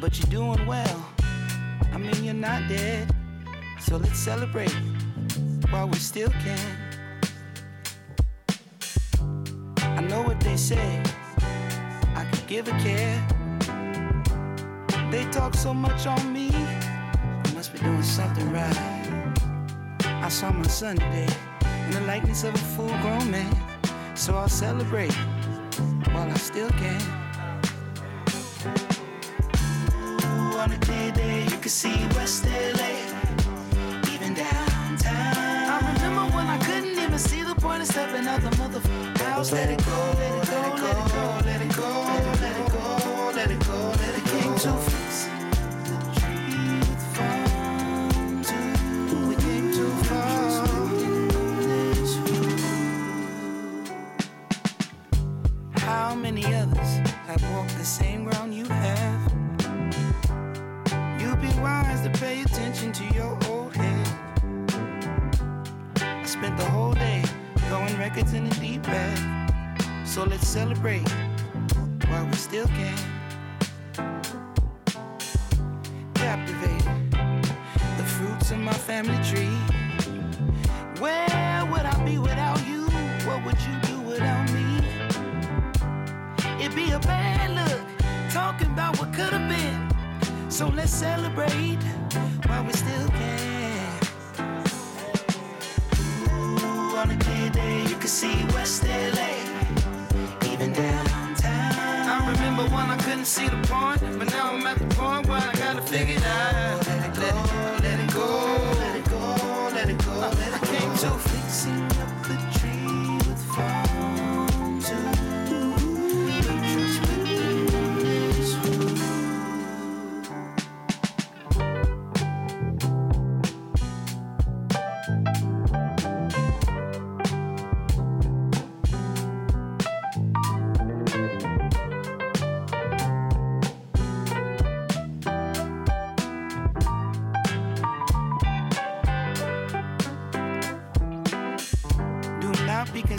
But 0.00 0.18
you're 0.18 0.30
doing 0.30 0.66
well. 0.66 1.06
I 1.92 1.98
mean, 1.98 2.24
you're 2.24 2.32
not 2.32 2.66
dead. 2.70 3.14
So 3.78 3.98
let's 3.98 4.18
celebrate 4.18 4.74
while 5.68 5.88
we 5.88 5.98
still 5.98 6.30
can. 6.30 6.76
I 9.78 10.00
know 10.00 10.22
what 10.22 10.40
they 10.40 10.56
say. 10.56 11.02
I 12.14 12.24
could 12.32 12.46
give 12.46 12.66
a 12.68 12.76
care. 12.80 13.20
They 15.10 15.26
talk 15.30 15.54
so 15.54 15.74
much 15.74 16.06
on 16.06 16.32
me. 16.32 16.48
I 16.50 17.52
must 17.54 17.74
be 17.74 17.78
doing 17.80 18.02
something 18.02 18.50
right. 18.50 18.95
I 20.26 20.28
saw 20.28 20.50
my 20.50 20.66
son 20.66 20.96
today 20.96 21.28
in 21.84 21.92
the 21.92 22.00
likeness 22.00 22.42
of 22.42 22.52
a 22.52 22.58
full 22.58 22.88
grown 23.00 23.30
man. 23.30 23.56
So 24.16 24.34
I'll 24.34 24.48
celebrate 24.48 25.14
while 26.10 26.28
I 26.28 26.34
still 26.34 26.68
can. 26.70 27.00
Ooh, 29.94 30.58
on 30.58 30.72
a 30.72 30.78
clear 30.80 31.12
day, 31.12 31.44
you 31.44 31.58
can 31.58 31.68
see 31.68 31.94
West 32.16 32.44
LA, 32.44 32.90
even 34.12 34.34
downtown. 34.34 35.04
I 35.06 35.94
remember 35.94 36.36
when 36.36 36.48
I 36.48 36.58
couldn't 36.58 36.98
even 36.98 37.18
see 37.20 37.44
the 37.44 37.54
point 37.54 37.82
of 37.82 37.86
stepping 37.86 38.26
out 38.26 38.42
the 38.42 38.50
motherfucking 38.56 39.18
house. 39.18 39.52
Let 39.52 39.70
it 39.70 39.78
go, 39.86 40.12
let 40.18 40.42
it 40.42 40.50
go, 40.50 40.60
let 40.82 40.96
it 40.96 41.12
go, 41.12 41.40
let 41.44 41.62
it 41.62 41.76
go, 41.76 41.88
let 42.40 42.56
it 42.56 42.72
go, 42.72 43.30
let 43.32 43.50
it 43.52 43.60
go, 43.64 43.78
let 44.00 44.18
it 44.18 44.24
came 44.24 44.58
too 44.58 44.76
fast. 44.76 45.05
The 45.05 45.05
in 68.36 68.48
the 68.48 68.54
deep 68.56 68.82
bag. 68.82 69.82
So 70.04 70.24
let's 70.24 70.46
celebrate 70.46 71.08
while 72.08 72.26
we 72.26 72.34
still 72.34 72.66
can. 72.68 72.98
Captivated 76.14 77.12
the 77.96 78.04
fruits 78.04 78.50
of 78.50 78.58
my 78.58 78.74
family 78.74 79.18
tree. 79.30 79.58
Where 81.00 81.66
would 81.70 81.86
I 81.94 81.96
be 82.04 82.18
without 82.18 82.60
you? 82.66 82.82
What 83.26 83.44
would 83.46 83.60
you 83.66 83.74
do 83.90 84.00
without 84.02 84.46
me? 84.52 84.66
It'd 86.60 86.76
be 86.76 86.90
a 86.92 87.00
bad 87.00 87.48
look 87.60 87.84
talking 88.30 88.70
about 88.70 88.98
what 88.98 89.14
could 89.14 89.32
have 89.32 89.48
been. 89.48 90.50
So 90.50 90.68
let's 90.68 90.92
celebrate 90.92 91.82
while 92.46 92.64
we 92.64 92.72
still 92.72 93.08
can. 93.08 93.55
See 98.06 98.44
West 98.54 98.85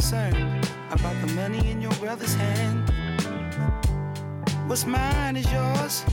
concerned 0.10 0.66
about 0.90 1.14
the 1.20 1.34
money 1.34 1.70
in 1.70 1.82
your 1.82 1.92
brother's 1.96 2.34
hand. 2.34 2.90
What's 4.66 4.86
mine 4.86 5.36
is 5.36 5.52
yours. 5.52 6.06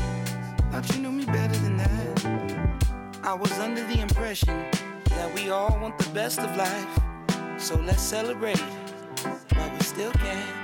Thought 0.72 0.92
you 0.96 1.02
knew 1.02 1.12
me 1.12 1.24
better 1.26 1.56
than 1.58 1.76
that. 1.76 2.80
I 3.22 3.34
was 3.34 3.52
under 3.52 3.86
the 3.86 4.00
impression 4.00 4.64
that 5.10 5.32
we 5.32 5.50
all 5.50 5.78
want 5.80 5.96
the 5.98 6.10
best 6.10 6.40
of 6.40 6.56
life. 6.56 6.98
So 7.56 7.76
let's 7.86 8.02
celebrate 8.02 8.58
while 9.54 9.70
we 9.70 9.80
still 9.84 10.10
can. 10.10 10.63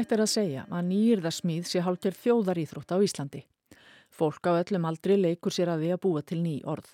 Óhætt 0.00 0.14
er 0.16 0.20
að 0.24 0.30
segja 0.32 0.60
að 0.72 0.86
nýjirðasmíð 0.88 1.66
sé 1.68 1.80
hálfgerð 1.84 2.20
þjóðaríþrótt 2.22 2.92
á 2.96 3.04
Íslandi. 3.04 3.40
Fólk 4.08 4.48
á 4.48 4.56
öllum 4.56 4.86
aldri 4.88 5.18
leikur 5.20 5.52
sér 5.52 5.68
að 5.74 5.82
því 5.82 5.90
að 5.92 6.00
búa 6.06 6.22
til 6.24 6.38
ný 6.40 6.54
orð. 6.64 6.86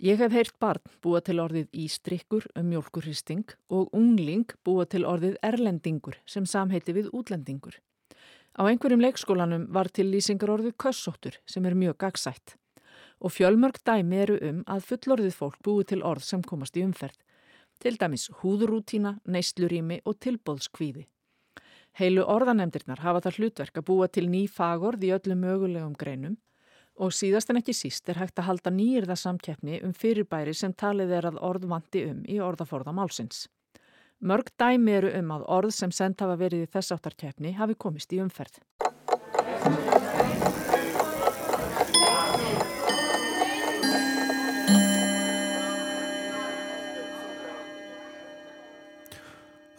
Ég 0.00 0.16
hef 0.22 0.32
heyrt 0.32 0.56
barn 0.56 0.94
búa 1.04 1.20
til 1.20 1.36
orðið 1.44 1.68
ístrykkur 1.82 2.46
um 2.56 2.70
mjölkurhristing 2.72 3.52
og 3.68 3.92
ungling 3.92 4.56
búa 4.64 4.88
til 4.88 5.04
orðið 5.04 5.36
erlendingur 5.50 6.16
sem 6.24 6.48
samheiti 6.48 6.96
við 6.96 7.12
útlendingur. 7.12 7.76
Á 8.56 8.64
einhverjum 8.64 9.04
leikskólanum 9.04 9.68
var 9.68 9.92
til 9.92 10.08
lýsingar 10.08 10.56
orðið 10.56 10.78
kössóttur 10.80 11.36
sem 11.44 11.68
er 11.68 11.76
mjög 11.76 12.00
gagsætt. 12.06 12.56
Og 13.20 13.36
fjölmörg 13.36 13.84
dæmi 13.84 14.24
eru 14.24 14.40
um 14.48 14.64
að 14.64 14.88
fullorðið 14.88 15.36
fólk 15.44 15.60
búi 15.60 15.84
til 15.84 16.00
orð 16.00 16.24
sem 16.24 16.40
komast 16.40 16.80
í 16.80 16.88
umferð. 16.88 17.20
Til 17.84 17.98
dæmis 18.00 18.30
húðurútína, 18.40 19.18
neyslurími 19.28 20.00
og 20.08 20.16
tilbóðskvíði. 20.24 21.04
Heilu 21.98 22.22
orðanemdirnar 22.22 23.02
hafa 23.02 23.24
það 23.26 23.38
hlutverk 23.38 23.80
að 23.80 23.86
búa 23.88 24.08
til 24.08 24.28
ný 24.30 24.44
fagorð 24.48 25.04
í 25.08 25.12
öllum 25.16 25.42
mögulegum 25.44 25.96
greinum 25.98 26.36
og 27.00 27.14
síðast 27.16 27.50
en 27.50 27.58
ekki 27.60 27.74
síst 27.74 28.08
er 28.12 28.20
hægt 28.20 28.38
að 28.38 28.48
halda 28.50 28.72
nýjirða 28.74 29.16
samkeppni 29.16 29.80
um 29.86 29.94
fyrirbæri 29.96 30.54
sem 30.54 30.74
talið 30.76 31.14
er 31.16 31.30
að 31.30 31.40
orð 31.50 31.66
vanti 31.70 32.04
um 32.10 32.20
í 32.28 32.36
orðaforða 32.44 32.92
málsins. 32.94 33.46
Mörg 34.20 34.52
dæmi 34.60 34.92
eru 34.98 35.14
um 35.16 35.32
að 35.32 35.46
orð 35.48 35.72
sem 35.72 35.92
send 35.96 36.20
hafa 36.20 36.36
verið 36.36 36.66
í 36.66 36.72
þessáttarkeppni 36.74 37.54
hafi 37.56 37.78
komist 37.80 38.12
í 38.12 38.20
umferð. 38.20 38.60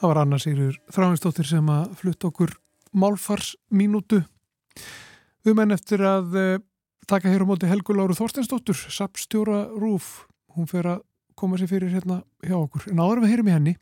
Það 0.02 0.10
var 0.10 0.18
Anna 0.18 0.38
Sigriður 0.42 0.78
Þráinsdóttir 0.90 1.46
sem 1.46 1.68
að 1.70 1.92
flutt 2.00 2.26
okkur 2.26 2.52
málfarsmínútu. 2.98 4.24
Um 5.46 5.62
enn 5.62 5.76
eftir 5.76 6.02
að 6.02 6.38
uh, 6.42 6.64
taka 7.06 7.30
hér 7.30 7.46
á 7.46 7.50
móti 7.52 7.70
Helgu 7.70 7.94
Láru 7.94 8.16
Þorstensdóttur, 8.18 8.80
sapstjóra 8.90 9.68
Rúf. 9.78 10.24
Hún 10.58 10.66
fer 10.66 10.90
að 10.90 11.04
koma 11.38 11.62
sér 11.62 11.70
fyrir 11.70 11.94
hérna 11.94 12.24
hjá 12.42 12.58
okkur. 12.58 12.90
En 12.90 13.04
áður 13.04 13.22
við 13.22 13.36
heyrum 13.36 13.52
í 13.52 13.54
henni 13.54 13.76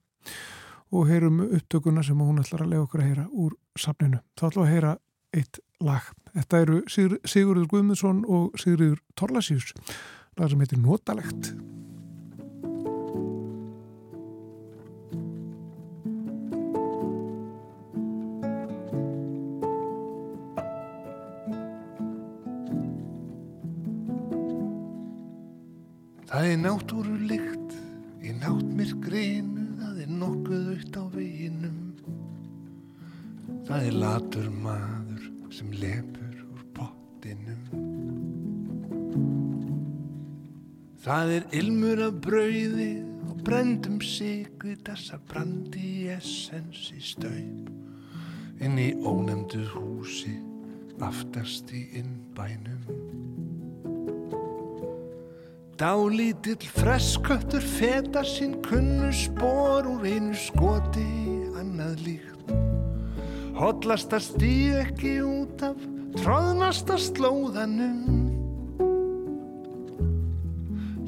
og 0.91 1.07
heyrum 1.07 1.39
upptökuna 1.47 2.03
sem 2.03 2.19
hún 2.19 2.43
ætlar 2.43 2.65
að 2.65 2.73
lega 2.73 2.83
okkur 2.83 3.05
að 3.05 3.11
heyra 3.13 3.27
úr 3.31 3.55
sapninu. 3.79 4.19
Það 4.35 4.51
ætla 4.51 4.65
að 4.65 4.71
heyra 4.73 4.93
eitt 5.39 5.63
lag. 5.79 6.13
Þetta 6.35 6.63
eru 6.65 6.81
Sigur, 6.91 7.19
Sigurður 7.23 7.71
Guðmundsson 7.71 8.25
og 8.27 8.59
Sigurður 8.59 8.99
Torlasíus. 9.15 9.71
Það 10.35 10.51
sem 10.51 10.67
heitir 10.67 10.83
Notalegt. 10.83 11.53
Það 26.29 26.45
er 26.45 26.59
náttúrulikt 26.61 27.71
í 28.21 28.31
náttmyrkrinu, 28.37 29.63
það 29.79 30.01
er 30.03 30.09
nokkuð 30.13 30.67
aukt 30.75 30.97
á 31.01 31.03
veginum. 31.09 31.79
Það 33.65 33.85
er 33.87 33.95
latur 34.03 34.49
maður 34.53 35.23
sem 35.57 35.71
lepur 35.73 36.35
úr 36.51 36.67
pottinum. 36.77 37.63
Það 41.01 41.33
er 41.39 41.49
ilmur 41.63 42.03
af 42.11 42.21
brauði 42.27 42.91
og 43.25 43.41
brendum 43.49 43.97
sigri 43.97 44.75
þessar 44.85 45.25
brandi 45.31 45.87
í 46.03 46.07
essens 46.13 46.91
í 46.93 47.01
staup. 47.09 47.73
Inn 48.61 48.77
í 48.77 48.91
ónefndu 49.01 49.65
húsi 49.73 50.37
aftast 51.01 51.73
í 51.73 51.87
innbænum. 52.03 52.85
Dálítill 55.79 56.67
fresköttur 56.75 57.61
feta 57.63 58.19
sín 58.27 58.57
kunnu 58.59 59.13
spór 59.15 59.87
úr 59.87 60.03
einu 60.03 60.35
skoti 60.35 61.07
annað 61.55 62.01
líkt. 62.03 62.51
Hollasta 63.55 64.19
stíð 64.19 64.75
ekki 64.81 65.13
út 65.23 65.63
af 65.63 65.79
tróðnasta 66.19 66.99
slóðanum. 66.99 68.27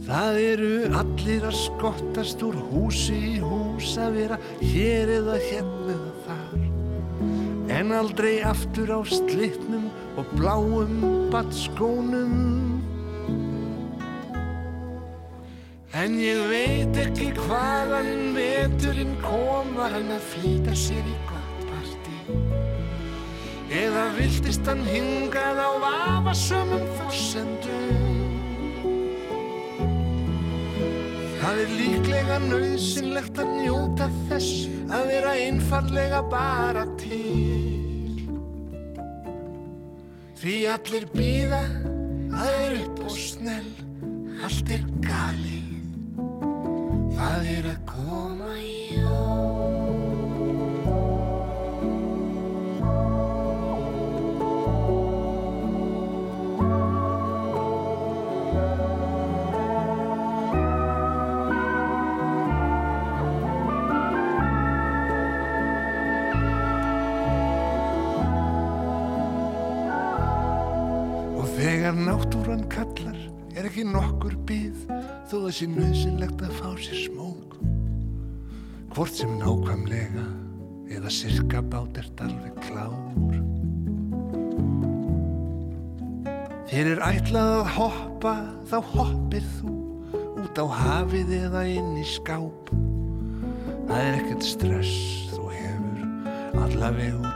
Það 0.07 0.39
eru 0.45 0.71
allir 1.01 1.49
að 1.51 1.59
skottast 1.65 2.47
úr 2.47 2.55
húsi 2.71 3.19
í 3.33 3.35
hús 3.43 3.91
að 3.99 4.21
vera 4.21 4.39
hér 4.63 5.15
eða 5.19 5.37
hérna 5.49 5.97
eða 5.97 6.15
þar. 6.29 6.65
En 7.75 7.91
aldrei 7.99 8.37
aftur 8.39 8.95
á 8.95 9.03
slitnum 9.03 9.91
og 10.15 10.31
bláum 10.39 11.27
batskónum. 11.35 12.70
En 16.01 16.15
ég 16.17 16.39
veit 16.49 16.95
ekki 16.97 17.27
hvaðan 17.35 18.31
veturinn 18.33 19.11
kom 19.21 19.67
var 19.75 19.91
hann 19.93 20.07
að 20.09 20.23
flýta 20.31 20.73
sér 20.73 21.05
í 21.05 21.13
gott 21.29 21.59
partí. 21.67 22.37
Eða 23.83 24.07
viltist 24.15 24.65
hann 24.65 24.81
hingað 24.87 25.61
á 25.61 25.69
vafasömmum 25.83 26.87
forsendum. 26.97 28.25
Það 31.37 31.63
er 31.67 31.77
líklega 31.83 32.41
nöðsynlegt 32.47 33.45
að 33.45 33.53
njóta 33.59 34.09
þess 34.31 34.65
að 34.89 35.07
vera 35.13 35.37
einfallega 35.45 36.25
bara 36.33 36.89
til. 36.97 38.25
Því 40.41 40.59
allir 40.79 41.09
býða, 41.13 41.65
það 42.33 42.61
er 42.65 42.77
upp 42.81 43.03
og 43.05 43.17
snell, 43.29 43.73
allt 44.41 44.79
er 44.79 44.87
galið 45.05 45.60
Það 47.17 47.51
er 47.57 47.69
að 47.73 47.83
koma 47.89 48.55
Og 49.11 49.30
það 75.51 75.57
sé 75.57 75.65
nöðsynlegt 75.67 76.41
að 76.45 76.51
fá 76.55 76.67
sér 76.79 76.99
smók. 77.09 77.55
Hvort 78.95 79.17
sem 79.17 79.31
nákvæmlega 79.35 80.23
eða 80.95 81.11
sirka 81.11 81.59
bát 81.73 81.97
ert 81.99 82.21
alveg 82.23 82.61
klár. 82.63 83.33
Þér 86.71 86.91
er 86.93 87.03
ætlað 87.03 87.51
að 87.57 87.73
hoppa, 87.75 88.33
þá 88.71 88.77
hoppir 88.93 89.49
þú 89.57 89.75
út 90.45 90.63
á 90.63 90.65
hafið 90.71 91.35
eða 91.41 91.65
inn 91.73 91.99
í 91.99 92.07
skáp. 92.07 92.71
Það 93.91 93.99
er 94.05 94.21
ekkert 94.21 94.47
stress, 94.53 94.95
þú 95.33 95.51
hefur 95.51 96.63
allaveg 96.63 97.30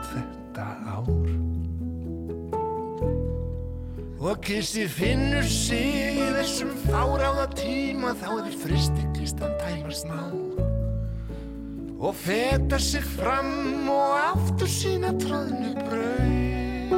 Og 4.26 4.40
kissi 4.42 4.88
finnur 4.90 5.46
sig 5.46 6.18
í 6.18 6.24
þessum 6.34 6.72
fáráða 6.88 7.44
tíma 7.54 8.16
þá 8.18 8.30
er 8.40 8.56
fristiklistan 8.58 9.54
tæmar 9.62 9.94
smá 9.94 10.22
og 12.06 12.18
feta 12.18 12.80
sig 12.82 13.06
fram 13.06 13.86
og 13.90 14.18
aftur 14.18 14.70
sína 14.70 15.14
tróðnu 15.22 15.72
braut. 15.78 16.98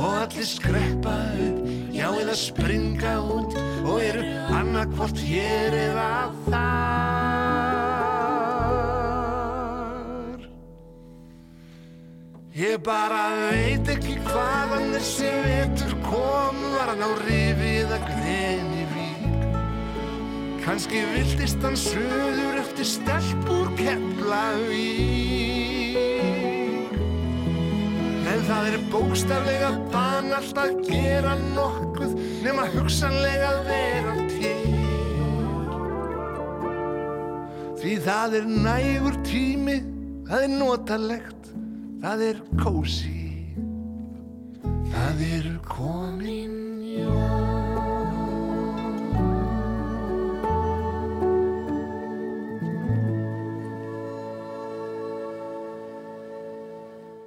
Og 0.00 0.10
allir 0.24 0.48
skreppa 0.48 1.14
upp, 1.44 1.62
já 1.92 2.08
eða 2.10 2.36
springa 2.40 3.14
út 3.20 3.56
og 3.84 3.96
eru 4.00 4.24
annarkvort 4.48 5.24
hér 5.28 5.76
eða 5.86 6.12
þar 6.48 7.19
Ég 12.60 12.76
bara 12.84 13.22
veit 13.48 13.88
ekki 13.88 14.18
hvaðan 14.26 14.90
þessi 14.92 15.30
vetur 15.46 15.94
kom. 16.04 16.58
Var 16.74 16.90
hann 16.90 17.00
á 17.00 17.10
rifið 17.22 17.94
að 17.96 18.02
greni 18.10 18.82
vík? 18.90 19.46
Kanski 20.60 21.00
viltist 21.14 21.64
hann 21.64 21.78
söður 21.80 22.60
eftir 22.60 22.84
stelpur 22.90 23.70
Keflavík. 23.80 25.16
En 28.28 28.44
það 28.50 28.68
er 28.74 28.78
bókstaflega 28.92 29.70
banalt 29.94 30.60
að 30.60 30.76
gera 30.90 31.32
nokkuð 31.56 32.12
hugsanlega 32.74 33.48
að 33.54 33.60
vera 33.70 34.14
til. 34.36 34.70
Því 37.80 37.94
það 38.04 38.36
er 38.42 38.46
nægur 38.68 39.16
tími, 39.24 39.78
það 40.28 40.44
er 40.44 40.52
notalegt, 40.58 41.39
það 42.00 42.22
er 42.24 42.38
kósi, 42.60 43.16
það 44.92 45.22
er 45.26 45.48
komin 45.68 46.56
jól. 46.96 47.60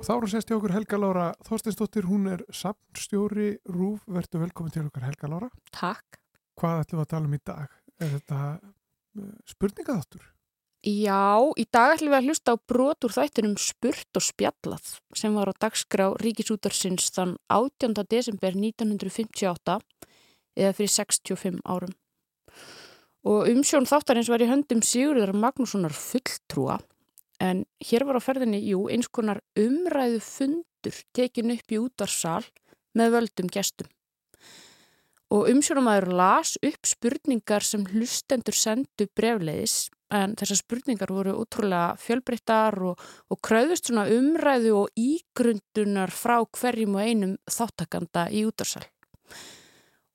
Þá 0.03 0.09
eru 0.17 0.27
sérst 0.27 0.49
í 0.51 0.55
okkur 0.57 0.73
Helga 0.75 0.97
Lára 0.99 1.29
Þorsteinsdóttir, 1.47 2.09
hún 2.09 2.27
er 2.27 2.41
samstjóri 2.51 3.53
Rúf, 3.71 4.01
verður 4.11 4.43
velkomin 4.43 4.73
til 4.75 4.83
okkar 4.89 5.07
Helga 5.07 5.29
Lára. 5.31 5.47
Takk. 5.71 6.19
Hvað 6.59 6.83
ætlum 6.83 6.99
við 6.99 7.05
að 7.05 7.11
tala 7.13 7.29
um 7.29 7.37
í 7.37 7.43
dag? 7.47 7.77
Er 8.03 8.11
þetta 8.17 8.39
uh, 8.59 9.29
spurningaðáttur? 9.47 10.32
Já, 10.83 11.39
í 11.55 11.63
dag 11.71 11.93
ætlum 11.93 12.11
við 12.11 12.17
að 12.17 12.25
hlusta 12.27 12.53
á 12.53 12.63
brot 12.67 13.05
úr 13.07 13.13
þættunum 13.15 13.53
Spurt 13.55 14.17
og 14.19 14.23
spjallað 14.25 14.89
sem 15.15 15.31
var 15.31 15.47
á 15.47 15.55
dagskrá 15.55 16.09
Ríkisútarsins 16.19 17.07
þann 17.15 17.37
18. 17.47 18.03
desember 18.11 18.51
1958 18.51 19.77
eða 20.59 20.73
fyrir 20.75 20.91
65 20.91 21.61
árum. 21.63 21.93
Og 23.23 23.47
umsjón 23.53 23.87
þáttarins 23.87 24.27
var 24.27 24.43
í 24.43 24.49
höndum 24.51 24.83
Sigurðar 24.83 25.31
Magnússonar 25.31 25.95
fulltrúa 25.95 26.81
en 27.39 27.63
hér 27.79 28.03
var 28.03 28.19
á 28.19 28.27
ferðinni, 28.27 28.59
jú, 28.67 28.83
eins 28.91 29.07
konar 29.07 29.39
umræðu 29.55 30.19
fundur 30.19 30.99
tekin 31.15 31.55
upp 31.55 31.71
í 31.71 31.79
útarsal 31.79 32.43
með 32.91 33.15
völdum 33.15 33.47
gestum. 33.55 33.87
Og 35.33 35.49
umsjónumæður 35.49 36.11
las 36.13 36.55
upp 36.61 36.85
spurningar 36.85 37.65
sem 37.65 37.85
hlustendur 37.89 38.53
sendu 38.53 39.07
brefleiðis 39.17 39.87
en 40.13 40.35
þessar 40.37 40.59
spurningar 40.59 41.09
voru 41.09 41.33
útrúlega 41.41 41.95
fjölbreyttar 41.97 42.77
og, 42.85 42.99
og 43.33 43.39
kröðust 43.41 43.89
svona 43.89 44.05
umræðu 44.13 44.75
og 44.83 44.99
ígrundunar 44.99 46.13
frá 46.13 46.37
hverjum 46.45 46.99
og 46.99 47.07
einum 47.07 47.37
þáttakanda 47.49 48.27
í 48.29 48.43
útarsal. 48.45 48.85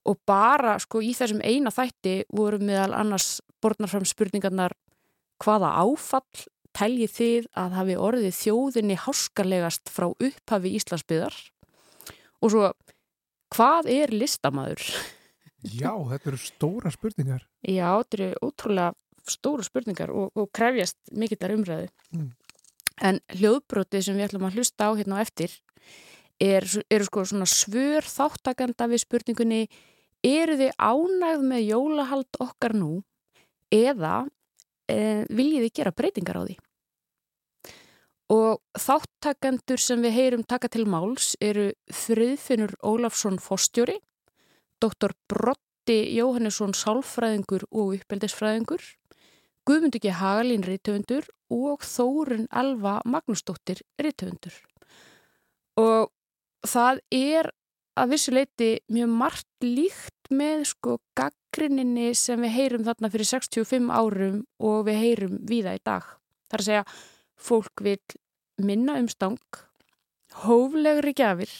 Og 0.07 0.21
bara 0.29 0.77
sko 0.81 1.03
í 1.03 1.11
þessum 1.19 1.43
eina 1.43 1.73
þætti 1.75 2.21
voru 2.31 2.63
meðal 2.63 2.95
annars 3.01 3.41
borðnar 3.63 3.91
fram 3.91 4.07
spurningarnar 4.07 4.77
hvaða 5.43 5.75
áfall 5.83 6.47
teljið 6.79 7.15
þið 7.17 7.49
að 7.59 7.77
hafi 7.81 7.99
orðið 7.99 8.39
þjóðinni 8.39 8.97
háskarlegast 9.03 9.91
frá 9.91 10.13
upphafi 10.13 10.77
Íslandsbyðar 10.79 11.35
og 12.39 12.53
svo 12.53 12.69
hvað 13.55 13.91
er 13.93 14.15
listamæður? 14.15 14.83
Já, 15.67 15.91
þetta 15.91 16.31
eru 16.31 16.41
stóra 16.41 16.93
spurningar. 16.95 17.47
Já, 17.67 17.89
þetta 17.99 18.19
eru 18.19 18.29
ótrúlega 18.47 18.93
stóra 19.29 19.65
spurningar 19.67 20.13
og, 20.15 20.31
og 20.39 20.51
krefjast 20.55 20.99
mikillar 21.13 21.55
umræðu. 21.57 21.89
Mm. 22.15 22.29
En 23.09 23.21
hljóðbrotið 23.35 24.07
sem 24.07 24.19
við 24.19 24.29
ætlum 24.29 24.47
að 24.49 24.59
hlusta 24.59 24.91
á 24.91 24.93
hérna 24.99 25.19
á 25.19 25.25
eftir 25.25 25.53
er, 26.43 26.67
eru 26.91 27.07
sko 27.07 27.25
svona 27.27 27.49
svör 27.51 28.07
þáttakanda 28.07 28.89
við 28.91 29.05
spurningunni 29.05 29.61
eru 30.27 30.57
þið 30.59 30.73
ánægð 30.79 31.45
með 31.51 31.67
jólahald 31.69 32.41
okkar 32.43 32.75
nú 32.79 32.93
eða 33.75 34.27
e, 34.91 35.25
viljið 35.31 35.67
þið 35.67 35.75
gera 35.79 35.95
breytingar 35.95 36.41
á 36.41 36.43
því? 36.47 36.59
Og 38.29 38.61
þáttakendur 38.77 39.81
sem 39.81 40.03
við 40.05 40.17
heyrum 40.19 40.45
taka 40.45 40.69
til 40.69 40.85
máls 40.85 41.33
eru 41.41 41.71
Friðfinnur 41.89 42.75
Ólafsson 42.85 43.39
Fostjóri, 43.41 43.97
Dr. 44.83 45.15
Brotti 45.31 46.03
Jóhannesson 46.13 46.77
Sálfræðingur 46.77 47.65
og 47.73 47.97
uppeldisfræðingur, 47.97 48.85
Guðmundur 49.69 50.01
G. 50.05 50.13
Hagalín 50.13 50.65
Rítöfundur 50.65 51.27
og 51.53 51.85
Þórun 51.85 52.47
Alva 52.53 52.99
Magnúsdóttir 53.09 53.81
Rítöfundur. 54.01 54.55
Og 55.81 56.13
það 56.69 57.01
er 57.15 57.53
að 57.99 58.15
vissuleiti 58.15 58.71
mjög 58.93 59.13
margt 59.25 59.65
líkt 59.65 60.31
með 60.31 60.65
sko 60.71 60.99
gaggrinninni 61.19 62.13
sem 62.17 62.41
við 62.45 62.55
heyrum 62.55 62.85
þarna 62.87 63.11
fyrir 63.13 63.31
65 63.33 63.89
árum 63.89 64.43
og 64.61 64.83
við 64.87 65.01
heyrum 65.03 65.39
víða 65.49 65.79
í 65.79 65.83
dag. 65.83 66.05
Það 66.49 66.59
er 66.59 66.63
að 66.63 66.69
segja 66.69 66.85
fólk 67.39 67.83
vil 67.85 68.01
minna 68.59 68.99
umstang, 69.01 69.39
hóflegri 70.45 71.15
gafir 71.17 71.53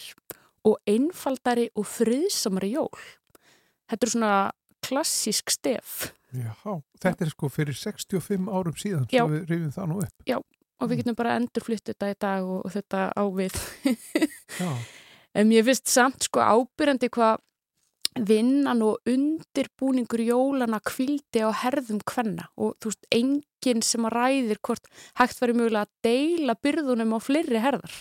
og 0.67 0.77
einfaldari 0.89 1.69
og 1.75 1.87
friðsamari 1.87 2.73
jól. 2.75 3.03
Þetta 3.89 4.05
er 4.05 4.13
svona 4.13 4.33
klassísk 4.85 5.51
stef. 5.53 6.13
Já, 6.35 6.53
þetta 7.01 7.25
er 7.25 7.31
sko 7.33 7.49
fyrir 7.49 7.77
65 7.77 8.49
árum 8.53 8.77
síðan 8.77 9.07
Já. 9.09 9.23
sem 9.23 9.33
við 9.33 9.53
rifjum 9.53 9.75
það 9.75 9.89
nú 9.89 9.99
upp. 10.03 10.25
Já, 10.29 10.37
og 10.79 10.91
við 10.91 11.01
getum 11.01 11.17
bara 11.17 11.35
endurflutt 11.39 11.89
þetta 11.89 12.11
í 12.11 12.17
dag 12.21 12.45
og, 12.45 12.65
og 12.67 12.73
þetta 12.77 13.05
ávið. 13.17 13.61
En 15.37 15.45
mér 15.45 15.61
finnst 15.61 15.91
samt 15.93 16.25
sko 16.25 16.41
ábyrjandi 16.41 17.05
hvað 17.13 17.37
vinnan 18.25 18.81
og 18.81 18.97
undirbúningur 19.07 20.23
jólana 20.25 20.79
kvildi 20.81 21.43
á 21.45 21.53
herðum 21.53 21.99
hvenna 22.01 22.47
og 22.57 22.73
þú 22.81 22.89
veist, 22.89 23.05
enginn 23.59 23.81
sem 23.83 24.05
að 24.07 24.15
ræðir 24.15 24.59
hvort 24.63 24.87
hægt 25.19 25.41
verið 25.41 25.59
mögulega 25.59 25.85
að 25.87 25.91
deila 26.05 26.55
byrðunum 26.63 27.15
á 27.15 27.19
fleiri 27.19 27.59
herðar. 27.63 27.97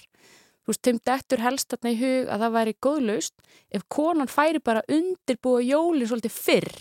Þú 0.69 0.73
veist, 0.75 0.83
þeim 0.85 0.99
dettur 1.09 1.41
helst 1.41 1.71
þarna 1.73 1.91
í 1.95 1.99
hug 2.03 2.29
að 2.29 2.43
það 2.45 2.55
væri 2.59 2.75
góðlaust 2.85 3.35
ef 3.73 3.85
konan 3.89 4.29
færi 4.29 4.61
bara 4.61 4.83
undirbúa 4.93 5.63
jólinn 5.65 6.09
svolítið 6.11 6.35
fyrr. 6.35 6.75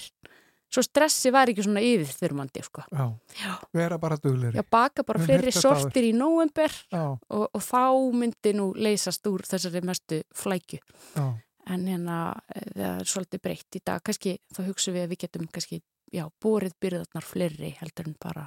Svo 0.67 0.81
stressi 0.83 1.31
væri 1.31 1.53
ekki 1.53 1.63
svona 1.63 1.79
yfirþyrmandi, 1.79 2.59
sko. 2.65 2.83
já, 2.91 3.05
Já. 3.39 3.53
vera 3.71 3.95
bara 3.97 4.17
dugleiri. 4.19 4.57
Já, 4.59 4.65
baka 4.69 5.03
bara 5.07 5.21
Við 5.21 5.29
fleiri 5.29 5.51
sortir 5.55 6.03
í 6.03 6.11
nóvember 6.11 6.73
Já, 6.91 7.05
og, 7.15 7.45
og 7.55 7.61
þá 7.63 7.79
myndi 8.19 8.51
nú 8.53 8.73
leysast 8.75 9.23
úr 9.31 9.45
þessari 9.47 9.79
mestu 9.87 10.19
flækju. 10.35 10.79
já, 11.15 11.27
En 11.67 11.87
hérna 11.87 12.17
eh, 12.55 12.67
það 12.75 12.99
er 12.99 13.07
svolítið 13.07 13.41
breytt 13.43 13.75
í 13.79 13.81
dag. 13.85 14.03
Kannski 14.03 14.35
þá 14.55 14.61
hugsa 14.67 14.91
við 14.91 15.03
að 15.05 15.09
við 15.15 15.21
getum 15.23 15.47
kannski, 15.47 15.79
já, 16.11 16.27
borið 16.43 16.75
byrðarnar 16.83 17.23
fleiri 17.23 17.71
heldur 17.79 18.07
en 18.11 18.15
bara 18.19 18.45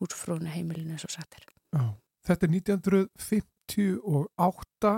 útfrónu 0.00 0.48
heimilinu 0.50 0.92
eins 0.96 1.06
og 1.08 1.12
sagt 1.14 1.32
er. 1.38 1.44
já. 1.76 1.84
Þetta 2.26 2.42
er 2.46 2.50
1958, 2.52 4.92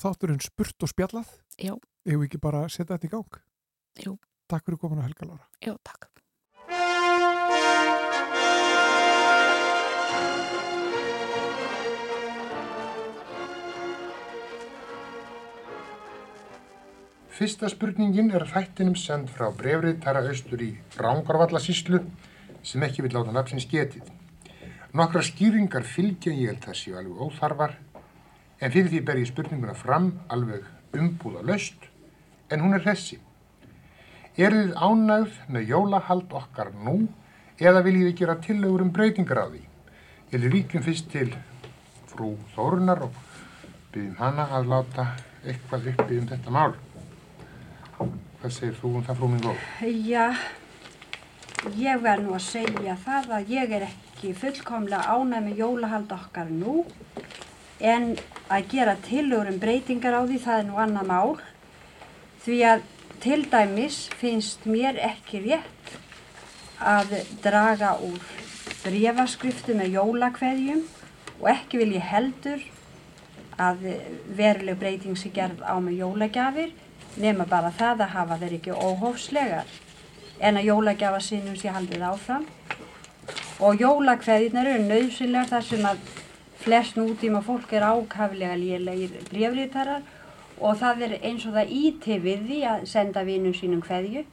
þátturinn 0.00 0.44
spurt 0.44 0.78
og 0.86 0.90
spjallað. 0.92 1.28
Já. 1.58 1.74
Við 2.06 2.22
ekki 2.28 2.38
bara 2.40 2.68
setja 2.68 2.96
þetta 2.96 3.08
í 3.08 3.10
gang. 3.16 3.32
Jú. 4.04 4.12
Takk 4.50 4.64
fyrir 4.66 4.80
komin 4.82 5.00
að 5.02 5.06
Helga 5.10 5.24
Lára. 5.26 5.46
Já, 5.62 5.74
takk. 5.86 6.02
Fyrsta 17.40 17.70
spurningin 17.72 18.26
er 18.36 18.42
þættinum 18.50 18.96
send 19.00 19.30
frá 19.32 19.46
brefriðtara 19.56 20.20
austur 20.28 20.60
í 20.60 20.74
Rángarvallasíslu 21.00 22.02
sem 22.66 22.84
ekki 22.84 23.06
vil 23.06 23.14
láta 23.16 23.32
nafnsins 23.32 23.64
getið. 23.70 24.04
Nokkra 24.90 25.22
skýringar 25.22 25.84
fylgja 25.86 26.32
ég 26.34 26.50
held 26.50 26.64
það 26.64 26.76
séu 26.80 26.96
alveg 26.98 27.20
óþarfar 27.22 27.76
en 28.58 28.72
fyrir 28.74 28.88
því 28.90 29.00
ber 29.06 29.20
ég 29.20 29.28
spurninguna 29.30 29.74
fram 29.78 30.08
alveg 30.34 30.66
umbúða 30.98 31.44
laust 31.46 31.86
en 32.50 32.64
hún 32.64 32.74
er 32.74 32.82
þessi. 32.82 33.20
Er 34.34 34.56
þið 34.56 34.74
ánægð 34.74 35.38
með 35.54 35.70
jólahald 35.70 36.34
okkar 36.40 36.72
nú 36.74 36.96
eða 37.62 37.84
viljið 37.86 38.08
þið 38.08 38.18
gera 38.18 38.36
tillögur 38.42 38.84
um 38.88 38.92
breytingar 38.96 39.42
á 39.42 39.46
því? 39.52 39.62
Ég 40.32 40.42
vil 40.42 40.52
ríkjum 40.56 40.86
fyrst 40.88 41.10
til 41.14 41.30
frú 42.10 42.34
Þórunar 42.56 43.06
og 43.06 43.22
byggjum 43.94 44.18
hana 44.18 44.50
að 44.58 44.70
láta 44.74 45.08
eitthvað 45.46 45.90
uppi 45.94 46.18
um 46.18 46.30
þetta 46.34 46.58
mál. 46.58 46.74
Hvað 48.00 48.58
segir 48.58 48.78
þú 48.82 48.96
um 48.96 49.06
það 49.06 49.22
frú 49.22 49.30
minn 49.30 49.46
góð? 49.46 49.64
Já, 50.10 50.28
ég 51.78 52.02
verð 52.02 52.26
nú 52.26 52.38
að 52.40 52.46
segja 52.50 52.98
það 53.06 53.36
að 53.38 53.58
ég 53.60 53.78
er 53.78 53.92
ekki 53.92 54.09
fullkomlega 54.36 55.16
ánæg 55.16 55.46
með 55.46 55.60
jólahald 55.62 56.12
okkar 56.12 56.50
nú 56.52 56.84
en 57.80 58.12
að 58.52 58.68
gera 58.74 58.96
tillögur 59.06 59.48
um 59.50 59.60
breytingar 59.62 60.18
á 60.18 60.22
því 60.28 60.38
það 60.44 60.58
er 60.58 60.66
nú 60.68 60.80
annað 60.82 61.08
mál. 61.08 61.32
Því 62.44 62.58
að 62.68 62.84
til 63.20 63.40
dæmis 63.52 63.98
finnst 64.20 64.66
mér 64.68 65.00
ekki 65.10 65.42
rétt 65.44 65.96
að 66.80 67.16
draga 67.44 67.96
úr 68.04 68.20
brefaskriftu 68.80 69.76
með 69.76 69.96
jólakveðjum 69.98 70.84
og 71.40 71.50
ekki 71.52 71.80
vil 71.80 71.90
ég 71.96 72.06
heldur 72.12 72.62
að 73.60 73.84
veruleg 74.38 74.78
breyting 74.80 75.18
sé 75.20 75.32
gerð 75.36 75.60
á 75.60 75.76
með 75.80 76.00
jólagjafir 76.00 76.72
nema 77.20 77.44
bara 77.48 77.72
það 77.76 78.06
að 78.06 78.14
hafa 78.14 78.38
þeir 78.40 78.56
ekki 78.56 78.76
óhófslegar 78.76 79.76
en 80.40 80.56
að 80.56 80.70
jólagjafa 80.70 81.20
sinum 81.24 81.58
sé 81.60 81.72
haldið 81.74 82.06
áfram 82.08 82.46
og 83.60 83.80
jólakveðinar 83.80 84.66
eru 84.74 84.84
nöðsynlegar 84.88 85.48
þar 85.50 85.66
sem 85.68 85.84
að 85.84 86.00
flest 86.60 86.96
nútíma 86.96 87.42
fólk 87.44 87.72
er 87.76 87.84
ákaflega 87.88 88.56
lélegir 88.60 89.14
brefritarar 89.30 90.02
og 90.60 90.76
það 90.80 91.02
er 91.06 91.14
eins 91.24 91.46
og 91.48 91.54
það 91.56 91.70
íti 91.76 92.18
við 92.20 92.42
því 92.48 92.58
að 92.72 92.86
senda 92.90 93.22
vinnum 93.24 93.54
sínum 93.56 93.82
kveðju 93.84 94.24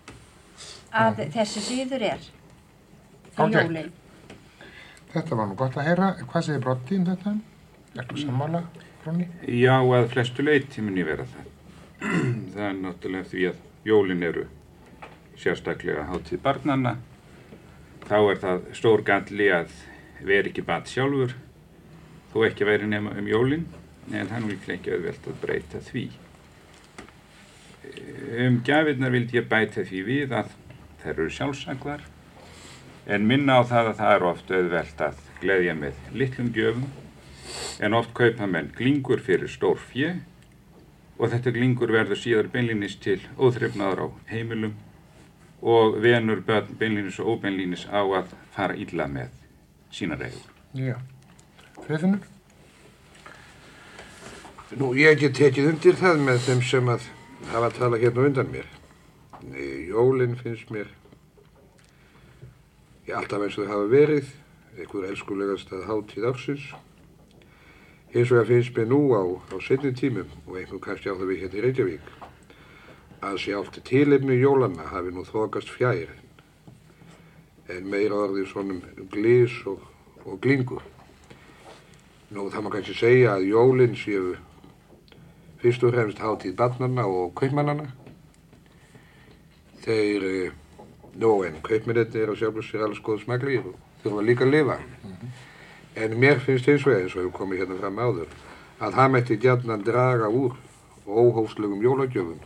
að 0.91 1.17
Mhm. 1.17 1.31
þessi 1.35 1.59
síður 1.67 2.01
er 2.13 2.19
fyrir 3.35 3.47
Ok. 3.47 3.53
jólinn. 3.53 3.91
Þetta 5.13 5.35
var 5.35 5.47
nú 5.47 5.55
gott 5.55 5.75
að 5.77 5.85
heyra. 5.87 6.15
Hvað 6.27 6.43
segir 6.43 6.59
Brotti 6.61 6.95
um 6.97 7.05
þetta? 7.05 7.37
Ertu 7.97 8.17
sammála, 8.17 8.63
Bronni? 9.03 9.27
Já, 9.47 9.79
að 9.81 10.07
flestu 10.09 10.43
leiti 10.43 10.81
mun 10.81 10.95
ég 10.97 11.05
vera 11.05 11.23
það. 11.23 11.45
það 12.53 12.69
er 12.69 12.73
náttúrulega 12.73 13.25
því 13.31 13.47
að 13.49 13.55
jólin 13.85 14.23
eru 14.23 14.47
sérstaklega 15.37 16.05
hátíð 16.09 16.41
barnanna. 16.41 16.97
Þá 18.07 18.17
er 18.17 18.39
það 18.39 18.67
stór 18.77 19.03
galli 19.07 19.49
að 19.51 19.73
vera 20.23 20.47
ekki 20.47 20.63
bat 20.67 20.87
sjálfur, 20.87 21.33
þó 22.31 22.37
ekki 22.47 22.63
að 22.63 22.71
vera 22.71 22.87
nema 22.87 23.15
um 23.19 23.27
jólin, 23.27 23.65
en 24.15 24.31
nú 24.31 24.51
líklega 24.53 24.77
ekki 24.77 24.93
auðvelt 24.95 25.27
að 25.27 25.41
breyta 25.41 25.81
því. 25.83 26.05
Um 28.45 28.61
gjafirnar 28.67 29.11
vildi 29.11 29.39
ég 29.39 29.49
bæta 29.51 29.83
því 29.87 30.05
við 30.07 30.37
að 30.39 30.53
þær 31.01 31.13
eru 31.17 31.33
sjálfsaglar, 31.35 32.07
en 33.07 33.27
minna 33.27 33.59
á 33.59 33.61
það 33.67 33.91
að 33.91 33.99
það 33.99 34.15
er 34.15 34.25
oft 34.31 34.55
auðvelt 34.55 35.03
að 35.03 35.21
gleðja 35.41 35.75
með 35.77 35.99
litlum 36.17 36.49
gjöfum 36.55 36.87
en 37.83 37.95
oft 37.97 38.13
kaupa 38.17 38.47
menn 38.49 38.71
glingur 38.75 39.21
fyrir 39.23 39.51
stór 39.51 39.79
fjö 39.91 40.15
og 41.17 41.31
þetta 41.31 41.53
glingur 41.55 41.93
verður 41.93 42.19
síðar 42.19 42.49
beinlínis 42.53 42.97
til 43.03 43.19
óþrifnaður 43.37 44.03
á 44.03 44.07
heimilum 44.31 44.75
og 45.61 45.97
venur 46.01 46.41
börn 46.45 46.77
beinlínis 46.79 47.19
og 47.19 47.37
óbeinlínis 47.37 47.87
á 47.89 48.01
að 48.01 48.33
fara 48.53 48.77
illa 48.77 49.07
með 49.09 49.33
sína 49.91 50.17
reyður. 50.19 50.45
Já. 50.77 50.97
Friðfinnur? 51.85 52.25
Nú, 54.77 54.91
ég 54.99 55.19
get 55.21 55.37
tekið 55.37 55.71
undir 55.71 55.95
það 55.97 56.23
með 56.27 56.43
þeim 56.45 56.63
sem 56.67 56.89
að 56.91 57.07
hafa 57.53 57.69
að 57.69 57.77
tala 57.79 58.01
hérna 58.01 58.27
undan 58.27 58.51
mér. 58.51 58.67
Nei, 59.47 59.87
Jólinn 59.87 60.35
finnst 60.35 60.69
mér 60.73 60.89
ég, 63.07 63.15
alltaf 63.15 63.45
eins 63.45 63.55
og 63.57 63.67
þau 63.67 63.71
hafa 63.71 63.89
verið, 63.91 64.31
einhver 64.77 65.07
elskulegast 65.07 65.71
að 65.73 65.85
hátíð 65.87 66.27
ársins. 66.31 66.65
Hins 68.11 68.31
vegar 68.31 68.49
finnst 68.49 68.75
mér 68.75 68.89
nú 68.91 69.01
á, 69.15 69.23
á 69.23 69.55
setni 69.63 69.93
tímum 69.95 70.29
og 70.45 70.57
einhver 70.59 70.81
kannski 70.83 71.11
á 71.11 71.15
það 71.15 71.29
við 71.31 71.43
hérna 71.43 71.59
í 71.59 71.65
Reykjavík 71.65 72.11
að 73.25 73.37
sjálft 73.41 73.79
tilefni 73.87 74.37
jólanna 74.37 74.85
hafi 74.91 75.11
nú 75.13 75.23
þokast 75.25 75.71
fjær 75.73 76.11
en 77.73 77.87
meira 77.89 78.15
orðið 78.27 78.49
svonum 78.51 78.81
glís 79.11 79.53
og, 79.67 79.81
og 80.23 80.37
glingur. 80.43 80.83
Nú 82.31 82.47
það 82.51 82.63
má 82.63 82.69
kannski 82.75 82.95
segja 82.95 83.33
að 83.35 83.47
jólinn 83.49 83.97
séu 83.97 84.35
fyrst 85.61 85.83
og 85.83 85.95
fremst 85.95 86.21
hátíð 86.21 86.55
barnanna 86.59 87.07
og 87.09 87.33
kaupmannana. 87.39 87.89
Þeir, 89.83 90.25
eh, 90.27 90.51
nú 91.17 91.31
en 91.47 91.61
kaupmennetni 91.63 92.21
er 92.21 92.31
á 92.31 92.35
sjálfur 92.37 92.63
sér 92.67 92.85
alls 92.85 93.01
góð 93.01 93.23
smaglir 93.25 93.65
og 93.65 93.75
þurfa 94.03 94.25
líka 94.27 94.45
að 94.45 94.53
lifa. 94.53 94.77
En 95.95 96.13
mér 96.21 96.39
finnst 96.39 96.69
eins 96.69 96.85
og 96.85 96.93
eins 96.93 97.15
og 97.15 97.23
hefur 97.23 97.39
komið 97.41 97.63
hérna 97.63 97.79
fram 97.81 97.97
áður 97.97 98.29
að 98.79 98.93
það 98.93 99.11
mætti 99.11 99.39
gjarnan 99.41 99.83
draga 99.83 100.29
úr 100.29 100.53
óhófslegum 101.07 101.81
jólagjöfum 101.81 102.37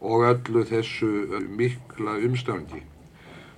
og 0.00 0.26
öllu 0.28 0.64
þessu 0.68 1.10
mikla 1.48 2.18
umstangi. 2.26 2.82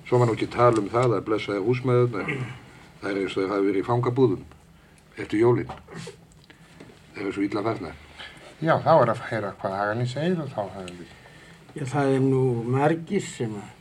Svo 0.09 0.21
maður 0.21 0.39
ekki 0.39 0.51
tala 0.55 0.81
um 0.81 0.91
það 0.93 1.19
að 1.19 1.25
blessaði 1.27 1.65
húsmaðurnar, 1.67 2.31
það 3.01 3.11
er 3.11 3.21
eins 3.23 3.35
og 3.37 3.43
þeir 3.43 3.53
hafi 3.53 3.67
verið 3.67 3.83
í 3.83 3.89
fangabúðum 3.89 4.45
eftir 5.19 5.43
jólinn. 5.43 5.73
Þeir 7.15 7.25
eru 7.25 7.35
svo 7.35 7.45
illa 7.45 7.65
farnar. 7.67 7.97
Já, 8.59 8.75
þá 8.83 8.93
er 8.95 9.11
að 9.13 9.25
heyra 9.29 9.51
hvað 9.61 9.75
Hagalín 9.79 10.11
segir 10.11 10.41
og 10.43 10.49
þá 10.51 10.63
hefur 10.77 10.95
við. 10.99 11.11
Já, 11.77 11.85
það 11.93 12.13
er 12.15 12.23
nú 12.25 12.43
margir 12.67 13.23
sem 13.23 13.53
að 13.59 13.75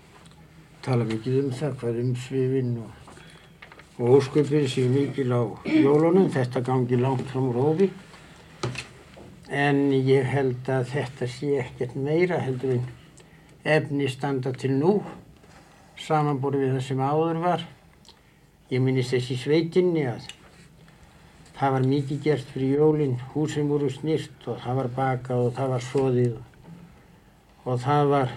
tala 0.86 1.08
mikið 1.08 1.38
um 1.40 1.54
það, 1.58 1.78
hvað 1.82 2.02
umsvifin 2.04 2.74
og, 2.84 3.22
og 3.98 4.18
ósköpin 4.18 4.68
séu 4.70 4.92
mikil 4.92 5.32
á 5.34 5.42
jólunum, 5.66 6.28
þetta 6.34 6.62
gangi 6.66 7.00
langt 7.00 7.26
fram 7.32 7.50
rófi. 7.56 7.90
En 9.48 9.94
ég 9.96 10.26
held 10.28 10.68
að 10.68 10.90
þetta 10.92 11.28
sé 11.32 11.54
ekkert 11.62 11.96
meira 11.96 12.42
heldur 12.44 12.74
en 12.76 12.88
efni 13.64 14.10
standa 14.12 14.52
til 14.52 14.74
nú, 14.76 14.98
samanborið 16.04 16.66
við 16.66 16.74
það 16.76 16.84
sem 16.88 17.04
áður 17.04 17.40
var. 17.46 17.64
Ég 18.68 18.84
minnist 18.84 19.16
þessi 19.16 19.38
sveitinni 19.40 20.04
að 20.12 20.28
það 21.58 21.74
var 21.78 21.88
mikið 21.94 22.22
gert 22.26 22.52
fyrir 22.52 22.76
jólinn, 22.82 23.16
húsin 23.32 23.72
voru 23.72 23.88
snýrt 23.90 24.52
og 24.52 24.60
það 24.66 24.80
var 24.82 24.94
bakað 25.00 25.46
og 25.46 25.56
það 25.56 25.74
var 25.74 25.88
soðið 25.88 26.36
og 27.68 27.80
það 27.84 28.12
var 28.12 28.34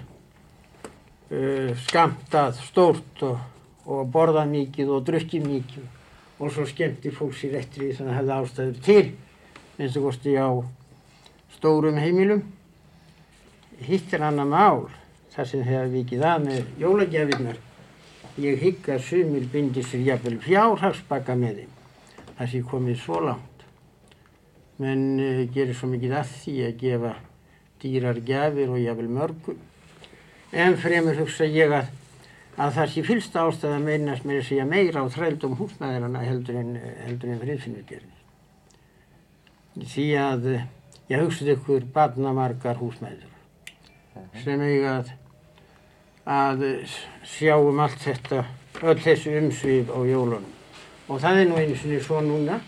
uh, 1.35 1.71
skamtað 1.87 2.63
stórt 2.65 3.25
og, 3.27 3.39
og 3.91 4.07
borðað 4.15 4.55
mikið 4.55 4.95
og 4.95 5.09
drukkið 5.11 5.49
mikið 5.51 6.41
og 6.41 6.55
svo 6.55 6.65
skemmti 6.71 7.13
fólk 7.13 7.35
sér 7.37 7.59
eftir 7.61 7.85
því 7.85 7.97
þannig 7.99 8.13
að 8.13 8.15
það 8.15 8.21
hefði 8.21 8.39
ástæður 8.39 8.85
til 8.87 9.81
eins 9.81 9.99
og 9.99 10.07
kosti 10.07 10.39
á 10.39 10.49
stórum 11.57 11.99
heimilum. 12.01 12.43
Hitt 13.81 14.13
er 14.15 14.27
annað 14.29 14.53
mál 14.53 14.81
þar 15.35 15.49
sem 15.49 15.65
þegar 15.65 15.93
vikið 15.95 16.25
að 16.27 16.47
með 16.47 16.81
jólagjafinnar. 16.83 17.61
Ég 18.41 18.61
hygg 18.63 18.89
að 18.95 19.05
sumir 19.07 19.47
bindi 19.53 19.83
sér 19.85 20.05
jafnvel 20.07 20.39
fjárhagsbakka 20.45 21.37
með 21.39 21.63
þeim. 21.63 21.73
Það 22.39 22.53
sé 22.53 22.61
komið 22.71 23.01
svo 23.03 23.21
langt. 23.25 23.65
Menn 24.81 25.07
uh, 25.21 25.43
gerir 25.53 25.77
svo 25.77 25.91
mikið 25.91 26.15
að 26.17 26.37
því 26.41 26.55
að 26.67 26.79
gefa 26.81 27.15
dýrar 27.81 28.21
gjafir 28.25 28.73
og 28.73 28.81
jafnvel 28.81 29.11
mörgum. 29.13 29.59
En 30.51 30.77
fremur 30.81 31.19
hugsa 31.21 31.47
ég 31.47 31.73
að, 31.75 31.91
að 32.57 32.75
það 32.79 32.93
sé 32.95 33.05
fylsta 33.07 33.45
ástæða 33.47 33.77
að 33.79 33.87
meinast 33.87 34.27
með 34.27 34.41
að 34.41 34.49
segja 34.49 34.67
meira 34.69 35.05
á 35.05 35.07
þrældum 35.15 35.57
húsnæðirana 35.61 36.25
heldur 36.27 36.59
en, 36.61 36.75
heldur 37.05 37.35
en 37.35 37.43
friðfinnur 37.45 37.87
gerir. 37.89 38.17
Því 39.81 40.07
að 40.19 40.49
eh, 40.51 40.65
ég 41.11 41.25
hugsaði 41.25 41.57
ykkur 41.57 41.87
barnamargar 41.95 42.79
húsnæður 42.79 43.31
sem 44.45 44.61
eiga 44.63 44.93
að, 45.01 45.09
að 46.31 46.67
sjá 47.27 47.57
um 47.59 47.81
allt 47.83 48.03
þetta, 48.05 48.45
öll 48.83 48.99
þessu 49.01 49.33
umsvið 49.41 49.91
á 49.91 49.99
jólunum. 50.07 50.51
Og 51.11 51.19
það 51.23 51.41
er 51.41 51.49
nú 51.51 51.57
einu 51.59 51.79
sinni 51.79 51.99
svo 52.05 52.21
núna 52.23 52.61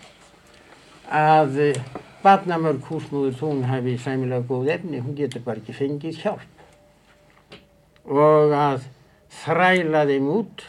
að 1.13 1.61
eh, 1.69 1.83
barnamörg 2.25 2.83
húsmúður 2.89 3.39
hún 3.45 3.63
hefði 3.69 3.95
sæmilega 4.03 4.47
góð 4.49 4.73
efni, 4.75 5.03
hún 5.05 5.15
getur 5.19 5.45
bara 5.47 5.63
ekki 5.63 5.77
fengið 5.77 6.19
hjálp. 6.25 6.65
Og 8.11 8.55
að 8.57 8.89
þræla 9.43 10.03
þeim 10.11 10.31
út 10.33 10.65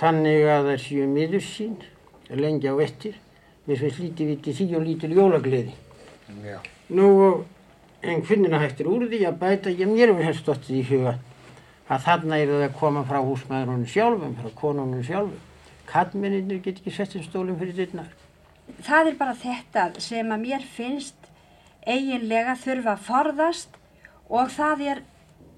þannig 0.00 0.48
að 0.50 0.72
það 0.72 0.82
séu 0.86 1.06
miður 1.10 1.46
sín, 1.46 1.78
lengi 2.30 2.70
á 2.70 2.74
ettir, 2.82 3.14
við 3.66 3.84
finnst 3.84 4.02
lítið 4.02 4.32
viti 4.34 4.56
því 4.56 4.68
og 4.78 4.84
lítil 4.88 5.12
jólagleði. 5.14 5.76
Já. 6.44 6.60
Nú, 6.88 7.08
en 8.02 8.22
hvernig 8.26 8.54
hættir 8.62 8.88
úr 8.90 9.06
því 9.10 9.24
að 9.28 9.38
bæta, 9.42 9.74
ég 9.74 9.90
mér 9.90 10.12
hefur 10.12 10.26
helst 10.28 10.44
stótt 10.44 10.70
í 10.70 10.82
huga 10.86 11.18
að 11.90 12.04
þarna 12.06 12.38
er 12.38 12.50
það 12.52 12.64
að 12.68 12.74
koma 12.78 13.04
frá 13.06 13.18
húsmaðurinn 13.26 13.86
sjálfum, 13.90 14.34
frá 14.38 14.50
konunum 14.58 15.02
sjálfum. 15.06 15.38
Kallmenninir 15.90 16.60
get 16.62 16.78
ekki 16.78 16.92
sett 16.94 17.16
um 17.18 17.24
stólum 17.24 17.58
fyrir 17.58 17.74
dyrnar. 17.74 18.10
Það 18.86 19.10
er 19.10 19.16
bara 19.18 19.34
þetta 19.34 19.86
sem 19.98 20.30
að 20.30 20.44
mér 20.44 20.66
finnst 20.76 21.30
eiginlega 21.82 22.54
þurfa 22.60 22.94
að 22.94 23.06
forðast 23.08 23.80
og 24.30 24.52
það 24.54 24.84
er 24.92 25.02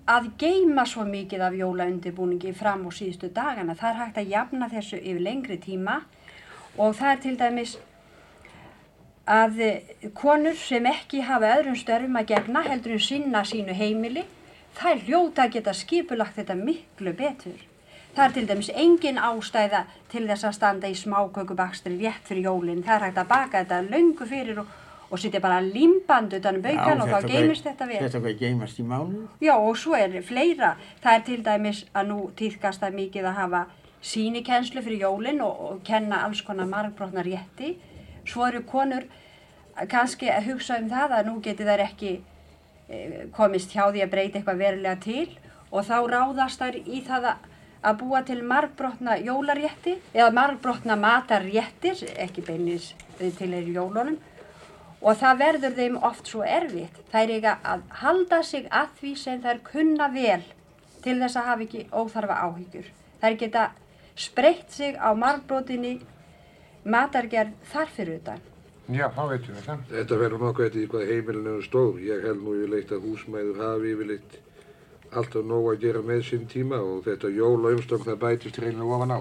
að 0.08 0.30
geima 0.40 0.86
svo 0.88 1.04
mikið 1.06 1.44
af 1.46 1.56
jólaundirbúningi 1.58 2.54
fram 2.56 2.86
á 2.88 2.90
síðustu 2.90 3.28
dagana. 3.34 3.76
Það 3.76 3.90
er 3.90 4.00
hægt 4.00 4.20
að 4.22 4.32
jafna 4.32 4.68
þessu 4.72 4.98
yfir 4.98 5.22
lengri 5.28 5.58
tíma 5.62 6.00
og 6.80 6.96
það 6.96 7.10
er 7.12 7.20
til 7.26 7.36
dæmis 7.38 7.76
að 9.26 9.60
konur 10.18 10.56
sem 10.58 10.86
ekki 10.86 11.22
hafa 11.26 11.56
öðrum 11.58 11.76
störfum 11.78 12.16
að 12.18 12.32
gegna 12.34 12.62
heldur 12.66 12.96
en 12.96 13.02
sinna 13.02 13.44
sínu 13.46 13.74
heimili, 13.74 14.24
er 14.80 15.04
hljóta 15.06 15.44
að 15.46 15.58
geta 15.58 15.74
skipulagt 15.76 16.36
þetta 16.36 16.56
miklu 16.58 17.12
betur. 17.14 17.60
Það 18.12 18.24
er 18.24 18.32
til 18.32 18.46
dæmis 18.48 18.70
engin 18.76 19.18
ástæða 19.18 19.86
til 20.12 20.26
þess 20.28 20.44
að 20.44 20.56
standa 20.56 20.88
í 20.90 20.96
smákökubakstri 20.98 21.96
rétt 21.96 22.26
fyrir 22.28 22.48
jólinn. 22.50 22.82
Það 22.84 22.94
er 22.94 23.04
hægt 23.06 23.20
að 23.22 23.28
baka 23.30 23.62
þetta 23.62 23.78
löngu 23.86 24.26
fyrir 24.28 24.58
og, 24.60 24.66
og 25.08 25.20
setja 25.22 25.40
bara 25.40 25.62
limband 25.64 26.34
utan 26.36 26.58
um 26.58 26.64
baukan 26.66 27.00
og 27.00 27.08
þá 27.08 27.28
geymist 27.30 27.64
þetta 27.64 27.88
vel. 27.88 28.02
Þetta 28.02 28.20
hvað 28.26 28.42
geymast 28.42 28.82
í 28.82 28.84
mánu. 28.84 29.22
Já 29.40 29.54
og 29.54 29.78
svo 29.80 29.96
er 29.96 30.18
fleira. 30.26 30.74
Það 31.00 31.14
er 31.14 31.24
til 31.30 31.38
dæmis 31.46 31.86
að 31.94 32.10
nú 32.10 32.18
týðkast 32.36 32.84
það 32.84 32.98
mikið 33.00 33.30
að 33.30 33.40
hafa 33.40 33.62
sínikenslu 34.02 34.82
fyrir 34.84 35.06
jólinn 35.06 35.40
og, 35.40 35.64
og 35.70 35.80
kenna 35.86 36.24
alls 36.26 36.44
konar 36.44 36.68
margbrotna 36.68 37.24
rétti. 37.24 37.78
Svo 38.28 38.46
eru 38.46 38.62
konur 38.68 39.06
kannski 39.90 40.30
að 40.30 40.52
hugsa 40.52 40.78
um 40.80 40.90
það 40.90 41.16
að 41.18 41.30
nú 41.30 41.38
geti 41.44 41.66
þær 41.66 41.84
ekki 41.86 42.12
eh, 42.88 43.24
komist 43.34 43.72
hjá 43.72 43.88
því 43.88 44.04
að 44.04 44.12
breyta 44.12 44.38
eitthvað 44.40 44.62
verulega 44.62 44.98
til 45.02 45.28
og 45.72 45.86
þá 45.88 45.96
ráðast 46.12 46.60
þær 46.60 46.78
í 46.82 47.00
það 47.06 47.28
að, 47.32 47.46
að 47.88 48.00
búa 48.02 48.22
til 48.28 48.40
margbrotna 48.46 49.16
jólarétti 49.24 49.96
eða 50.12 50.30
margbrotna 50.36 50.98
matarréttir, 51.00 52.04
ekki 52.20 52.44
beinis 52.46 52.92
til 53.18 53.32
þeirri 53.38 53.76
jólunum 53.76 54.18
og 55.02 55.18
það 55.18 55.38
verður 55.40 55.76
þeim 55.78 55.96
oft 56.06 56.28
svo 56.30 56.44
erfitt. 56.46 56.98
Þær 57.10 57.32
eiga 57.36 57.56
að 57.66 57.86
halda 58.02 58.42
sig 58.46 58.68
að 58.70 58.92
því 59.00 59.14
sem 59.18 59.40
þær 59.42 59.62
kunna 59.66 60.08
vel 60.12 60.42
til 61.02 61.18
þess 61.18 61.38
að 61.38 61.48
hafa 61.48 61.66
ekki 61.66 61.86
óþarfa 61.90 62.36
áhyggjur. 62.46 62.90
Þær 63.22 63.38
geta 63.40 63.64
spreytt 64.14 64.70
sig 64.70 64.94
á 64.94 65.10
margbrotinni 65.18 65.96
matargerð 66.84 67.52
þar 67.72 67.92
fyrir 67.96 68.18
utan. 68.20 68.40
Já, 68.92 69.06
þá 69.14 69.22
veitum 69.30 69.54
við 69.56 69.66
það. 69.66 69.82
Þetta 69.92 70.16
verður 70.20 70.42
nokkuð 70.42 70.66
eftir 70.66 70.88
hvað 70.90 71.10
heimilinu 71.12 71.52
er 71.58 71.66
stór. 71.66 72.00
Ég 72.02 72.24
held 72.26 72.42
nú 72.42 72.56
yfirleitt 72.58 72.90
að 72.92 73.04
húsmæður 73.06 73.60
hafi 73.62 73.92
yfirleitt 73.94 74.38
alltaf 75.12 75.44
nóg 75.46 75.68
að 75.72 75.80
gera 75.84 76.02
með 76.08 76.22
sinn 76.26 76.48
tíma 76.50 76.80
og 76.82 77.04
þetta 77.06 77.30
jólaumstokk 77.36 78.06
það 78.08 78.18
bætist 78.24 78.58
reynilega 78.58 78.96
ofan 78.96 79.14
á. 79.16 79.20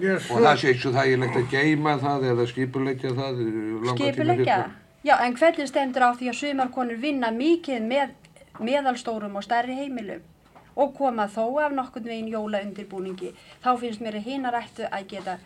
Yes, 0.00 0.28
Og 0.30 0.38
það 0.44 0.58
sé 0.60 0.68
ekki 0.70 0.92
þægilegt 0.94 1.36
að 1.40 1.46
geima 1.50 1.96
það 1.98 2.26
eða 2.30 2.46
skipuleggja 2.46 3.10
það. 3.16 3.40
langan 3.40 3.96
tíma 3.96 3.96
Skipuleggja? 3.96 4.58
Já, 5.04 5.14
en 5.24 5.34
hvernig 5.34 5.68
stendur 5.70 6.04
á 6.06 6.10
því 6.14 6.28
að 6.30 6.38
sumarkonur 6.40 7.00
vinna 7.00 7.30
mikið 7.34 7.86
með 7.88 8.12
meðalstórum 8.60 9.38
og 9.40 9.46
stærri 9.46 9.78
heimilum 9.78 10.20
og 10.76 10.92
koma 10.96 11.26
þó 11.28 11.44
af 11.64 11.72
nokkurn 11.74 12.06
veginn 12.06 12.30
jóla 12.30 12.60
undirbúningi. 12.64 13.32
Þá 13.64 13.70
finnst 13.80 14.00
mér 14.04 14.20
að 14.20 14.28
hinar 14.28 14.54
ættu 14.60 14.86
að 14.86 15.06
geta 15.10 15.38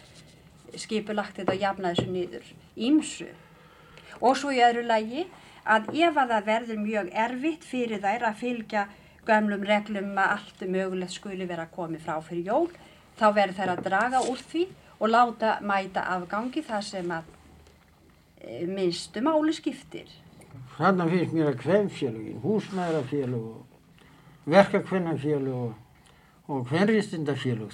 skipulagt 0.80 1.38
þetta 1.38 1.54
og 1.54 1.64
jafna 1.64 1.94
þessu 1.94 2.10
niður. 2.10 2.52
Ímsu. 2.76 3.30
Og 4.20 4.36
svo 4.38 4.52
í 4.54 4.62
öðru 4.64 4.84
lagi 4.86 5.26
að 5.64 5.90
ef 5.96 6.18
að 6.20 6.32
það 6.34 6.48
verður 6.48 6.80
mjög 6.84 7.10
erfitt 7.24 7.64
fyrir 7.64 8.02
þær 8.02 8.28
að 8.28 8.40
fylgja 8.42 8.86
gömlum 9.24 9.64
reglum 9.64 10.18
að 10.20 10.32
allt 10.36 10.64
mögulegt 10.68 11.14
skuli 11.16 11.46
vera 11.48 11.68
komið 11.72 12.04
frá 12.04 12.18
fyrir 12.24 12.50
jól, 12.50 12.66
þá 13.16 13.26
verður 13.32 13.58
þær 13.60 13.72
að 13.74 13.84
draga 13.88 14.24
úr 14.28 14.42
því 14.50 14.66
og 14.98 15.10
láta 15.10 15.54
mæta 15.64 16.04
afgangi 16.14 16.62
þar 16.64 16.84
sem 16.84 17.14
að 17.14 17.30
e, 18.40 18.66
minnstu 18.68 19.22
máli 19.24 19.54
skiptir. 19.56 20.10
Þarna 20.76 21.06
finnst 21.10 21.34
mér 21.34 21.52
að 21.52 21.60
kvefnfélugin, 21.62 22.42
húsmaðurafélug 22.42 23.46
og 23.54 24.50
verkakvennafélug 24.50 25.72
og, 26.48 26.66
kvenristindafélug, 26.68 27.72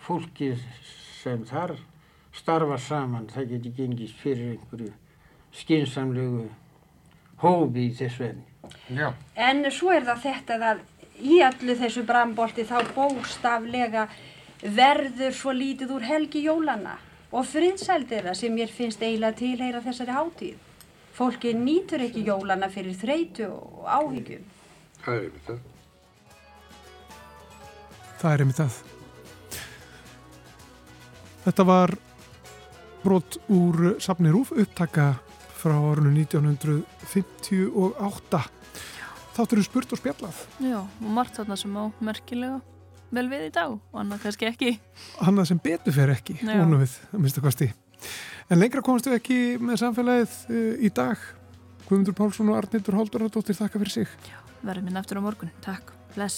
fólki 0.00 0.54
sem 1.20 1.44
þar 1.48 1.76
starfa 2.34 2.78
saman, 2.78 3.28
það 3.30 3.54
geti 3.54 3.72
gengist 3.76 4.18
fyrir 4.22 4.54
einhverju 4.54 4.92
skinsamlegu 5.54 6.48
hófi 7.42 7.88
í 7.88 7.94
þessu 7.94 8.28
enni. 8.30 8.46
Já. 8.96 9.12
En 9.36 9.64
svo 9.72 9.92
er 9.94 10.06
það 10.08 10.22
þetta 10.24 10.58
að 10.70 10.82
í 11.22 11.40
allu 11.44 11.76
þessu 11.78 12.04
brambolti 12.08 12.64
þá 12.66 12.78
bóstaflega 12.96 14.06
verður 14.64 15.34
svo 15.36 15.52
lítið 15.54 15.92
úr 15.94 16.06
helgi 16.08 16.44
jólana 16.46 16.96
og 17.34 17.46
friðsældir 17.50 18.28
það 18.28 18.38
sem 18.38 18.54
mér 18.54 18.72
finnst 18.72 19.02
eiginlega 19.02 19.38
tilheyra 19.38 19.82
þessari 19.84 20.16
hátíð. 20.16 20.56
Fólki 21.14 21.52
nýtur 21.54 22.02
ekki 22.02 22.24
jólana 22.26 22.70
fyrir 22.72 22.96
þreytu 22.98 23.46
og 23.52 23.86
áhyggjum. 23.86 24.48
Það 25.04 25.14
er 25.14 25.22
einmitt 25.28 25.46
það. 25.46 25.60
Það 28.18 28.32
er 28.32 28.44
einmitt 28.44 28.60
það. 28.62 28.80
Þetta 31.44 31.66
var 31.68 31.94
brot 33.04 33.36
úr 33.52 33.96
safni 34.02 34.32
Rúf 34.32 34.52
upptaka 34.56 35.12
frá 35.60 35.76
árunum 35.76 36.14
1958. 36.16 38.40
Þáttur 39.34 39.58
eru 39.58 39.66
spurt 39.66 39.92
og 39.92 39.98
spjallað. 40.00 40.36
Já, 40.62 40.78
og 40.84 41.10
margt 41.10 41.36
þarna 41.38 41.56
sem 41.58 41.74
á 41.74 41.84
merkilega 42.04 42.60
vel 43.14 43.28
við 43.30 43.48
í 43.48 43.52
dag 43.54 43.74
og 43.74 44.00
annað 44.00 44.24
kannski 44.26 44.48
ekki. 44.50 44.70
Annað 45.24 45.50
sem 45.52 45.60
betur 45.62 45.94
fer 45.94 46.10
ekki, 46.14 46.34
Já. 46.40 46.58
vonum 46.60 46.82
við, 46.82 46.92
að 47.10 47.18
minnsta 47.22 47.44
kosti. 47.44 47.70
En 48.52 48.60
lengra 48.60 48.84
komast 48.84 49.08
við 49.08 49.18
ekki 49.20 49.38
með 49.62 49.80
samfélagið 49.84 50.32
uh, 50.50 50.56
í 50.84 50.88
dag. 50.94 51.18
Guðmundur 51.88 52.16
Pálsson 52.16 52.50
og 52.52 52.60
Arnildur 52.60 52.98
Halldóradóttir 52.98 53.58
þakka 53.58 53.82
fyrir 53.82 53.94
sig. 54.00 54.08
Verðum 54.64 54.88
minn 54.88 55.00
eftir 55.00 55.20
á 55.20 55.22
morgun. 55.24 55.52
Takk. 55.64 55.86
Bless. 56.14 56.36